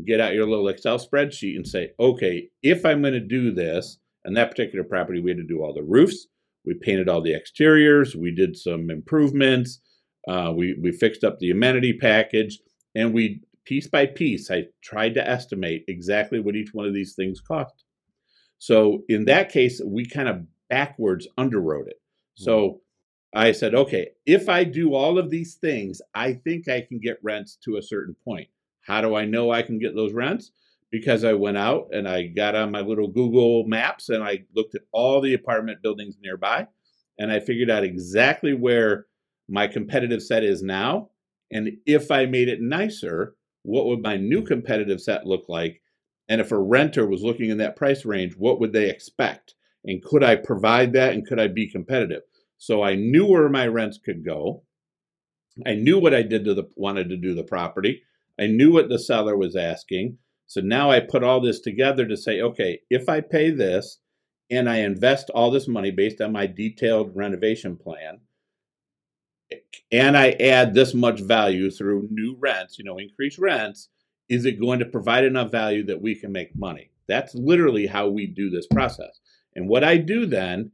get 0.05 0.19
out 0.19 0.33
your 0.33 0.47
little 0.47 0.67
Excel 0.67 0.99
spreadsheet 0.99 1.55
and 1.55 1.67
say, 1.67 1.91
okay, 1.99 2.49
if 2.61 2.85
I'm 2.85 3.01
going 3.01 3.13
to 3.13 3.19
do 3.19 3.51
this, 3.51 3.97
and 4.25 4.35
that 4.35 4.51
particular 4.51 4.83
property, 4.83 5.21
we 5.21 5.31
had 5.31 5.37
to 5.37 5.43
do 5.43 5.63
all 5.63 5.73
the 5.73 5.83
roofs, 5.83 6.27
we 6.65 6.73
painted 6.73 7.09
all 7.09 7.21
the 7.21 7.33
exteriors, 7.33 8.15
we 8.15 8.31
did 8.31 8.55
some 8.55 8.89
improvements, 8.89 9.79
uh, 10.27 10.53
we 10.55 10.77
we 10.81 10.91
fixed 10.91 11.23
up 11.23 11.39
the 11.39 11.51
amenity 11.51 11.93
package, 11.93 12.59
and 12.95 13.13
we 13.13 13.41
piece 13.69 13.87
by 13.87 14.07
piece, 14.07 14.49
I 14.49 14.65
tried 14.81 15.13
to 15.13 15.27
estimate 15.27 15.85
exactly 15.87 16.39
what 16.39 16.55
each 16.55 16.73
one 16.73 16.87
of 16.87 16.93
these 16.93 17.13
things 17.13 17.39
cost. 17.39 17.85
So 18.57 19.03
in 19.07 19.25
that 19.25 19.49
case, 19.49 19.79
we 19.85 20.05
kind 20.05 20.27
of 20.27 20.41
backwards 20.69 21.27
underwrote 21.37 21.87
it. 21.87 22.01
So 22.33 22.57
mm-hmm. 22.57 23.39
I 23.39 23.51
said, 23.51 23.75
okay, 23.75 24.09
if 24.25 24.49
I 24.49 24.63
do 24.63 24.95
all 24.95 25.19
of 25.19 25.29
these 25.29 25.53
things, 25.53 26.01
I 26.15 26.33
think 26.33 26.67
I 26.67 26.81
can 26.81 26.99
get 26.99 27.19
rents 27.21 27.57
to 27.65 27.77
a 27.77 27.83
certain 27.83 28.15
point. 28.25 28.47
How 28.81 29.01
do 29.01 29.15
I 29.15 29.25
know 29.25 29.51
I 29.51 29.61
can 29.61 29.77
get 29.77 29.95
those 29.95 30.13
rents? 30.13 30.51
Because 30.91 31.23
I 31.23 31.33
went 31.33 31.57
out 31.57 31.89
and 31.91 32.07
I 32.07 32.23
got 32.23 32.55
on 32.55 32.71
my 32.71 32.81
little 32.81 33.07
Google 33.07 33.65
Maps 33.67 34.09
and 34.09 34.23
I 34.23 34.45
looked 34.55 34.73
at 34.73 34.81
all 34.91 35.21
the 35.21 35.35
apartment 35.35 35.83
buildings 35.83 36.17
nearby 36.19 36.65
and 37.19 37.31
I 37.31 37.39
figured 37.39 37.69
out 37.69 37.83
exactly 37.83 38.55
where 38.55 39.05
my 39.49 39.67
competitive 39.67 40.21
set 40.21 40.43
is 40.43 40.61
now. 40.61 41.09
And 41.51 41.71
if 41.85 42.11
I 42.11 42.25
made 42.25 42.47
it 42.47 42.61
nicer, 42.61 43.35
what 43.63 43.85
would 43.87 44.01
my 44.01 44.17
new 44.17 44.43
competitive 44.43 45.01
set 45.01 45.25
look 45.25 45.45
like? 45.49 45.81
And 46.27 46.39
if 46.39 46.51
a 46.51 46.59
renter 46.59 47.07
was 47.07 47.23
looking 47.23 47.49
in 47.49 47.57
that 47.57 47.75
price 47.75 48.05
range, 48.05 48.35
what 48.37 48.59
would 48.59 48.71
they 48.71 48.89
expect? 48.89 49.55
And 49.83 50.03
could 50.03 50.23
I 50.23 50.35
provide 50.35 50.93
that 50.93 51.13
and 51.13 51.25
could 51.25 51.39
I 51.39 51.47
be 51.47 51.69
competitive? 51.69 52.21
So 52.57 52.83
I 52.83 52.95
knew 52.95 53.25
where 53.25 53.49
my 53.49 53.67
rents 53.67 53.97
could 53.97 54.23
go. 54.23 54.63
I 55.65 55.73
knew 55.73 55.99
what 55.99 56.13
I 56.13 56.21
did 56.21 56.45
to 56.45 56.53
the 56.53 56.69
wanted 56.75 57.09
to 57.09 57.17
do 57.17 57.33
the 57.33 57.43
property. 57.43 58.03
I 58.39 58.47
knew 58.47 58.71
what 58.71 58.89
the 58.89 58.99
seller 58.99 59.35
was 59.35 59.55
asking. 59.55 60.17
So 60.45 60.61
now 60.61 60.91
I 60.91 60.99
put 60.99 61.23
all 61.23 61.41
this 61.41 61.59
together 61.59 62.07
to 62.07 62.17
say, 62.17 62.41
okay, 62.41 62.79
if 62.89 63.09
I 63.09 63.21
pay 63.21 63.49
this 63.51 63.99
and 64.49 64.69
I 64.69 64.77
invest 64.77 65.29
all 65.29 65.51
this 65.51 65.67
money 65.67 65.91
based 65.91 66.21
on 66.21 66.31
my 66.31 66.47
detailed 66.47 67.15
renovation 67.15 67.75
plan, 67.75 68.21
and 69.91 70.17
I 70.17 70.31
add 70.31 70.73
this 70.73 70.93
much 70.93 71.19
value 71.19 71.71
through 71.71 72.07
new 72.11 72.35
rents, 72.39 72.77
you 72.77 72.85
know, 72.85 72.97
increased 72.97 73.39
rents, 73.39 73.89
is 74.29 74.45
it 74.45 74.59
going 74.59 74.79
to 74.79 74.85
provide 74.85 75.23
enough 75.23 75.51
value 75.51 75.83
that 75.85 76.01
we 76.01 76.15
can 76.15 76.31
make 76.31 76.55
money? 76.55 76.91
That's 77.07 77.33
literally 77.33 77.87
how 77.87 78.07
we 78.09 78.27
do 78.27 78.49
this 78.49 78.67
process. 78.67 79.19
And 79.55 79.67
what 79.67 79.83
I 79.83 79.97
do 79.97 80.25
then 80.27 80.71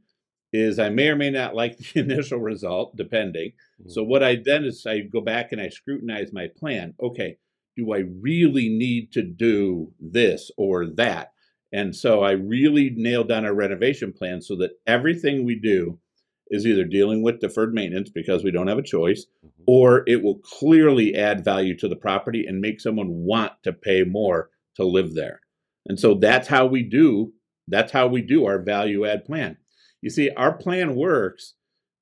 is 0.52 0.78
I 0.78 0.90
may 0.90 1.08
or 1.08 1.16
may 1.16 1.30
not 1.30 1.54
like 1.54 1.78
the 1.78 2.00
initial 2.00 2.38
result, 2.38 2.96
depending. 2.96 3.52
Mm-hmm. 3.80 3.90
So 3.90 4.02
what 4.02 4.22
I 4.22 4.36
then 4.44 4.64
is 4.64 4.84
I 4.86 5.00
go 5.00 5.20
back 5.20 5.52
and 5.52 5.60
I 5.60 5.68
scrutinize 5.70 6.32
my 6.32 6.48
plan. 6.58 6.94
Okay, 7.02 7.38
do 7.76 7.92
I 7.92 8.04
really 8.20 8.68
need 8.68 9.12
to 9.12 9.22
do 9.22 9.92
this 10.00 10.50
or 10.56 10.86
that? 10.86 11.32
And 11.72 11.94
so 11.94 12.22
I 12.22 12.32
really 12.32 12.90
nailed 12.90 13.28
down 13.28 13.44
our 13.44 13.54
renovation 13.54 14.12
plan 14.12 14.40
so 14.40 14.56
that 14.56 14.78
everything 14.86 15.44
we 15.44 15.56
do 15.56 15.98
is 16.48 16.66
either 16.66 16.84
dealing 16.84 17.22
with 17.22 17.40
deferred 17.40 17.74
maintenance 17.74 18.10
because 18.10 18.44
we 18.44 18.50
don't 18.50 18.68
have 18.68 18.78
a 18.78 18.82
choice, 18.82 19.26
mm-hmm. 19.44 19.62
or 19.66 20.04
it 20.06 20.22
will 20.22 20.38
clearly 20.38 21.14
add 21.14 21.44
value 21.44 21.76
to 21.76 21.88
the 21.88 21.96
property 21.96 22.46
and 22.46 22.60
make 22.60 22.80
someone 22.80 23.08
want 23.24 23.52
to 23.64 23.72
pay 23.72 24.04
more 24.04 24.50
to 24.76 24.84
live 24.84 25.14
there. 25.14 25.40
And 25.86 25.98
so 25.98 26.14
that's 26.14 26.48
how 26.48 26.66
we 26.66 26.82
do 26.82 27.32
that's 27.68 27.92
how 27.92 28.06
we 28.06 28.22
do 28.22 28.46
our 28.46 28.60
value 28.60 29.06
add 29.06 29.24
plan. 29.24 29.56
You 30.00 30.10
see, 30.10 30.30
our 30.30 30.52
plan 30.52 30.94
works 30.94 31.54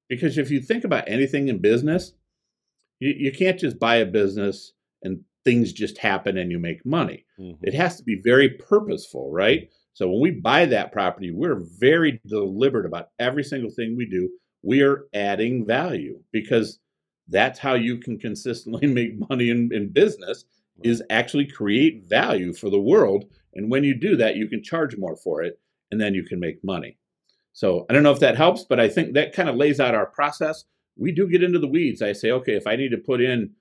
because 0.08 0.36
if 0.36 0.50
you 0.50 0.60
think 0.60 0.84
about 0.84 1.08
anything 1.08 1.48
in 1.48 1.58
business, 1.58 2.12
you, 3.00 3.14
you 3.16 3.32
can't 3.32 3.58
just 3.58 3.78
buy 3.78 3.96
a 3.96 4.06
business 4.06 4.72
and 5.02 5.20
things 5.44 5.72
just 5.72 5.98
happen 5.98 6.36
and 6.36 6.50
you 6.50 6.58
make 6.58 6.84
money. 6.84 7.24
Mm-hmm. 7.38 7.64
It 7.64 7.74
has 7.74 7.96
to 7.96 8.02
be 8.02 8.20
very 8.22 8.50
purposeful, 8.50 9.30
right? 9.32 9.70
So 9.94 10.08
when 10.08 10.20
we 10.20 10.30
buy 10.32 10.66
that 10.66 10.92
property, 10.92 11.30
we're 11.30 11.62
very 11.78 12.20
deliberate 12.26 12.84
about 12.84 13.10
every 13.18 13.44
single 13.44 13.70
thing 13.70 13.96
we 13.96 14.06
do. 14.06 14.28
We 14.62 14.82
are 14.82 15.06
adding 15.14 15.64
value 15.64 16.18
because 16.32 16.80
that's 17.28 17.58
how 17.58 17.74
you 17.74 17.98
can 17.98 18.18
consistently 18.18 18.86
make 18.92 19.28
money 19.30 19.50
in, 19.50 19.70
in 19.72 19.92
business 19.92 20.44
is 20.82 21.02
actually 21.10 21.46
create 21.46 22.04
value 22.08 22.52
for 22.52 22.68
the 22.70 22.80
world. 22.80 23.24
And 23.54 23.70
when 23.70 23.84
you 23.84 23.94
do 23.94 24.16
that, 24.16 24.36
you 24.36 24.48
can 24.48 24.62
charge 24.62 24.96
more 24.98 25.16
for 25.16 25.42
it 25.42 25.60
and 25.92 26.00
then 26.00 26.12
you 26.12 26.24
can 26.24 26.40
make 26.40 26.64
money. 26.64 26.98
So 27.52 27.86
I 27.88 27.92
don't 27.92 28.02
know 28.02 28.10
if 28.10 28.18
that 28.18 28.36
helps, 28.36 28.64
but 28.64 28.80
I 28.80 28.88
think 28.88 29.14
that 29.14 29.32
kind 29.32 29.48
of 29.48 29.54
lays 29.54 29.78
out 29.78 29.94
our 29.94 30.06
process. 30.06 30.64
We 30.96 31.12
do 31.12 31.28
get 31.28 31.44
into 31.44 31.60
the 31.60 31.68
weeds. 31.68 32.02
I 32.02 32.12
say, 32.12 32.32
okay, 32.32 32.54
if 32.54 32.66
I 32.66 32.74
need 32.74 32.90
to 32.90 32.98
put 32.98 33.20
in 33.20 33.52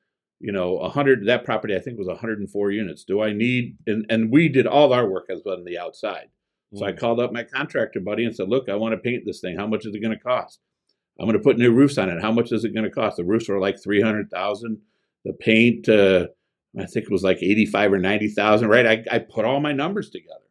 you 0.44 0.52
know, 0.52 0.74
100, 0.74 1.26
that 1.26 1.46
property 1.46 1.74
I 1.74 1.80
think 1.80 1.98
was 1.98 2.10
104 2.10 2.72
units. 2.72 3.06
Do 3.06 3.22
I 3.22 3.32
need, 3.32 3.78
and, 3.88 4.06
and 4.10 4.30
we 4.30 4.50
did 4.50 4.68
all 4.68 4.92
our 4.92 5.10
work 5.10 5.28
as 5.30 5.40
well 5.46 5.56
on 5.56 5.64
the 5.64 5.80
outside. 5.80 6.28
So 6.76 6.84
mm. 6.84 6.90
I 6.90 6.92
called 6.92 7.22
up 7.22 7.32
my 7.32 7.44
contractor 7.44 8.02
buddy 8.02 8.26
and 8.26 8.36
said, 8.36 8.50
look, 8.50 8.68
I 8.68 8.76
want 8.76 8.92
to 8.92 8.98
paint 8.98 9.24
this 9.26 9.40
thing. 9.40 9.56
How 9.56 9.68
much 9.68 9.86
is 9.86 9.96
it 9.96 10.02
going 10.02 10.16
to 10.16 10.22
cost? 10.22 10.60
I'm 11.18 11.28
going 11.28 11.38
to 11.38 11.44
put 11.44 11.58
new 11.58 11.72
roofs 11.72 11.98
on 11.98 12.10
it. 12.10 12.22
How 12.22 12.32
much 12.34 12.52
is 12.52 12.66
it 12.66 12.74
going 12.74 12.84
to 12.84 12.92
cost? 12.92 13.16
The 13.16 13.24
roofs 13.24 13.48
were 13.48 13.58
like 13.58 13.82
300,000. 13.82 14.82
The 15.24 15.32
paint, 15.32 15.88
uh, 15.88 16.28
I 16.78 16.88
think 16.88 17.06
it 17.06 17.12
was 17.12 17.24
like 17.24 17.38
85 17.42 17.94
or 17.94 18.00
90,000, 18.00 18.68
right? 18.68 18.86
I, 18.86 19.16
I 19.16 19.20
put 19.20 19.46
all 19.46 19.62
my 19.62 19.72
numbers 19.72 20.10
together 20.10 20.44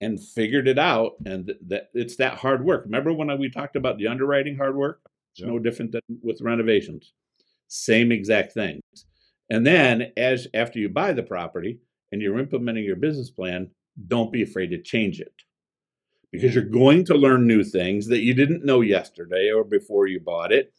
and 0.00 0.22
figured 0.22 0.68
it 0.68 0.78
out. 0.78 1.14
And 1.26 1.46
th- 1.46 1.58
that 1.66 1.88
it's 1.92 2.14
that 2.16 2.34
hard 2.34 2.64
work. 2.64 2.84
Remember 2.84 3.12
when 3.12 3.36
we 3.36 3.50
talked 3.50 3.74
about 3.74 3.98
the 3.98 4.06
underwriting 4.06 4.56
hard 4.56 4.76
work? 4.76 5.00
It's 5.32 5.44
no 5.44 5.58
different 5.58 5.90
than 5.90 6.02
with 6.22 6.40
renovations. 6.40 7.14
Same 7.66 8.12
exact 8.12 8.52
things. 8.52 8.80
And 9.50 9.66
then 9.66 10.12
as 10.16 10.48
after 10.54 10.78
you 10.78 10.88
buy 10.88 11.12
the 11.12 11.22
property 11.22 11.80
and 12.12 12.22
you're 12.22 12.38
implementing 12.38 12.84
your 12.84 12.96
business 12.96 13.30
plan, 13.30 13.70
don't 14.08 14.32
be 14.32 14.42
afraid 14.42 14.68
to 14.68 14.82
change 14.82 15.20
it. 15.20 15.32
Because 16.32 16.54
you're 16.54 16.64
going 16.64 17.04
to 17.06 17.14
learn 17.14 17.46
new 17.46 17.62
things 17.62 18.08
that 18.08 18.22
you 18.22 18.34
didn't 18.34 18.64
know 18.64 18.80
yesterday 18.80 19.50
or 19.54 19.62
before 19.62 20.06
you 20.08 20.18
bought 20.18 20.52
it. 20.52 20.72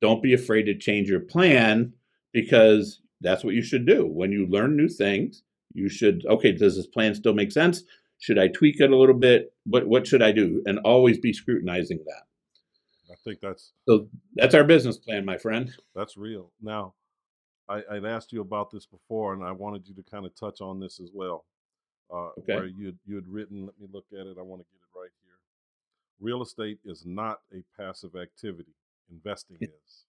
Don't 0.00 0.22
be 0.22 0.34
afraid 0.34 0.64
to 0.64 0.76
change 0.76 1.08
your 1.08 1.20
plan 1.20 1.94
because 2.32 3.00
that's 3.20 3.42
what 3.42 3.54
you 3.54 3.62
should 3.62 3.86
do. 3.86 4.06
When 4.06 4.32
you 4.32 4.46
learn 4.46 4.76
new 4.76 4.88
things, 4.88 5.42
you 5.72 5.88
should, 5.88 6.24
okay, 6.26 6.52
does 6.52 6.76
this 6.76 6.86
plan 6.86 7.14
still 7.14 7.34
make 7.34 7.52
sense? 7.52 7.82
Should 8.18 8.38
I 8.38 8.48
tweak 8.48 8.80
it 8.80 8.90
a 8.90 8.96
little 8.96 9.14
bit? 9.14 9.52
What 9.64 9.86
what 9.86 10.06
should 10.06 10.22
I 10.22 10.32
do? 10.32 10.62
And 10.66 10.78
always 10.80 11.18
be 11.18 11.32
scrutinizing 11.32 12.00
that. 12.06 12.22
I 13.10 13.14
think 13.24 13.40
that's 13.40 13.72
so 13.88 14.08
that's 14.34 14.54
our 14.54 14.64
business 14.64 14.98
plan, 14.98 15.24
my 15.24 15.38
friend. 15.38 15.72
That's 15.94 16.16
real. 16.16 16.50
Now, 16.60 16.94
I, 17.68 17.82
I'd 17.90 18.04
asked 18.04 18.32
you 18.32 18.40
about 18.40 18.70
this 18.70 18.86
before, 18.86 19.34
and 19.34 19.44
I 19.44 19.52
wanted 19.52 19.86
you 19.86 19.94
to 19.94 20.02
kind 20.02 20.24
of 20.24 20.34
touch 20.34 20.60
on 20.60 20.80
this 20.80 21.00
as 21.00 21.10
well. 21.12 21.44
Uh, 22.12 22.30
okay. 22.38 22.54
Where 22.54 22.66
you 22.66 22.94
you 23.06 23.16
had 23.16 23.28
written, 23.28 23.66
let 23.66 23.78
me 23.78 23.86
look 23.92 24.06
at 24.12 24.26
it. 24.26 24.36
I 24.38 24.42
want 24.42 24.62
to 24.62 24.66
get 24.72 24.80
it 24.80 24.98
right 24.98 25.10
here. 25.24 25.34
Real 26.20 26.42
estate 26.42 26.78
is 26.84 27.04
not 27.04 27.40
a 27.52 27.62
passive 27.80 28.16
activity. 28.16 28.74
Investing 29.10 29.58
is. 29.60 30.04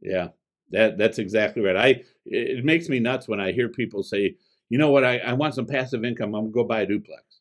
Yeah, 0.00 0.28
that 0.70 0.98
that's 0.98 1.18
exactly 1.18 1.62
right. 1.62 1.76
I 1.76 2.02
it 2.24 2.64
makes 2.64 2.88
me 2.88 3.00
nuts 3.00 3.28
when 3.28 3.40
I 3.40 3.52
hear 3.52 3.68
people 3.68 4.02
say, 4.02 4.36
"You 4.68 4.78
know 4.78 4.90
what? 4.90 5.04
I, 5.04 5.18
I 5.18 5.32
want 5.32 5.54
some 5.54 5.66
passive 5.66 6.04
income. 6.04 6.34
I'm 6.34 6.44
gonna 6.44 6.52
go 6.52 6.64
buy 6.64 6.82
a 6.82 6.86
duplex." 6.86 7.40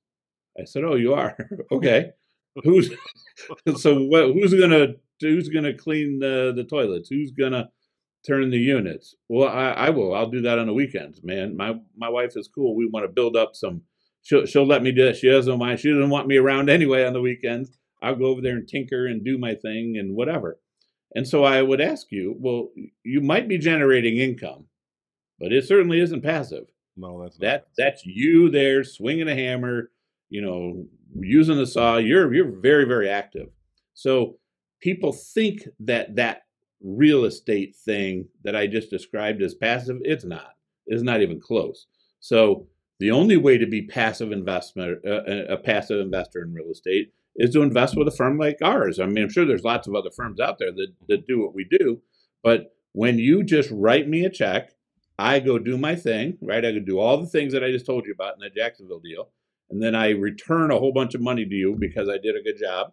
I 0.59 0.65
said, 0.65 0.83
"Oh, 0.83 0.95
you 0.95 1.13
are 1.13 1.37
okay. 1.71 2.11
who's 2.63 2.91
so 3.77 4.01
what? 4.03 4.33
Who's 4.33 4.53
gonna 4.53 4.95
who's 5.19 5.49
gonna 5.49 5.73
clean 5.73 6.19
the 6.19 6.53
the 6.55 6.63
toilets? 6.63 7.09
Who's 7.09 7.31
gonna 7.31 7.69
turn 8.25 8.49
the 8.49 8.57
units. 8.57 9.15
Well, 9.29 9.49
I, 9.49 9.71
I 9.71 9.89
will. 9.89 10.13
I'll 10.13 10.29
do 10.29 10.41
that 10.41 10.59
on 10.59 10.67
the 10.67 10.73
weekends, 10.73 11.21
man. 11.23 11.57
My 11.57 11.75
my 11.97 12.09
wife 12.09 12.33
is 12.35 12.49
cool. 12.53 12.75
We 12.75 12.87
want 12.87 13.05
to 13.05 13.11
build 13.11 13.35
up 13.35 13.55
some 13.55 13.83
she'll 14.21 14.45
she'll 14.45 14.67
let 14.67 14.83
me 14.83 14.91
do 14.91 15.07
it. 15.07 15.17
She 15.17 15.29
doesn't 15.29 15.59
mind. 15.59 15.79
She 15.79 15.89
doesn't 15.89 16.09
want 16.09 16.27
me 16.27 16.37
around 16.37 16.69
anyway 16.69 17.05
on 17.05 17.13
the 17.13 17.21
weekends. 17.21 17.77
I'll 18.01 18.15
go 18.15 18.25
over 18.25 18.41
there 18.41 18.55
and 18.55 18.67
tinker 18.67 19.05
and 19.05 19.23
do 19.23 19.37
my 19.37 19.55
thing 19.55 19.95
and 19.97 20.15
whatever. 20.15 20.59
And 21.13 21.27
so 21.27 21.43
I 21.43 21.61
would 21.61 21.81
ask 21.81 22.07
you, 22.09 22.35
well, 22.39 22.69
you 23.03 23.21
might 23.21 23.47
be 23.47 23.57
generating 23.57 24.17
income, 24.17 24.67
but 25.39 25.51
it 25.51 25.65
certainly 25.65 25.99
isn't 25.99 26.23
passive. 26.23 26.65
No, 26.97 27.21
that's 27.21 27.37
that 27.37 27.67
that's 27.77 28.05
you 28.05 28.49
there 28.49 28.83
swinging 28.83 29.27
a 29.27 29.35
hammer, 29.35 29.91
you 30.29 30.41
know, 30.41 30.85
using 31.19 31.57
the 31.57 31.67
saw. 31.67 31.97
You're 31.97 32.33
you're 32.33 32.59
very 32.59 32.85
very 32.85 33.09
active. 33.09 33.47
So 33.93 34.37
people 34.81 35.11
think 35.11 35.63
that 35.79 36.15
that 36.15 36.43
real 36.83 37.25
estate 37.25 37.75
thing 37.75 38.27
that 38.43 38.55
I 38.55 38.67
just 38.67 38.89
described 38.89 39.41
as 39.41 39.53
passive, 39.53 39.97
it's 40.03 40.25
not. 40.25 40.55
It's 40.87 41.03
not 41.03 41.21
even 41.21 41.39
close. 41.39 41.87
So 42.19 42.67
the 42.99 43.11
only 43.11 43.37
way 43.37 43.57
to 43.57 43.65
be 43.65 43.81
passive 43.81 44.31
investment, 44.31 44.99
uh, 45.05 45.23
a 45.49 45.57
passive 45.57 45.99
investor 45.99 46.43
in 46.43 46.53
real 46.53 46.71
estate, 46.71 47.13
is 47.35 47.51
to 47.51 47.61
invest 47.61 47.97
with 47.97 48.07
a 48.07 48.11
firm 48.11 48.37
like 48.37 48.57
ours. 48.61 48.99
I 48.99 49.05
mean, 49.05 49.23
I'm 49.23 49.31
sure 49.31 49.45
there's 49.45 49.63
lots 49.63 49.87
of 49.87 49.95
other 49.95 50.11
firms 50.11 50.39
out 50.39 50.59
there 50.59 50.71
that, 50.71 50.93
that 51.07 51.27
do 51.27 51.41
what 51.41 51.55
we 51.55 51.63
do, 51.63 52.01
but 52.43 52.75
when 52.93 53.19
you 53.19 53.43
just 53.43 53.69
write 53.71 54.07
me 54.07 54.25
a 54.25 54.29
check, 54.29 54.71
I 55.17 55.39
go 55.39 55.57
do 55.59 55.77
my 55.77 55.95
thing, 55.95 56.37
right? 56.41 56.65
I 56.65 56.71
go 56.71 56.79
do 56.79 56.99
all 56.99 57.17
the 57.17 57.27
things 57.27 57.53
that 57.53 57.63
I 57.63 57.71
just 57.71 57.85
told 57.85 58.05
you 58.05 58.13
about 58.13 58.33
in 58.33 58.39
the 58.41 58.49
Jacksonville 58.49 58.99
deal, 58.99 59.29
and 59.69 59.81
then 59.81 59.95
I 59.95 60.09
return 60.09 60.71
a 60.71 60.77
whole 60.77 60.91
bunch 60.91 61.15
of 61.15 61.21
money 61.21 61.45
to 61.45 61.55
you 61.55 61.75
because 61.79 62.09
I 62.09 62.17
did 62.17 62.35
a 62.35 62.43
good 62.43 62.57
job. 62.59 62.91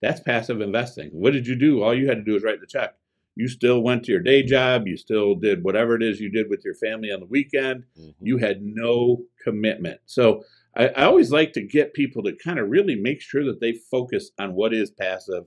That's 0.00 0.20
passive 0.20 0.60
investing. 0.60 1.10
What 1.12 1.34
did 1.34 1.46
you 1.46 1.56
do? 1.56 1.82
All 1.82 1.94
you 1.94 2.08
had 2.08 2.18
to 2.18 2.24
do 2.24 2.32
was 2.32 2.42
write 2.42 2.60
the 2.60 2.66
check. 2.66 2.94
You 3.36 3.48
still 3.48 3.82
went 3.82 4.04
to 4.04 4.12
your 4.12 4.20
day 4.20 4.42
job. 4.42 4.86
You 4.86 4.96
still 4.96 5.34
did 5.34 5.64
whatever 5.64 5.94
it 5.94 6.02
is 6.02 6.20
you 6.20 6.30
did 6.30 6.50
with 6.50 6.62
your 6.64 6.74
family 6.74 7.10
on 7.10 7.20
the 7.20 7.26
weekend. 7.26 7.84
Mm-hmm. 7.98 8.26
You 8.26 8.38
had 8.38 8.60
no 8.62 9.22
commitment. 9.42 10.00
So 10.06 10.42
I, 10.76 10.88
I 10.88 11.04
always 11.04 11.30
like 11.30 11.52
to 11.54 11.62
get 11.62 11.94
people 11.94 12.22
to 12.24 12.36
kind 12.42 12.58
of 12.58 12.68
really 12.68 12.96
make 12.96 13.20
sure 13.20 13.44
that 13.44 13.60
they 13.60 13.72
focus 13.90 14.30
on 14.38 14.54
what 14.54 14.74
is 14.74 14.90
passive 14.90 15.44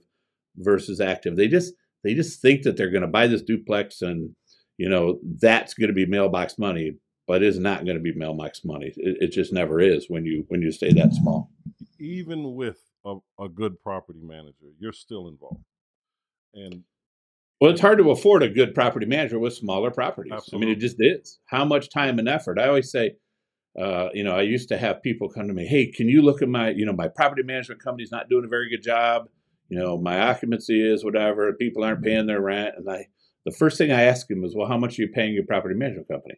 versus 0.56 1.00
active. 1.00 1.36
They 1.36 1.48
just 1.48 1.74
they 2.02 2.14
just 2.14 2.40
think 2.40 2.62
that 2.62 2.76
they're 2.76 2.90
going 2.90 3.02
to 3.02 3.08
buy 3.08 3.26
this 3.26 3.42
duplex 3.42 4.02
and 4.02 4.34
you 4.76 4.88
know 4.88 5.18
that's 5.40 5.74
going 5.74 5.88
to 5.88 5.94
be 5.94 6.06
mailbox 6.06 6.58
money, 6.58 6.96
but 7.26 7.42
it's 7.42 7.58
not 7.58 7.84
going 7.84 7.96
to 7.96 8.02
be 8.02 8.14
mailbox 8.14 8.64
money. 8.64 8.92
It, 8.96 9.16
it 9.20 9.28
just 9.28 9.52
never 9.52 9.80
is 9.80 10.06
when 10.08 10.24
you 10.24 10.44
when 10.48 10.62
you 10.62 10.72
stay 10.72 10.92
that 10.92 11.14
small. 11.14 11.50
Even 11.98 12.54
with 12.54 12.78
a, 13.04 13.16
a 13.40 13.48
good 13.48 13.80
property 13.80 14.20
manager, 14.22 14.72
you're 14.78 14.92
still 14.92 15.28
involved. 15.28 15.64
And 16.54 16.84
well, 17.60 17.70
it's 17.70 17.80
hard 17.80 17.98
to 17.98 18.10
afford 18.10 18.42
a 18.42 18.48
good 18.48 18.74
property 18.74 19.06
manager 19.06 19.38
with 19.38 19.54
smaller 19.54 19.90
properties. 19.90 20.32
Absolutely. 20.32 20.66
I 20.66 20.68
mean, 20.68 20.76
it 20.76 20.80
just 20.80 20.96
is. 20.98 21.38
How 21.46 21.64
much 21.64 21.90
time 21.90 22.18
and 22.18 22.28
effort? 22.28 22.58
I 22.58 22.68
always 22.68 22.90
say, 22.90 23.16
uh, 23.80 24.08
you 24.12 24.22
know, 24.22 24.36
I 24.36 24.42
used 24.42 24.68
to 24.68 24.78
have 24.78 25.02
people 25.02 25.28
come 25.28 25.48
to 25.48 25.54
me, 25.54 25.66
hey, 25.66 25.90
can 25.90 26.08
you 26.08 26.22
look 26.22 26.42
at 26.42 26.48
my, 26.48 26.70
you 26.70 26.84
know, 26.84 26.92
my 26.92 27.08
property 27.08 27.42
management 27.42 27.82
company's 27.82 28.12
not 28.12 28.28
doing 28.28 28.44
a 28.44 28.48
very 28.48 28.68
good 28.70 28.82
job. 28.82 29.28
You 29.68 29.78
know, 29.78 29.98
my 29.98 30.20
occupancy 30.20 30.80
is 30.80 31.04
whatever. 31.04 31.52
People 31.54 31.84
aren't 31.84 32.04
paying 32.04 32.26
their 32.26 32.40
rent. 32.40 32.74
And 32.76 32.88
I, 32.88 33.08
the 33.44 33.52
first 33.52 33.78
thing 33.78 33.90
I 33.90 34.02
ask 34.02 34.26
them 34.26 34.44
is, 34.44 34.54
well, 34.54 34.68
how 34.68 34.78
much 34.78 34.98
are 34.98 35.02
you 35.02 35.08
paying 35.08 35.34
your 35.34 35.46
property 35.46 35.74
management 35.74 36.08
company? 36.08 36.36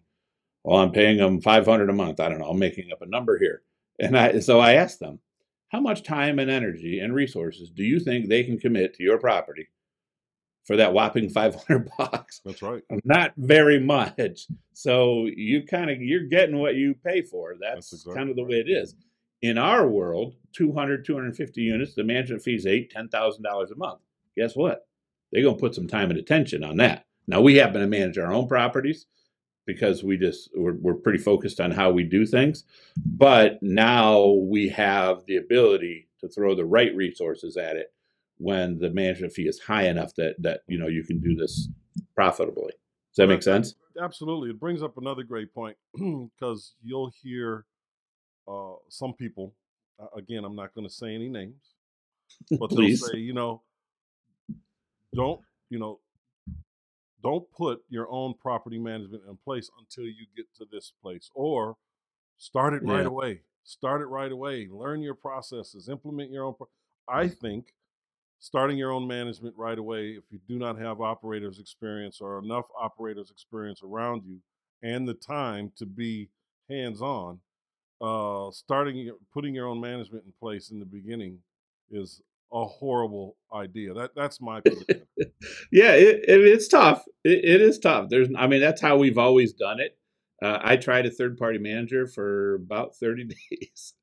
Well, 0.64 0.80
I'm 0.80 0.92
paying 0.92 1.18
them 1.18 1.40
500 1.40 1.90
a 1.90 1.92
month. 1.92 2.20
I 2.20 2.28
don't 2.28 2.38
know. 2.38 2.48
I'm 2.48 2.58
making 2.58 2.90
up 2.92 3.02
a 3.02 3.06
number 3.06 3.38
here. 3.38 3.62
And 3.98 4.16
I, 4.16 4.38
so 4.40 4.60
I 4.60 4.74
ask 4.74 4.98
them, 4.98 5.20
how 5.68 5.80
much 5.80 6.04
time 6.04 6.38
and 6.38 6.50
energy 6.50 7.00
and 7.00 7.14
resources 7.14 7.70
do 7.70 7.82
you 7.82 7.98
think 8.00 8.28
they 8.28 8.44
can 8.44 8.58
commit 8.58 8.94
to 8.94 9.02
your 9.02 9.18
property 9.18 9.68
for 10.66 10.76
that 10.76 10.92
whopping 10.92 11.28
500 11.30 11.90
bucks? 11.98 12.40
That's 12.44 12.62
right. 12.62 12.82
Not 13.04 13.32
very 13.36 13.80
much. 13.80 14.46
So 14.74 15.26
you 15.26 15.64
kind 15.66 15.90
of 15.90 16.02
you're 16.02 16.26
getting 16.26 16.58
what 16.58 16.74
you 16.76 16.94
pay 16.94 17.22
for. 17.22 17.54
That's, 17.60 17.90
That's 17.90 17.92
exactly 17.92 18.14
kind 18.16 18.30
of 18.30 18.36
the 18.36 18.44
way 18.44 18.56
it 18.60 18.70
is. 18.70 18.94
In 19.42 19.58
our 19.58 19.88
world, 19.88 20.34
200, 20.54 21.04
250 21.04 21.60
units, 21.60 21.94
the 21.94 22.04
management 22.04 22.42
fee 22.42 22.56
is 22.56 22.66
eight, 22.66 22.90
ten 22.90 23.08
thousand 23.08 23.42
dollars 23.44 23.70
a 23.70 23.76
month. 23.76 24.00
Guess 24.36 24.56
what? 24.56 24.86
They're 25.32 25.42
going 25.42 25.56
to 25.56 25.60
put 25.60 25.74
some 25.74 25.88
time 25.88 26.10
and 26.10 26.18
attention 26.18 26.64
on 26.64 26.78
that. 26.78 27.06
Now 27.26 27.40
we 27.40 27.56
happen 27.56 27.80
to 27.80 27.86
manage 27.86 28.18
our 28.18 28.32
own 28.32 28.48
properties, 28.48 29.06
because 29.66 30.02
we 30.04 30.16
just 30.16 30.50
we're, 30.56 30.74
we're 30.74 30.94
pretty 30.94 31.18
focused 31.18 31.60
on 31.60 31.70
how 31.70 31.90
we 31.90 32.04
do 32.04 32.24
things 32.24 32.64
but 33.04 33.58
now 33.62 34.24
we 34.24 34.68
have 34.68 35.24
the 35.26 35.36
ability 35.36 36.08
to 36.20 36.28
throw 36.28 36.54
the 36.54 36.64
right 36.64 36.94
resources 36.94 37.56
at 37.56 37.76
it 37.76 37.92
when 38.38 38.78
the 38.78 38.90
management 38.90 39.32
fee 39.32 39.48
is 39.48 39.58
high 39.60 39.86
enough 39.88 40.14
that 40.16 40.34
that 40.40 40.60
you 40.66 40.78
know 40.78 40.88
you 40.88 41.04
can 41.04 41.20
do 41.20 41.34
this 41.34 41.68
profitably. 42.14 42.72
Does 43.12 43.16
that 43.16 43.28
make 43.28 43.42
sense? 43.42 43.74
absolutely. 44.00 44.50
It 44.50 44.60
brings 44.60 44.82
up 44.82 44.98
another 44.98 45.22
great 45.22 45.54
point 45.54 45.76
because 45.94 46.74
you'll 46.82 47.10
hear 47.22 47.64
uh, 48.46 48.74
some 48.88 49.14
people 49.14 49.54
again 50.14 50.44
i'm 50.44 50.54
not 50.54 50.74
going 50.74 50.86
to 50.86 50.92
say 50.92 51.14
any 51.14 51.28
names 51.28 51.74
but 52.60 52.68
they'll 52.68 52.96
say 52.96 53.16
you 53.16 53.32
know 53.32 53.62
don't 55.14 55.40
you 55.70 55.78
know 55.78 56.00
don't 57.22 57.50
put 57.50 57.80
your 57.88 58.08
own 58.10 58.34
property 58.34 58.78
management 58.78 59.22
in 59.28 59.36
place 59.36 59.70
until 59.80 60.04
you 60.04 60.26
get 60.36 60.46
to 60.56 60.66
this 60.70 60.92
place 61.02 61.30
or 61.34 61.76
start 62.36 62.74
it 62.74 62.82
right 62.84 63.06
away. 63.06 63.40
Start 63.64 64.00
it 64.00 64.06
right 64.06 64.30
away. 64.30 64.68
Learn 64.70 65.02
your 65.02 65.14
processes. 65.14 65.88
Implement 65.88 66.30
your 66.30 66.44
own 66.44 66.54
pro- 66.54 66.68
i 67.08 67.26
think 67.26 67.72
starting 68.38 68.76
your 68.76 68.92
own 68.92 69.06
management 69.06 69.54
right 69.56 69.78
away 69.78 70.10
if 70.10 70.24
you 70.30 70.38
do 70.48 70.58
not 70.58 70.78
have 70.78 71.00
operators 71.00 71.58
experience 71.58 72.20
or 72.20 72.38
enough 72.38 72.66
operators 72.78 73.30
experience 73.30 73.82
around 73.82 74.22
you 74.24 74.38
and 74.82 75.08
the 75.08 75.14
time 75.14 75.72
to 75.76 75.86
be 75.86 76.28
hands 76.68 77.00
on 77.00 77.38
uh 78.02 78.50
starting 78.50 79.10
putting 79.32 79.54
your 79.54 79.66
own 79.66 79.80
management 79.80 80.22
in 80.26 80.32
place 80.38 80.70
in 80.70 80.78
the 80.78 80.84
beginning 80.84 81.38
is 81.90 82.20
a 82.52 82.64
horrible 82.64 83.36
idea. 83.52 83.94
That 83.94 84.14
that's 84.14 84.40
my 84.40 84.58
opinion. 84.64 85.06
yeah, 85.72 85.92
it, 85.92 86.24
it, 86.28 86.40
it's 86.40 86.68
tough. 86.68 87.04
It, 87.24 87.44
it 87.44 87.62
is 87.62 87.78
tough. 87.78 88.08
There's, 88.08 88.28
I 88.36 88.46
mean, 88.46 88.60
that's 88.60 88.80
how 88.80 88.96
we've 88.96 89.18
always 89.18 89.52
done 89.52 89.80
it. 89.80 89.96
Uh, 90.42 90.58
I 90.62 90.76
tried 90.76 91.06
a 91.06 91.10
third 91.10 91.38
party 91.38 91.58
manager 91.58 92.06
for 92.06 92.56
about 92.56 92.96
thirty 92.96 93.24
days. 93.50 93.94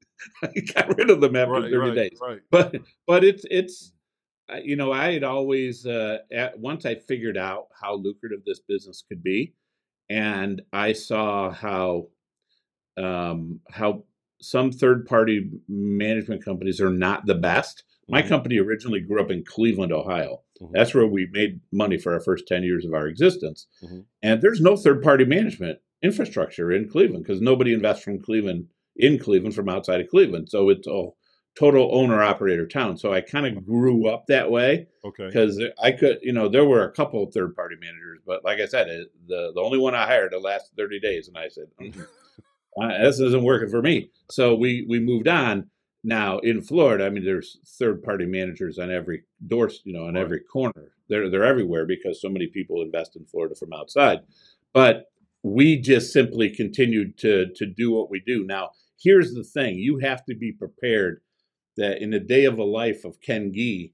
I 0.41 0.47
got 0.73 0.97
rid 0.97 1.09
of 1.09 1.21
them 1.21 1.35
after 1.35 1.51
right, 1.51 1.63
thirty 1.63 1.77
right, 1.77 1.95
days. 1.95 2.19
Right. 2.21 2.39
But 2.49 2.75
but 3.07 3.23
it's 3.23 3.45
it's 3.49 3.93
you 4.63 4.75
know 4.75 4.91
I 4.91 5.13
had 5.13 5.23
always 5.23 5.85
uh, 5.85 6.19
at, 6.31 6.59
once 6.59 6.85
I 6.85 6.95
figured 6.95 7.37
out 7.37 7.67
how 7.79 7.95
lucrative 7.95 8.43
this 8.45 8.59
business 8.59 9.03
could 9.07 9.23
be, 9.23 9.53
and 10.09 10.61
I 10.71 10.93
saw 10.93 11.51
how 11.51 12.07
um, 12.97 13.61
how 13.69 14.03
some 14.41 14.71
third 14.71 15.05
party 15.05 15.49
management 15.67 16.43
companies 16.43 16.81
are 16.81 16.91
not 16.91 17.25
the 17.25 17.35
best 17.35 17.83
my 18.07 18.19
mm-hmm. 18.19 18.29
company 18.29 18.59
originally 18.59 18.99
grew 18.99 19.21
up 19.21 19.31
in 19.31 19.43
Cleveland, 19.45 19.91
Ohio. 19.91 20.41
Mm-hmm. 20.61 20.73
That's 20.73 20.93
where 20.93 21.07
we 21.07 21.29
made 21.31 21.61
money 21.71 21.97
for 21.97 22.13
our 22.13 22.19
first 22.19 22.47
10 22.47 22.63
years 22.63 22.85
of 22.85 22.93
our 22.93 23.07
existence. 23.07 23.67
Mm-hmm. 23.83 23.99
And 24.21 24.41
there's 24.41 24.61
no 24.61 24.75
third 24.75 25.01
party 25.01 25.25
management 25.25 25.79
infrastructure 26.01 26.71
in 26.71 26.89
Cleveland 26.89 27.23
because 27.25 27.41
nobody 27.41 27.73
invests 27.73 28.03
from 28.03 28.21
Cleveland 28.21 28.67
in 28.95 29.17
Cleveland 29.17 29.55
from 29.55 29.69
outside 29.69 30.01
of 30.01 30.09
Cleveland. 30.09 30.49
So 30.49 30.69
it's 30.69 30.87
a 30.87 31.07
total 31.57 31.89
owner 31.93 32.23
operator 32.23 32.65
town. 32.65 32.97
So 32.97 33.13
I 33.13 33.21
kind 33.21 33.45
of 33.45 33.65
grew 33.65 34.07
up 34.07 34.25
that 34.27 34.49
way. 34.49 34.87
Okay. 35.05 35.27
Because 35.27 35.61
I 35.81 35.91
could, 35.91 36.19
you 36.21 36.33
know, 36.33 36.49
there 36.49 36.65
were 36.65 36.83
a 36.83 36.91
couple 36.91 37.23
of 37.23 37.33
third 37.33 37.55
party 37.55 37.75
managers, 37.79 38.19
but 38.25 38.43
like 38.43 38.59
I 38.59 38.65
said, 38.65 38.87
it, 38.87 39.11
the 39.27 39.51
the 39.53 39.61
only 39.61 39.77
one 39.77 39.95
I 39.95 40.05
hired 40.05 40.31
the 40.31 40.39
last 40.39 40.71
30 40.77 40.99
days, 40.99 41.27
and 41.27 41.37
I 41.37 41.49
said, 41.49 41.65
mm-hmm. 41.81 43.03
this 43.03 43.19
isn't 43.19 43.43
working 43.43 43.69
for 43.69 43.81
me. 43.81 44.09
So 44.31 44.55
we 44.55 44.85
we 44.89 44.99
moved 44.99 45.27
on. 45.27 45.69
Now 46.05 46.39
in 46.39 46.61
Florida, 46.61 47.05
I 47.05 47.09
mean, 47.09 47.23
there's 47.23 47.59
third 47.79 48.03
party 48.03 48.25
managers 48.25 48.77
on 48.77 48.91
every 48.91 49.23
door, 49.47 49.69
you 49.85 49.93
know, 49.93 50.07
on 50.07 50.15
right. 50.15 50.21
every 50.21 50.41
corner. 50.41 50.91
They're 51.07 51.29
they're 51.29 51.45
everywhere 51.45 51.85
because 51.85 52.21
so 52.21 52.29
many 52.29 52.47
people 52.47 52.81
invest 52.81 53.15
in 53.15 53.25
Florida 53.25 53.55
from 53.55 53.73
outside. 53.73 54.19
But 54.73 55.11
we 55.43 55.79
just 55.79 56.11
simply 56.11 56.49
continued 56.49 57.17
to 57.19 57.47
to 57.55 57.65
do 57.65 57.91
what 57.91 58.09
we 58.09 58.21
do. 58.25 58.43
Now, 58.43 58.71
here's 59.01 59.33
the 59.33 59.43
thing: 59.43 59.75
you 59.75 59.99
have 59.99 60.25
to 60.25 60.35
be 60.35 60.51
prepared 60.51 61.21
that 61.77 62.01
in 62.01 62.11
the 62.11 62.19
day 62.19 62.45
of 62.45 62.59
a 62.59 62.63
life 62.63 63.03
of 63.05 63.21
Ken 63.21 63.51
Gee, 63.53 63.93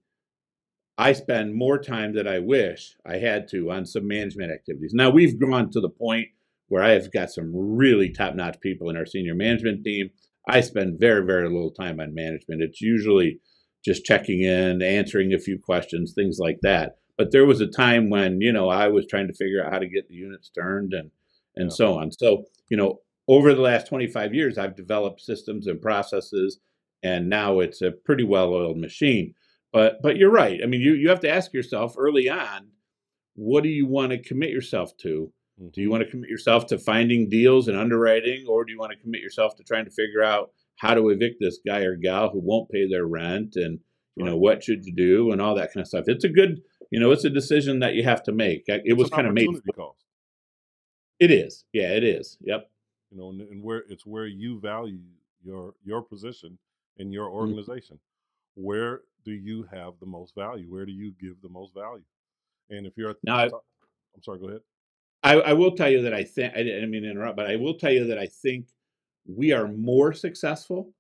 I 0.98 1.14
spend 1.14 1.56
more 1.56 1.78
time 1.78 2.14
than 2.14 2.28
I 2.28 2.40
wish 2.40 2.96
I 3.06 3.18
had 3.18 3.48
to 3.50 3.72
on 3.72 3.86
some 3.86 4.08
management 4.08 4.52
activities. 4.52 4.92
Now 4.94 5.10
we've 5.10 5.40
gone 5.40 5.72
to 5.72 5.80
the 5.80 5.90
point 5.90 6.28
where 6.68 6.84
I 6.84 6.90
have 6.90 7.12
got 7.12 7.32
some 7.32 7.52
really 7.54 8.10
top 8.10 8.36
notch 8.36 8.60
people 8.60 8.90
in 8.90 8.98
our 8.98 9.06
senior 9.06 9.34
management 9.34 9.84
team 9.84 10.10
I 10.50 10.62
spend 10.62 11.00
very, 11.00 11.26
very 11.26 11.48
little 11.48 11.72
time 11.72 12.00
on 12.00 12.14
management. 12.14 12.64
It's 12.64 12.82
usually 12.82 13.40
just 13.86 14.04
checking 14.04 14.42
in, 14.42 14.82
answering 14.82 15.34
a 15.34 15.40
few 15.40 15.60
questions, 15.60 16.14
things 16.14 16.38
like 16.40 16.58
that. 16.64 16.98
But 17.18 17.32
there 17.32 17.46
was 17.46 17.62
a 17.62 17.68
time 17.68 18.10
when, 18.10 18.42
you 18.42 18.52
know, 18.52 18.70
I 18.70 18.88
was 18.88 19.06
trying 19.06 19.28
to 19.28 19.34
figure 19.34 19.64
out 19.64 19.72
how 19.72 19.80
to 19.80 19.88
get 19.88 20.08
the 20.08 20.16
units 20.16 20.50
turned 20.50 20.94
and 20.94 21.12
and 21.56 21.70
yeah. 21.70 21.76
so 21.76 22.00
on. 22.00 22.12
So, 22.12 22.46
you 22.70 22.78
know, 22.78 23.00
over 23.28 23.54
the 23.54 23.62
last 23.62 23.88
25 23.88 24.34
years, 24.34 24.58
I've 24.58 24.76
developed 24.76 25.22
systems 25.22 25.68
and 25.68 25.82
processes, 25.82 26.60
and 27.04 27.30
now 27.30 27.60
it's 27.60 27.82
a 27.82 27.92
pretty 27.92 28.24
well-oiled 28.24 28.78
machine. 28.78 29.34
But 29.72 30.02
but 30.02 30.18
you're 30.18 30.32
right. 30.32 30.60
I 30.64 30.66
mean, 30.66 30.82
you 30.82 30.94
you 30.94 31.10
have 31.10 31.20
to 31.22 31.30
ask 31.30 31.54
yourself 31.54 31.96
early 31.98 32.30
on, 32.30 32.70
what 33.36 33.64
do 33.64 33.70
you 33.70 33.86
want 33.86 34.12
to 34.12 34.22
commit 34.22 34.50
yourself 34.50 34.96
to? 34.98 35.32
Do 35.60 35.82
you 35.82 35.88
mm-hmm. 35.88 35.92
want 35.92 36.04
to 36.04 36.10
commit 36.10 36.30
yourself 36.30 36.66
to 36.68 36.80
finding 36.80 37.30
deals 37.30 37.68
and 37.68 37.78
underwriting, 37.78 38.46
or 38.48 38.64
do 38.64 38.72
you 38.72 38.80
want 38.80 38.94
to 38.94 38.98
commit 38.98 39.22
yourself 39.22 39.56
to 39.58 39.64
trying 39.64 39.86
to 39.86 39.92
figure 39.92 40.24
out 40.24 40.52
how 40.78 40.94
to 40.94 41.10
evict 41.10 41.38
this 41.40 41.60
guy 41.66 41.82
or 41.82 41.96
gal 41.96 42.30
who 42.30 42.40
won't 42.42 42.70
pay 42.70 42.88
their 42.88 43.06
rent 43.06 43.56
and 43.56 43.80
you 44.16 44.26
know 44.26 44.38
what 44.38 44.64
should 44.64 44.86
you 44.86 44.94
do 44.94 45.32
and 45.32 45.42
all 45.42 45.56
that 45.56 45.74
kind 45.74 45.82
of 45.82 45.88
stuff 45.88 46.06
it's 46.08 46.24
a 46.24 46.30
good 46.30 46.62
you 46.90 47.00
know 47.00 47.12
it's 47.12 47.26
a 47.26 47.30
decision 47.30 47.80
that 47.80 47.94
you 47.94 48.04
have 48.04 48.24
to 48.24 48.32
make 48.32 48.64
it 48.68 48.82
It's 48.86 48.98
was 48.98 49.10
kind 49.10 49.28
of 49.28 49.34
made 49.34 49.50
cost. 49.76 50.04
it 51.20 51.32
is 51.32 51.66
yeah 51.74 51.90
it 51.90 52.04
is 52.04 52.38
yep 52.42 52.70
you 53.12 53.18
know, 53.18 53.30
and, 53.30 53.42
and 53.42 53.64
where 53.64 53.84
it's 53.90 54.06
where 54.06 54.28
you 54.28 54.60
value 54.60 55.00
your 55.44 55.74
your 55.84 56.02
position 56.02 56.58
in 57.00 57.12
your 57.12 57.30
Mm. 57.30 57.34
organization. 57.34 58.00
Where 58.56 59.02
do 59.26 59.32
you 59.32 59.64
have 59.64 60.00
the 60.00 60.06
most 60.06 60.36
value? 60.36 60.70
Where 60.72 60.86
do 60.86 60.92
you 60.92 61.12
give 61.20 61.42
the 61.42 61.50
most 61.50 61.74
value? 61.74 62.04
And 62.70 62.86
if 62.86 62.98
you're 62.98 63.16
now 63.24 63.48
top, 63.48 63.66
I'm 64.16 64.24
sorry, 64.24 64.40
go 64.40 64.48
ahead. 64.50 64.62
I, 65.24 65.36
I 65.40 65.54
will 65.54 65.76
tell 65.76 65.90
you 65.90 66.02
that 66.04 66.14
I 66.14 66.24
think 66.24 66.54
I 66.56 66.64
didn't 66.64 66.92
mean 66.92 67.04
to 67.04 67.12
interrupt, 67.12 67.38
but 67.38 67.50
I 67.50 67.58
will 67.58 67.76
tell 67.76 67.92
you 67.92 68.06
that 68.08 68.18
I 68.18 68.28
think 68.28 68.68
we 69.28 69.52
are 69.52 69.68
more 69.68 70.14
successful 70.14 70.94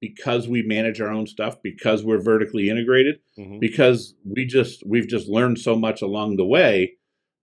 because 0.00 0.48
we 0.48 0.62
manage 0.62 1.00
our 1.00 1.10
own 1.10 1.26
stuff, 1.26 1.62
because 1.62 2.04
we're 2.04 2.20
vertically 2.22 2.70
integrated, 2.70 3.20
hmm 3.36 3.58
because 3.60 4.14
we 4.24 4.44
just 4.46 4.84
we've 4.86 5.08
just 5.08 5.28
learned 5.28 5.58
so 5.58 5.76
much 5.76 6.02
along 6.02 6.36
the 6.36 6.44
way 6.46 6.94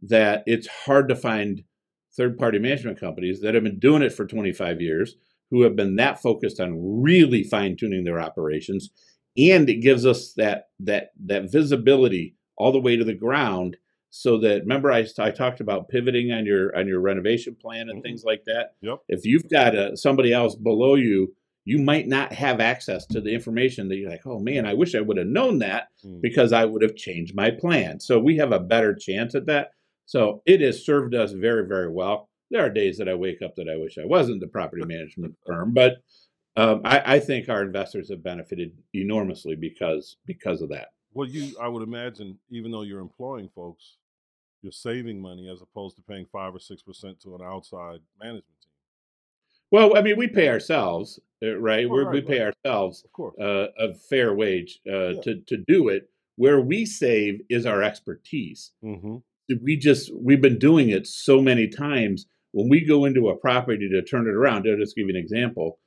that 0.03 0.43
it's 0.47 0.67
hard 0.67 1.09
to 1.09 1.15
find 1.15 1.63
third 2.15 2.37
party 2.37 2.59
management 2.59 2.99
companies 2.99 3.41
that 3.41 3.55
have 3.55 3.63
been 3.63 3.79
doing 3.79 4.01
it 4.03 4.13
for 4.13 4.25
25 4.27 4.81
years 4.81 5.15
who 5.51 5.61
have 5.61 5.75
been 5.75 5.97
that 5.97 6.21
focused 6.21 6.59
on 6.59 7.01
really 7.03 7.43
fine 7.43 7.75
tuning 7.77 8.03
their 8.03 8.19
operations 8.19 8.89
and 9.37 9.69
it 9.69 9.75
gives 9.81 10.05
us 10.05 10.33
that 10.33 10.69
that 10.79 11.11
that 11.25 11.51
visibility 11.51 12.35
all 12.57 12.71
the 12.71 12.79
way 12.79 12.95
to 12.97 13.03
the 13.03 13.13
ground 13.13 13.77
so 14.09 14.37
that 14.39 14.61
remember 14.61 14.91
I, 14.91 15.05
I 15.19 15.31
talked 15.31 15.61
about 15.61 15.87
pivoting 15.89 16.31
on 16.31 16.45
your 16.45 16.75
on 16.75 16.87
your 16.87 16.99
renovation 16.99 17.55
plan 17.55 17.89
and 17.89 17.99
Mhm. 17.99 18.03
things 18.03 18.23
like 18.25 18.43
that 18.45 18.71
Yep. 18.81 18.99
if 19.07 19.25
you've 19.25 19.49
got 19.49 19.75
a, 19.75 19.95
somebody 19.95 20.33
else 20.33 20.55
below 20.55 20.95
you 20.95 21.33
you 21.63 21.77
might 21.77 22.07
not 22.07 22.33
have 22.33 22.59
access 22.59 23.05
to 23.05 23.21
the 23.21 23.31
information 23.31 23.87
that 23.87 23.95
you're 23.97 24.09
like 24.09 24.25
oh 24.25 24.39
man 24.39 24.65
i 24.65 24.73
wish 24.73 24.95
i 24.95 24.99
would 24.99 25.17
have 25.17 25.27
known 25.27 25.59
that 25.59 25.87
Mm. 26.05 26.19
because 26.21 26.51
I 26.51 26.65
would 26.65 26.81
have 26.81 26.95
changed 26.95 27.35
my 27.35 27.51
plan. 27.51 27.99
So 27.99 28.17
we 28.19 28.35
have 28.37 28.51
a 28.51 28.59
better 28.59 28.95
chance 28.95 29.35
at 29.35 29.45
that. 29.45 29.69
So 30.07 30.41
it 30.47 30.59
has 30.61 30.83
served 30.83 31.13
us 31.13 31.31
very, 31.31 31.67
very 31.67 31.91
well. 31.91 32.27
There 32.51 32.63
are 32.65 32.69
days 32.69 32.97
that 32.97 33.07
I 33.07 33.15
wake 33.15 33.41
up 33.41 33.55
that 33.55 33.69
I 33.69 33.77
wish 33.77 33.97
I 33.97 34.05
wasn't 34.05 34.41
the 34.41 34.47
property 34.47 34.83
management 34.85 35.35
firm, 35.47 35.73
but 35.73 36.03
um, 36.57 36.81
I, 36.83 37.15
I 37.15 37.19
think 37.19 37.47
our 37.47 37.63
investors 37.63 38.09
have 38.09 38.21
benefited 38.21 38.73
enormously 38.93 39.55
because 39.55 40.17
because 40.25 40.61
of 40.61 40.69
that. 40.69 40.89
Well, 41.13 41.27
you, 41.27 41.55
I 41.61 41.67
would 41.69 41.81
imagine, 41.81 42.37
even 42.49 42.71
though 42.71 42.81
you're 42.83 42.99
employing 42.99 43.49
folks, 43.55 43.97
you're 44.61 44.71
saving 44.73 45.21
money 45.21 45.49
as 45.49 45.61
opposed 45.61 45.95
to 45.95 46.01
paying 46.03 46.25
five 46.31 46.53
or 46.53 46.59
six 46.59 46.81
percent 46.81 47.21
to 47.21 47.35
an 47.35 47.41
outside 47.41 47.99
management 48.19 48.45
team. 48.61 48.71
Well, 49.71 49.95
I 49.97 50.01
mean, 50.01 50.17
we 50.17 50.27
pay 50.27 50.49
ourselves, 50.49 51.19
uh, 51.41 51.55
right? 51.57 51.85
Oh, 51.85 51.89
We're, 51.89 52.03
right, 52.03 52.13
we 52.13 52.21
pay 52.21 52.41
ourselves 52.41 53.05
Of 53.17 53.33
uh, 53.41 53.67
a 53.79 53.93
fair 53.93 54.33
wage 54.35 54.81
uh, 54.85 55.11
Yeah. 55.13 55.21
to 55.21 55.41
to 55.47 55.57
do 55.57 55.87
it. 55.87 56.09
Where 56.35 56.59
we 56.59 56.85
save 56.85 57.41
is 57.49 57.65
our 57.65 57.81
expertise. 57.81 58.71
hmm 58.81 59.17
we 59.61 59.75
just 59.75 60.13
we've 60.15 60.41
been 60.41 60.59
doing 60.59 60.89
it 60.89 61.05
so 61.07 61.41
many 61.41 61.67
times 61.67 62.25
when 62.51 62.69
we 62.69 62.85
go 62.85 63.05
into 63.05 63.29
a 63.29 63.37
property 63.37 63.89
to 63.89 64.01
turn 64.01 64.27
it 64.27 64.33
around 64.33 64.67
i'll 64.67 64.77
just 64.77 64.95
give 64.95 65.07
you 65.07 65.15
an 65.15 65.21
example 65.21 65.79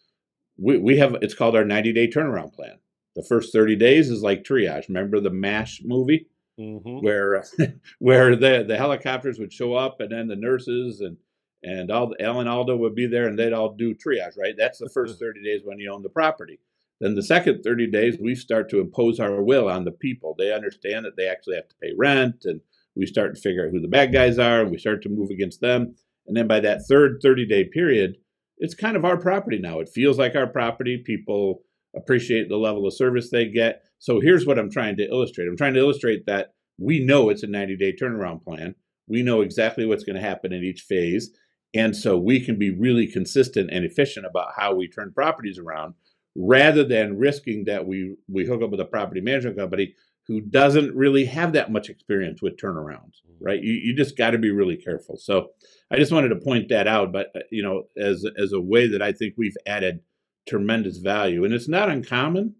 we, 0.56 0.78
we 0.78 0.96
have 0.98 1.16
it's 1.22 1.34
called 1.34 1.56
our 1.56 1.64
90 1.64 1.92
day 1.92 2.08
turnaround 2.08 2.52
plan 2.52 2.78
the 3.16 3.24
first 3.28 3.52
30 3.52 3.76
days 3.76 4.10
is 4.10 4.22
like 4.22 4.42
triage 4.44 4.88
remember 4.88 5.20
the 5.20 5.30
mash 5.30 5.80
movie 5.84 6.26
hmm 6.56 6.76
where 7.00 7.44
where 7.98 8.36
the 8.36 8.64
the 8.66 8.76
helicopters 8.76 9.38
would 9.38 9.52
show 9.52 9.74
up 9.74 10.00
and 10.00 10.12
then 10.12 10.28
the 10.28 10.36
nurses 10.36 11.00
and 11.00 11.16
and 11.64 11.90
all 11.90 12.08
the 12.08 12.22
Alan 12.22 12.46
Alda 12.46 12.76
would 12.76 12.94
be 12.94 13.06
there 13.06 13.26
and 13.26 13.38
they'd 13.38 13.52
all 13.52 13.74
do 13.74 13.94
triage, 13.94 14.38
right? 14.38 14.54
That's 14.56 14.78
the 14.78 14.90
first 14.90 15.18
30 15.20 15.42
days 15.42 15.62
when 15.64 15.78
you 15.78 15.90
own 15.90 16.02
the 16.02 16.08
property. 16.08 16.60
Then 17.00 17.14
the 17.14 17.22
second 17.22 17.62
30 17.62 17.90
days, 17.90 18.16
we 18.20 18.34
start 18.34 18.70
to 18.70 18.80
impose 18.80 19.18
our 19.18 19.42
will 19.42 19.68
on 19.68 19.84
the 19.84 19.90
people. 19.90 20.34
They 20.38 20.52
understand 20.52 21.04
that 21.04 21.16
they 21.16 21.26
actually 21.26 21.56
have 21.56 21.68
to 21.68 21.74
pay 21.82 21.92
rent 21.96 22.44
and 22.44 22.60
we 22.94 23.06
start 23.06 23.34
to 23.34 23.40
figure 23.40 23.66
out 23.66 23.72
who 23.72 23.80
the 23.80 23.88
bad 23.88 24.12
guys 24.12 24.38
are 24.38 24.60
and 24.60 24.70
we 24.70 24.78
start 24.78 25.02
to 25.02 25.08
move 25.08 25.30
against 25.30 25.60
them. 25.60 25.96
And 26.26 26.36
then 26.36 26.46
by 26.46 26.60
that 26.60 26.80
third 26.88 27.18
30 27.22 27.46
day 27.46 27.64
period, 27.64 28.16
it's 28.58 28.74
kind 28.74 28.96
of 28.96 29.04
our 29.04 29.16
property 29.16 29.58
now. 29.58 29.80
It 29.80 29.88
feels 29.88 30.18
like 30.18 30.34
our 30.34 30.46
property. 30.46 31.02
People 31.04 31.62
appreciate 31.96 32.48
the 32.48 32.56
level 32.56 32.86
of 32.86 32.94
service 32.94 33.30
they 33.30 33.46
get. 33.46 33.82
So 33.98 34.20
here's 34.20 34.46
what 34.46 34.58
I'm 34.58 34.70
trying 34.70 34.96
to 34.96 35.08
illustrate. 35.08 35.46
I'm 35.46 35.56
trying 35.56 35.74
to 35.74 35.80
illustrate 35.80 36.26
that 36.26 36.54
we 36.78 37.04
know 37.04 37.28
it's 37.28 37.42
a 37.42 37.46
90 37.46 37.76
day 37.76 37.92
turnaround 37.92 38.42
plan. 38.42 38.74
We 39.06 39.22
know 39.22 39.42
exactly 39.42 39.86
what's 39.86 40.04
going 40.04 40.16
to 40.16 40.22
happen 40.22 40.52
in 40.52 40.64
each 40.64 40.82
phase. 40.82 41.30
And 41.74 41.96
so 41.96 42.16
we 42.16 42.40
can 42.40 42.58
be 42.58 42.70
really 42.70 43.06
consistent 43.06 43.70
and 43.72 43.84
efficient 43.84 44.26
about 44.26 44.52
how 44.56 44.74
we 44.74 44.88
turn 44.88 45.12
properties 45.12 45.58
around 45.58 45.94
rather 46.36 46.84
than 46.84 47.18
risking 47.18 47.64
that 47.64 47.86
we, 47.86 48.16
we 48.28 48.46
hook 48.46 48.62
up 48.62 48.70
with 48.70 48.80
a 48.80 48.84
property 48.84 49.20
management 49.20 49.56
company 49.56 49.94
who 50.26 50.40
doesn't 50.40 50.94
really 50.94 51.26
have 51.26 51.52
that 51.52 51.70
much 51.70 51.90
experience 51.90 52.40
with 52.40 52.56
turnarounds, 52.56 53.20
mm-hmm. 53.26 53.44
right? 53.44 53.62
You, 53.62 53.72
you 53.72 53.94
just 53.94 54.16
got 54.16 54.30
to 54.30 54.38
be 54.38 54.50
really 54.50 54.76
careful. 54.76 55.16
So 55.16 55.48
I 55.90 55.96
just 55.96 56.12
wanted 56.12 56.30
to 56.30 56.36
point 56.36 56.68
that 56.70 56.88
out, 56.88 57.12
but 57.12 57.30
uh, 57.34 57.40
you 57.50 57.62
know, 57.62 57.84
as 57.96 58.24
as 58.36 58.52
a 58.52 58.60
way 58.60 58.86
that 58.88 59.02
I 59.02 59.12
think 59.12 59.34
we've 59.36 59.56
added 59.66 60.00
tremendous 60.48 60.98
value, 60.98 61.44
and 61.44 61.54
it's 61.54 61.68
not 61.68 61.90
uncommon 61.90 62.54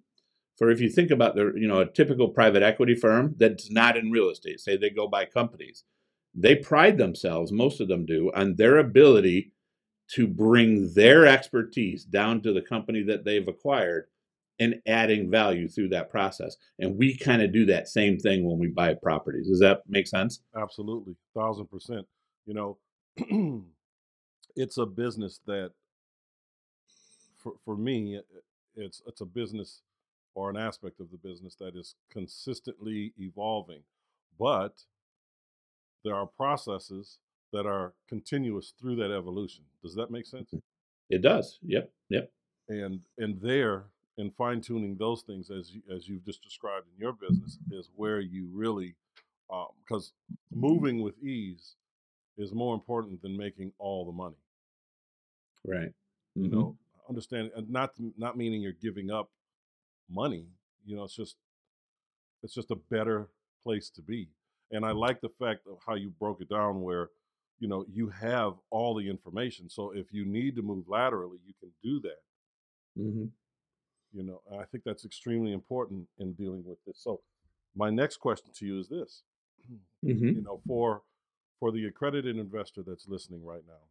for 0.57 0.71
if 0.71 0.81
you 0.81 0.89
think 0.89 1.11
about 1.11 1.35
the 1.35 1.53
you 1.57 1.67
know 1.67 1.81
a 1.81 1.91
typical 1.91 2.29
private 2.29 2.63
equity 2.63 2.95
firm 2.95 3.35
that's 3.39 3.71
not 3.71 3.97
in 3.97 4.11
real 4.11 4.31
estate, 4.31 4.61
say 4.61 4.77
they 4.77 4.91
go 4.91 5.09
buy 5.09 5.25
companies, 5.25 5.85
they 6.35 6.55
pride 6.55 6.99
themselves, 6.99 7.53
most 7.53 7.81
of 7.81 7.89
them 7.89 8.07
do, 8.07 8.31
on 8.35 8.57
their 8.57 8.79
ability 8.79 9.53
to 10.13 10.27
bring 10.27 10.93
their 10.95 11.27
expertise 11.27 12.05
down 12.05 12.43
to 12.43 12.53
the 12.53 12.61
company 12.61 13.03
that 13.03 13.25
they've 13.25 13.49
acquired 13.49 14.07
and 14.61 14.81
adding 14.87 15.31
value 15.31 15.67
through 15.69 15.89
that 15.89 16.11
process. 16.11 16.57
And 16.79 16.97
we 16.97 17.17
kind 17.17 17.43
of 17.43 17.53
do 17.53 17.67
that 17.67 17.89
same 17.89 18.19
thing 18.19 18.45
when 18.45 18.59
we 18.59 18.69
buy 18.69 18.95
properties. 18.95 19.49
Does 19.49 19.61
that 19.61 19.83
make 19.89 20.07
sense? 20.07 20.41
Absolutely, 20.57 21.17
thousand 21.35 21.67
percent. 21.67 22.07
You 22.47 22.55
know, 22.55 22.79
it's 24.57 24.79
a 24.79 24.87
business 24.87 25.41
that, 25.47 25.73
for 27.39 27.55
for 27.65 27.77
me, 27.77 28.21
it's 28.77 29.03
it's 29.07 29.21
a 29.21 29.27
business 29.27 29.83
or 30.35 30.51
an 30.51 30.57
aspect 30.57 31.01
of 31.01 31.11
the 31.11 31.17
business 31.19 31.55
that 31.57 31.77
is 31.77 31.95
consistently 32.11 33.13
evolving, 33.19 33.83
but 34.39 34.83
there 36.05 36.15
are 36.15 36.27
processes 36.27 37.19
that 37.53 37.67
are 37.67 37.95
continuous 38.09 38.75
through 38.81 38.97
that 38.97 39.13
evolution. 39.13 39.65
Does 39.83 39.95
that 39.95 40.11
make 40.11 40.27
sense? 40.27 40.49
Mm-hmm. 40.49 40.59
It 41.11 41.23
does. 41.23 41.59
Yep. 41.63 41.91
Yep. 42.11 42.31
and 42.69 43.01
and 43.19 43.41
there 43.41 43.85
in 44.19 44.31
fine 44.31 44.61
tuning 44.61 44.97
those 44.97 45.23
things 45.23 45.51
as 45.51 45.73
you, 45.73 45.83
as 45.95 46.09
you've 46.09 46.25
just 46.25 46.43
described 46.43 46.87
in 46.95 47.01
your 47.01 47.13
business 47.13 47.59
is 47.71 47.91
where 47.97 48.21
you 48.21 48.49
really 48.53 48.95
um, 49.53 49.69
because 49.87 50.13
moving 50.53 51.03
with 51.03 51.23
ease 51.23 51.77
is 52.37 52.53
more 52.53 52.75
important 52.75 53.23
than 53.23 53.37
making 53.37 53.73
all 53.79 54.05
the 54.05 54.13
money. 54.13 54.37
Right. 55.65 55.93
You 56.41 56.49
Mhm. 56.49 56.51
know, 56.51 56.77
understand 57.09 57.53
and 57.57 57.69
not 57.71 57.95
not 58.19 58.37
meaning 58.37 58.63
you're 58.63 58.73
giving 58.73 59.11
up 59.11 59.31
money. 60.11 60.47
You 60.85 60.97
know, 60.97 61.05
it's 61.05 61.17
just 61.17 61.37
it's 62.43 62.55
just 62.55 62.71
a 62.71 62.77
better 62.77 63.29
place 63.63 63.91
to 63.91 64.03
be. 64.03 64.29
And 64.71 64.85
I 64.85 64.93
like 64.93 65.21
the 65.21 65.29
fact 65.29 65.67
of 65.67 65.79
how 65.87 65.95
you 65.95 66.11
broke 66.11 66.41
it 66.41 66.49
down 66.49 66.83
where 66.83 67.11
you 67.59 67.69
know 67.69 67.85
you 67.89 68.09
have 68.09 68.55
all 68.71 68.95
the 68.95 69.09
information. 69.09 69.69
So 69.69 69.91
if 69.95 70.13
you 70.13 70.25
need 70.25 70.57
to 70.57 70.63
move 70.63 70.89
laterally, 70.89 71.39
you 71.47 71.55
can 71.61 71.73
do 71.83 72.01
that. 72.01 72.19
Mhm. 72.97 73.33
you 74.13 74.23
know 74.23 74.41
i 74.61 74.65
think 74.65 74.85
that's 74.85 75.05
extremely 75.05 75.53
important 75.53 76.07
in 76.19 76.33
dealing 76.35 76.65
with 76.65 76.79
this 76.87 76.99
so 77.03 77.21
my 77.75 77.91
next 77.91 78.19
question 78.19 78.51
to 78.55 78.67
you 78.67 78.79
is 78.79 78.89
this 78.89 79.23
Mhm. 80.03 80.35
you 80.35 80.43
know 80.43 80.61
for 80.67 81.03
for 81.59 81.73
the 81.73 81.85
accredited 81.85 82.37
investor 82.37 82.83
that's 82.83 83.09
listening 83.09 83.45
right 83.45 83.63
now 83.67 83.89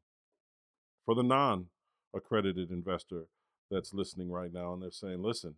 for 1.06 1.16
the 1.16 1.24
non 1.24 1.68
accredited 2.14 2.70
investor 2.72 3.26
that's 3.72 3.94
listening 3.94 4.32
right 4.32 4.54
now 4.54 4.74
and 4.74 4.82
they're 4.82 4.92
saying 4.92 5.22
listen 5.22 5.56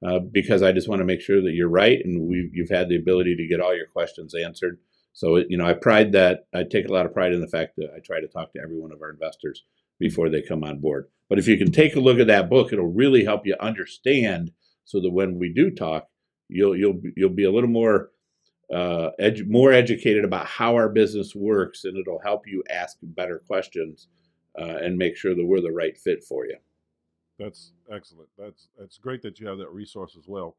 uh, 0.05 0.19
because 0.19 0.63
i 0.63 0.71
just 0.71 0.89
want 0.89 0.99
to 0.99 1.05
make 1.05 1.21
sure 1.21 1.41
that 1.41 1.53
you're 1.53 1.69
right 1.69 1.99
and 2.03 2.28
we 2.28 2.49
you've 2.51 2.69
had 2.69 2.89
the 2.89 2.97
ability 2.97 3.36
to 3.36 3.47
get 3.47 3.59
all 3.59 3.75
your 3.75 3.88
questions 3.88 4.34
answered 4.34 4.80
so 5.18 5.38
you 5.49 5.57
know 5.57 5.65
i 5.65 5.74
pride 5.74 6.11
that 6.11 6.45
i 6.53 6.63
take 6.63 6.88
a 6.88 6.93
lot 6.93 7.05
of 7.05 7.13
pride 7.13 7.34
in 7.34 7.41
the 7.41 7.47
fact 7.47 7.76
that 7.78 7.89
i 7.95 7.99
try 7.99 8.20
to 8.22 8.28
talk 8.28 8.51
to 8.53 8.59
every 8.61 8.78
one 8.78 8.91
of 8.91 9.01
our 9.01 9.09
investors 9.09 9.63
before 9.99 10.30
they 10.30 10.41
come 10.41 10.63
on 10.63 10.80
board 10.80 11.07
but 11.30 11.39
if 11.39 11.47
you 11.47 11.57
can 11.57 11.72
take 11.72 11.95
a 11.95 11.99
look 11.99 12.20
at 12.20 12.28
that 12.28 12.49
book 12.49 12.72
it'll 12.72 12.86
really 12.86 13.24
help 13.24 13.45
you 13.45 13.55
understand 13.59 14.51
so 14.86 15.01
that 15.01 15.11
when 15.11 15.38
we 15.39 15.51
do 15.51 15.72
talk 15.72 16.07
you'll 16.49 16.76
you'll 16.76 17.01
you'll 17.15 17.30
be 17.30 17.45
a 17.45 17.51
little 17.51 17.70
more 17.70 18.11
uh, 18.74 19.11
edu- 19.20 19.47
more 19.47 19.72
educated 19.72 20.26
about 20.26 20.45
how 20.45 20.76
our 20.76 20.89
business 20.89 21.34
works, 21.34 21.86
and 21.86 21.97
it'll 21.97 22.20
help 22.20 22.47
you 22.47 22.63
ask 22.70 22.97
better 23.01 23.39
questions 23.47 24.07
uh, 24.59 24.78
and 24.82 24.97
make 24.97 25.15
sure 25.15 25.36
that 25.36 25.45
we're 25.45 25.61
the 25.61 25.72
right 25.72 25.97
fit 25.97 26.24
for 26.24 26.45
you. 26.45 26.57
That's 27.39 27.72
excellent. 27.91 28.30
That's 28.38 28.68
that's 28.78 28.97
great 28.97 29.22
that 29.22 29.39
you 29.39 29.47
have 29.47 29.57
that 29.59 29.72
resource 29.72 30.15
as 30.18 30.28
well. 30.28 30.57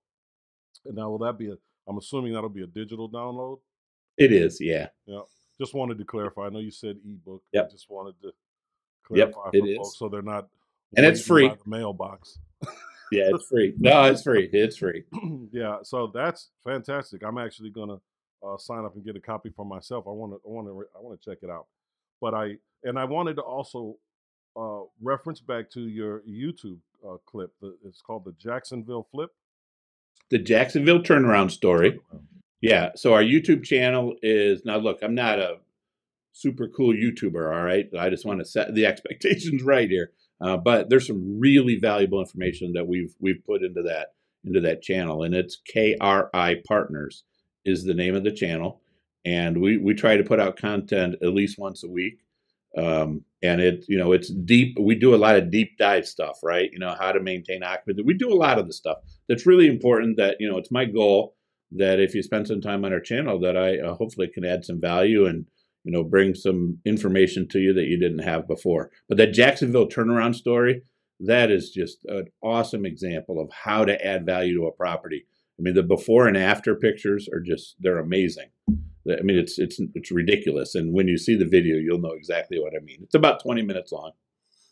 And 0.87 0.95
now, 0.95 1.11
will 1.11 1.19
that 1.19 1.39
be 1.39 1.51
a? 1.51 1.57
I'm 1.87 1.99
assuming 1.99 2.33
that'll 2.33 2.49
be 2.49 2.63
a 2.63 2.67
digital 2.67 3.11
download. 3.11 3.59
It 4.19 4.33
is, 4.33 4.61
yeah. 4.61 4.89
Yeah. 5.07 5.21
Just 5.61 5.75
wanted 5.75 5.99
to 5.99 6.05
clarify. 6.05 6.43
I 6.43 6.49
know 6.51 6.59
you 6.59 6.71
said 6.71 6.97
ebook. 7.05 7.43
Yep. 7.53 7.67
I 7.69 7.73
just 7.73 7.91
wanted 7.91 8.15
to 8.23 8.33
Yep, 9.11 9.33
clarify 9.33 9.51
it 9.55 9.61
for 9.61 9.67
is. 9.69 9.77
folks 9.79 9.99
so 9.99 10.09
they're 10.09 10.23
not. 10.23 10.49
And 10.97 11.07
it's 11.07 11.25
free. 11.27 11.49
the 11.49 11.57
mailbox. 11.67 12.39
Yeah, 13.11 13.31
it's 13.33 13.47
free. 13.47 13.73
No, 13.79 14.05
it's 14.05 14.23
free. 14.23 14.51
It's 14.53 14.77
free. 14.77 15.03
yeah, 15.51 15.79
so 15.83 16.09
that's 16.13 16.51
fantastic. 16.63 17.23
I'm 17.25 17.39
actually 17.39 17.71
gonna 17.71 17.97
uh, 18.47 18.59
sign 18.59 18.85
up 18.85 18.97
and 18.97 19.05
get 19.05 19.17
a 19.17 19.21
copy 19.21 19.49
for 19.49 19.65
myself. 19.65 20.05
I 20.07 20.11
want 20.11 20.33
to, 20.33 20.37
I 20.47 20.51
want 20.51 20.67
to, 20.67 20.85
I 20.95 21.01
want 21.01 21.19
to 21.19 21.31
check 21.31 21.39
it 21.43 21.49
out. 21.49 21.69
But 22.21 22.35
I 22.35 22.57
and 22.85 22.99
I 22.99 23.05
wanted 23.05 23.37
to 23.37 23.43
also 23.43 23.97
uh, 24.57 24.81
reference 25.01 25.41
back 25.41 25.71
to 25.71 25.81
your 25.81 26.21
YouTube 26.29 26.81
uh, 27.03 27.17
clip. 27.25 27.51
The, 27.63 27.79
it's 27.83 28.03
called 28.03 28.27
the 28.27 28.33
Jacksonville 28.39 29.09
Flip. 29.11 29.31
The 30.31 30.39
Jacksonville 30.39 31.01
turnaround 31.01 31.51
story. 31.51 31.99
Yeah. 32.61 32.91
So 32.97 33.15
our 33.15 33.23
YouTube 33.23 33.65
channel 33.65 34.15
is 34.23 34.65
now. 34.65 34.79
Look, 34.79 34.99
I'm 35.03 35.15
not 35.15 35.39
a 35.39 35.59
super 36.33 36.69
cool 36.69 36.95
YouTuber. 36.95 37.55
All 37.55 37.65
right, 37.65 37.87
I 37.99 38.11
just 38.11 38.25
want 38.25 38.41
to 38.41 38.45
set 38.45 38.75
the 38.75 38.87
expectations 38.93 39.63
right 39.63 39.89
here. 39.89 40.13
Uh, 40.41 40.57
but 40.57 40.89
there's 40.89 41.07
some 41.07 41.39
really 41.39 41.79
valuable 41.81 42.21
information 42.21 42.73
that 42.75 42.87
we've 42.87 43.15
we've 43.21 43.45
put 43.45 43.63
into 43.63 43.83
that 43.83 44.09
into 44.45 44.61
that 44.61 44.83
channel, 44.83 45.23
and 45.23 45.35
it's 45.35 45.61
KRI 45.75 46.65
Partners 46.65 47.25
is 47.65 47.85
the 47.85 47.95
name 47.95 48.15
of 48.15 48.25
the 48.25 48.33
channel, 48.33 48.81
and 49.25 49.61
we 49.61 49.77
we 49.79 49.95
try 49.95 50.17
to 50.17 50.25
put 50.25 50.41
out 50.41 50.57
content 50.57 51.17
at 51.23 51.35
least 51.35 51.59
once 51.59 51.83
a 51.85 51.89
week. 51.89 52.21
Um, 52.77 53.25
and 53.43 53.61
it 53.61 53.85
you 53.89 53.99
know 53.99 54.13
it's 54.13 54.31
deep. 54.31 54.77
We 54.79 54.95
do 54.95 55.15
a 55.15 55.17
lot 55.17 55.37
of 55.37 55.51
deep 55.51 55.77
dive 55.79 56.07
stuff, 56.07 56.39
right? 56.45 56.71
You 56.73 56.79
know 56.79 56.95
how 56.99 57.13
to 57.13 57.21
maintain 57.21 57.63
occupancy. 57.63 58.03
We 58.03 58.15
do 58.15 58.33
a 58.33 58.37
lot 58.37 58.59
of 58.59 58.67
the 58.67 58.73
stuff 58.73 58.99
that's 59.29 59.47
really 59.47 59.67
important. 59.67 60.17
That 60.19 60.37
you 60.39 60.49
know 60.49 60.59
it's 60.59 60.71
my 60.71 60.85
goal 60.85 61.35
that 61.73 62.01
if 62.01 62.15
you 62.15 62.23
spend 62.23 62.47
some 62.49 62.61
time 62.61 62.85
on 62.85 62.93
our 62.93 63.01
channel, 63.01 63.39
that 63.41 63.57
I 63.57 63.79
uh, 63.79 63.95
hopefully 63.95 64.29
can 64.29 64.45
add 64.45 64.65
some 64.65 64.81
value 64.81 65.27
and 65.27 65.47
you 65.85 65.93
know 65.93 66.03
bring 66.05 66.35
some 66.35 66.79
information 66.85 67.49
to 67.49 67.59
you 67.59 67.73
that 67.75 67.87
you 67.87 67.99
didn't 67.99 68.21
have 68.21 68.49
before. 68.49 68.91
But 69.09 69.19
that 69.19 69.33
Jacksonville 69.33 69.89
turnaround 69.89 70.35
story, 70.35 70.83
that 71.21 71.51
is 71.51 71.71
just 71.71 71.99
an 72.07 72.27
awesome 72.43 72.85
example 72.87 73.41
of 73.41 73.51
how 73.53 73.85
to 73.85 74.05
add 74.05 74.27
value 74.27 74.57
to 74.59 74.67
a 74.67 74.73
property. 74.73 75.27
I 75.59 75.63
mean, 75.63 75.75
the 75.75 75.83
before 75.83 76.29
and 76.29 76.37
after 76.37 76.75
pictures 76.75 77.29
are 77.33 77.41
just 77.41 77.77
they're 77.81 77.99
amazing. 77.99 78.49
I 79.11 79.23
mean, 79.23 79.39
it's 79.39 79.59
it's 79.59 79.81
it's 79.95 80.11
ridiculous. 80.11 80.75
And 80.75 80.93
when 80.95 81.09
you 81.09 81.19
see 81.19 81.37
the 81.37 81.47
video, 81.47 81.77
you'll 81.77 82.01
know 82.01 82.13
exactly 82.13 82.59
what 82.61 82.75
I 82.77 82.85
mean. 82.85 82.99
It's 83.03 83.15
about 83.15 83.43
20 83.43 83.63
minutes 83.63 83.93
long. 83.93 84.13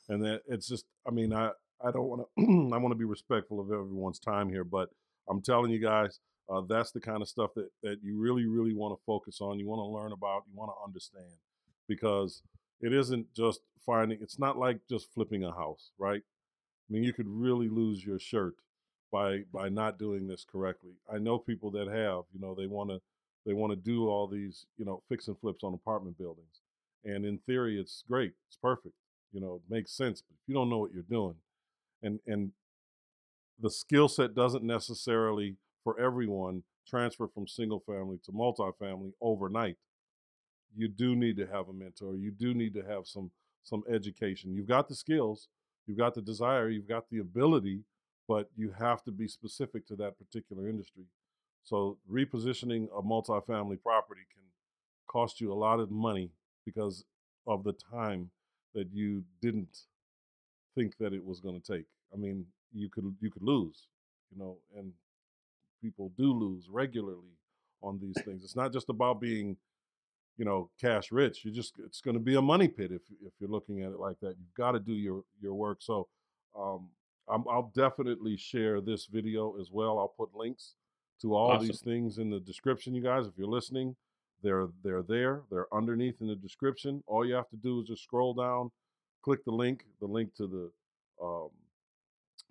and 0.08 0.24
that 0.24 0.42
it's 0.46 0.68
just 0.68 0.84
i 1.06 1.10
mean 1.10 1.32
i 1.32 1.50
i 1.84 1.90
don't 1.90 2.08
want 2.08 2.22
to 2.38 2.70
i 2.74 2.78
want 2.78 2.92
to 2.92 2.96
be 2.98 3.04
respectful 3.04 3.60
of 3.60 3.66
everyone's 3.72 4.18
time 4.18 4.48
here 4.48 4.64
but 4.64 4.88
i'm 5.28 5.42
telling 5.42 5.70
you 5.70 5.80
guys 5.80 6.20
uh, 6.48 6.60
that's 6.68 6.92
the 6.92 7.00
kind 7.00 7.22
of 7.22 7.28
stuff 7.28 7.50
that 7.54 7.68
that 7.82 7.98
you 8.02 8.18
really 8.18 8.46
really 8.46 8.74
want 8.74 8.96
to 8.96 9.02
focus 9.04 9.40
on 9.40 9.58
you 9.58 9.66
want 9.66 9.80
to 9.80 9.86
learn 9.86 10.12
about 10.12 10.42
you 10.50 10.56
want 10.56 10.70
to 10.70 10.84
understand 10.84 11.38
because 11.88 12.42
it 12.80 12.92
isn't 12.92 13.32
just 13.34 13.60
finding 13.84 14.18
it's 14.20 14.38
not 14.38 14.58
like 14.58 14.78
just 14.88 15.12
flipping 15.12 15.44
a 15.44 15.52
house 15.52 15.90
right? 15.98 16.22
I 16.88 16.92
mean 16.92 17.02
you 17.02 17.12
could 17.12 17.28
really 17.28 17.68
lose 17.68 18.04
your 18.04 18.18
shirt 18.18 18.54
by 19.12 19.42
by 19.52 19.68
not 19.68 19.98
doing 19.98 20.26
this 20.26 20.44
correctly. 20.50 20.92
I 21.12 21.18
know 21.18 21.38
people 21.38 21.70
that 21.72 21.88
have 21.88 22.24
you 22.32 22.40
know 22.40 22.54
they 22.54 22.66
want 22.66 22.90
to 22.90 23.00
they 23.44 23.52
want 23.52 23.72
to 23.72 23.76
do 23.76 24.08
all 24.08 24.26
these 24.26 24.66
you 24.76 24.84
know 24.84 25.02
fix 25.08 25.28
and 25.28 25.38
flips 25.38 25.64
on 25.64 25.74
apartment 25.74 26.18
buildings 26.18 26.60
and 27.04 27.24
in 27.24 27.38
theory 27.38 27.80
it's 27.80 28.02
great 28.08 28.32
it's 28.48 28.56
perfect 28.56 28.94
you 29.32 29.40
know 29.40 29.54
it 29.54 29.62
makes 29.72 29.92
sense 29.92 30.22
but 30.22 30.34
if 30.34 30.48
you 30.48 30.54
don't 30.54 30.68
know 30.68 30.78
what 30.78 30.92
you're 30.92 31.02
doing 31.04 31.36
and 32.02 32.18
and 32.26 32.50
the 33.60 33.70
skill 33.70 34.08
set 34.08 34.34
doesn't 34.34 34.64
necessarily 34.64 35.56
for 35.86 36.00
everyone 36.00 36.64
transfer 36.84 37.28
from 37.28 37.46
single 37.46 37.78
family 37.78 38.18
to 38.24 38.32
multifamily 38.32 39.12
overnight. 39.20 39.76
You 40.76 40.88
do 40.88 41.14
need 41.14 41.36
to 41.36 41.46
have 41.46 41.68
a 41.68 41.72
mentor. 41.72 42.16
You 42.16 42.32
do 42.32 42.54
need 42.54 42.74
to 42.74 42.82
have 42.82 43.06
some 43.06 43.30
some 43.62 43.84
education. 43.88 44.52
You've 44.52 44.66
got 44.66 44.88
the 44.88 44.96
skills 44.96 45.46
you've 45.86 45.98
got 45.98 46.14
the 46.14 46.20
desire 46.20 46.68
you've 46.68 46.88
got 46.88 47.08
the 47.10 47.18
ability 47.18 47.84
but 48.26 48.50
you 48.56 48.72
have 48.76 49.04
to 49.04 49.12
be 49.12 49.28
specific 49.28 49.86
to 49.86 49.94
that 49.94 50.18
particular 50.18 50.68
industry. 50.68 51.04
So 51.62 51.98
repositioning 52.10 52.88
a 52.96 53.00
multifamily 53.00 53.80
property 53.80 54.22
can 54.32 54.42
cost 55.06 55.40
you 55.40 55.52
a 55.52 55.54
lot 55.54 55.78
of 55.78 55.92
money 55.92 56.30
because 56.64 57.04
of 57.46 57.62
the 57.62 57.72
time 57.72 58.30
that 58.74 58.88
you 58.92 59.22
didn't 59.40 59.78
think 60.74 60.96
that 60.98 61.12
it 61.12 61.24
was 61.24 61.38
going 61.38 61.60
to 61.60 61.72
take. 61.76 61.86
I 62.12 62.16
mean, 62.16 62.46
you 62.72 62.88
could 62.88 63.14
you 63.20 63.30
could 63.30 63.44
lose, 63.44 63.86
you 64.32 64.38
know, 64.40 64.56
and 64.76 64.92
people 65.86 66.12
do 66.18 66.32
lose 66.32 66.68
regularly 66.68 67.34
on 67.82 67.98
these 68.00 68.20
things. 68.24 68.42
It's 68.44 68.56
not 68.56 68.72
just 68.72 68.88
about 68.88 69.20
being, 69.20 69.56
you 70.36 70.44
know, 70.44 70.68
cash 70.80 71.12
rich. 71.12 71.44
You 71.44 71.52
just 71.52 71.74
it's 71.84 72.00
going 72.00 72.16
to 72.16 72.22
be 72.22 72.34
a 72.34 72.42
money 72.42 72.68
pit 72.68 72.90
if 72.92 73.02
if 73.24 73.32
you're 73.38 73.50
looking 73.56 73.82
at 73.82 73.92
it 73.92 74.00
like 74.00 74.18
that. 74.20 74.34
You've 74.38 74.54
got 74.56 74.72
to 74.72 74.80
do 74.80 74.94
your 74.94 75.22
your 75.40 75.54
work. 75.54 75.78
So, 75.80 76.08
um, 76.58 76.88
I'm, 77.28 77.44
I'll 77.48 77.72
definitely 77.74 78.36
share 78.36 78.80
this 78.80 79.06
video 79.06 79.56
as 79.60 79.70
well. 79.70 79.98
I'll 79.98 80.14
put 80.16 80.34
links 80.34 80.74
to 81.22 81.34
all 81.34 81.52
Awesome. 81.52 81.66
these 81.68 81.80
things 81.80 82.18
in 82.18 82.30
the 82.30 82.40
description. 82.40 82.94
You 82.94 83.02
guys, 83.02 83.26
if 83.26 83.34
you're 83.36 83.46
listening, 83.46 83.94
they're 84.42 84.68
they're 84.82 85.02
there. 85.02 85.42
They're 85.50 85.72
underneath 85.72 86.20
in 86.20 86.26
the 86.26 86.36
description. 86.36 87.02
All 87.06 87.24
you 87.24 87.34
have 87.34 87.48
to 87.50 87.56
do 87.56 87.80
is 87.80 87.88
just 87.88 88.02
scroll 88.02 88.34
down, 88.34 88.70
click 89.22 89.44
the 89.44 89.52
link, 89.52 89.84
the 90.00 90.06
link 90.06 90.34
to 90.36 90.46
the 90.46 90.70
um, 91.24 91.50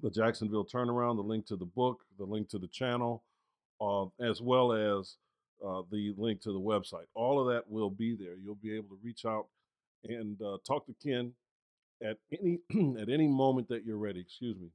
the 0.01 0.09
Jacksonville 0.09 0.65
turnaround, 0.65 1.15
the 1.15 1.23
link 1.23 1.45
to 1.47 1.55
the 1.55 1.65
book, 1.65 2.01
the 2.17 2.25
link 2.25 2.49
to 2.49 2.59
the 2.59 2.67
channel, 2.67 3.23
uh, 3.81 4.05
as 4.19 4.41
well 4.41 4.73
as 4.73 5.15
uh, 5.65 5.81
the 5.91 6.13
link 6.17 6.41
to 6.41 6.51
the 6.51 6.59
website. 6.59 7.05
All 7.13 7.39
of 7.39 7.47
that 7.53 7.69
will 7.69 7.89
be 7.89 8.15
there. 8.15 8.35
You'll 8.35 8.55
be 8.55 8.75
able 8.75 8.89
to 8.89 8.99
reach 9.03 9.25
out 9.25 9.47
and 10.03 10.41
uh, 10.41 10.57
talk 10.67 10.85
to 10.87 10.95
Ken 11.01 11.33
at 12.03 12.17
any 12.31 12.59
at 13.01 13.09
any 13.09 13.27
moment 13.27 13.69
that 13.69 13.85
you're 13.85 13.97
ready. 13.97 14.19
Excuse 14.19 14.57
me, 14.57 14.69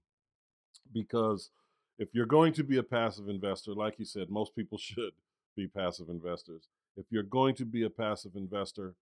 because 0.92 1.50
if 1.98 2.08
you're 2.12 2.26
going 2.26 2.52
to 2.54 2.64
be 2.64 2.78
a 2.78 2.82
passive 2.82 3.28
investor, 3.28 3.72
like 3.72 3.98
you 3.98 4.04
said, 4.04 4.30
most 4.30 4.54
people 4.54 4.78
should 4.80 5.12
be 5.56 5.66
passive 5.66 6.08
investors. 6.08 6.68
If 6.96 7.06
you're 7.10 7.22
going 7.22 7.54
to 7.56 7.64
be 7.64 7.84
a 7.84 7.90
passive 7.90 8.32
investor, 8.34 8.94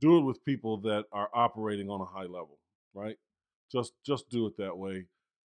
do 0.00 0.18
it 0.18 0.22
with 0.22 0.44
people 0.44 0.76
that 0.78 1.04
are 1.12 1.30
operating 1.32 1.88
on 1.88 2.00
a 2.00 2.04
high 2.04 2.22
level, 2.22 2.58
right? 2.92 3.16
Just 3.70 3.92
just 4.04 4.28
do 4.30 4.46
it 4.46 4.56
that 4.58 4.76
way 4.76 5.06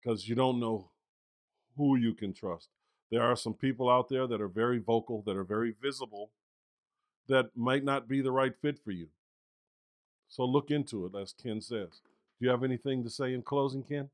because 0.03 0.29
you 0.29 0.35
don't 0.35 0.61
know 0.61 0.91
who 1.77 1.97
you 1.97 2.13
can 2.13 2.33
trust. 2.33 2.69
There 3.11 3.23
are 3.23 3.37
some 3.37 3.55
people 3.55 3.91
out 3.91 4.09
there 4.09 4.27
that 4.27 4.41
are 4.41 4.49
very 4.49 4.79
vocal, 4.79 5.23
that 5.27 5.37
are 5.37 5.45
very 5.45 5.75
visible, 5.81 6.31
that 7.29 7.51
might 7.57 7.85
not 7.85 8.09
be 8.09 8.21
the 8.21 8.33
right 8.33 8.55
fit 8.61 8.79
for 8.83 8.91
you. 8.91 9.09
So 10.29 10.45
look 10.45 10.71
into 10.71 11.07
it, 11.07 11.15
as 11.15 11.35
Ken 11.35 11.61
says. 11.61 12.01
Do 12.39 12.47
you 12.47 12.51
have 12.51 12.65
anything 12.65 13.05
to 13.05 13.11
say 13.11 13.35
in 13.35 13.43
closing, 13.43 13.83
Ken? 13.83 14.09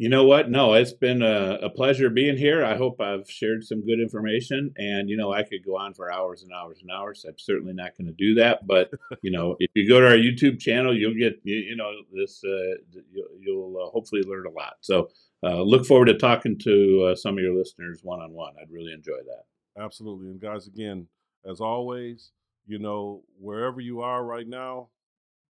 You 0.00 0.08
know 0.08 0.24
what? 0.24 0.48
No, 0.48 0.72
it's 0.72 0.94
been 0.94 1.20
a, 1.20 1.58
a, 1.60 1.68
pleasure 1.68 2.08
being 2.08 2.38
here. 2.38 2.64
I 2.64 2.74
hope 2.74 3.02
I've 3.02 3.30
shared 3.30 3.64
some 3.64 3.84
good 3.84 4.00
information. 4.00 4.72
And, 4.78 5.10
you 5.10 5.16
know, 5.18 5.30
I 5.30 5.42
could 5.42 5.62
go 5.62 5.76
on 5.76 5.92
for 5.92 6.10
hours 6.10 6.42
and 6.42 6.50
hours 6.54 6.78
and 6.80 6.90
hours. 6.90 7.26
I'm 7.28 7.36
certainly 7.36 7.74
not 7.74 7.98
going 7.98 8.06
to 8.06 8.14
do 8.14 8.32
that. 8.36 8.66
But, 8.66 8.90
you 9.22 9.30
know, 9.30 9.56
if 9.58 9.70
you 9.74 9.86
go 9.86 10.00
to 10.00 10.06
our 10.06 10.14
YouTube 10.14 10.58
channel, 10.58 10.96
you'll 10.96 11.18
get, 11.18 11.38
you, 11.42 11.54
you 11.54 11.76
know, 11.76 11.90
this, 12.14 12.42
uh, 12.42 12.78
you'll, 13.12 13.28
you'll 13.38 13.76
uh, 13.76 13.90
hopefully 13.90 14.22
learn 14.22 14.46
a 14.46 14.50
lot. 14.50 14.76
So 14.80 15.10
uh, 15.42 15.60
look 15.60 15.84
forward 15.84 16.06
to 16.06 16.14
talking 16.16 16.58
to 16.60 17.10
uh, 17.10 17.14
some 17.14 17.36
of 17.36 17.44
your 17.44 17.54
listeners 17.54 18.00
one 18.02 18.22
on 18.22 18.32
one. 18.32 18.54
I'd 18.58 18.72
really 18.72 18.94
enjoy 18.94 19.18
that. 19.26 19.82
Absolutely. 19.82 20.28
And, 20.28 20.40
guys, 20.40 20.66
again, 20.66 21.08
as 21.44 21.60
always, 21.60 22.30
you 22.66 22.78
know, 22.78 23.22
wherever 23.38 23.82
you 23.82 24.00
are 24.00 24.24
right 24.24 24.48
now, 24.48 24.88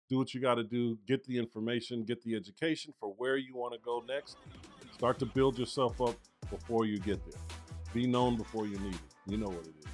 do 0.09 0.17
what 0.17 0.33
you 0.33 0.41
got 0.41 0.55
to 0.55 0.63
do, 0.63 0.97
get 1.07 1.23
the 1.25 1.37
information, 1.37 2.03
get 2.03 2.23
the 2.23 2.35
education 2.35 2.93
for 2.99 3.13
where 3.17 3.37
you 3.37 3.55
want 3.55 3.73
to 3.73 3.79
go 3.79 4.03
next. 4.07 4.37
Start 4.93 5.19
to 5.19 5.25
build 5.25 5.57
yourself 5.57 5.99
up 6.01 6.15
before 6.49 6.85
you 6.85 6.99
get 6.99 7.19
there. 7.29 7.41
Be 7.93 8.07
known 8.07 8.37
before 8.37 8.67
you 8.67 8.77
need 8.79 8.95
it. 8.95 9.01
You 9.27 9.37
know 9.37 9.47
what 9.47 9.65
it 9.65 9.73
is. 9.79 9.85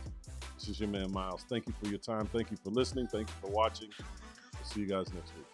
This 0.59 0.70
is 0.70 0.80
your 0.80 0.89
man 0.89 1.12
Miles. 1.12 1.45
Thank 1.49 1.68
you 1.68 1.74
for 1.82 1.89
your 1.89 1.99
time. 1.99 2.26
Thank 2.28 2.51
you 2.51 2.57
for 2.57 2.70
listening. 2.70 3.07
Thank 3.07 3.30
you 3.30 3.36
for 3.41 3.49
watching. 3.49 3.89
We'll 3.99 4.64
see 4.66 4.82
you 4.82 4.88
guys 4.88 5.12
next 5.14 5.36
week. 5.36 5.51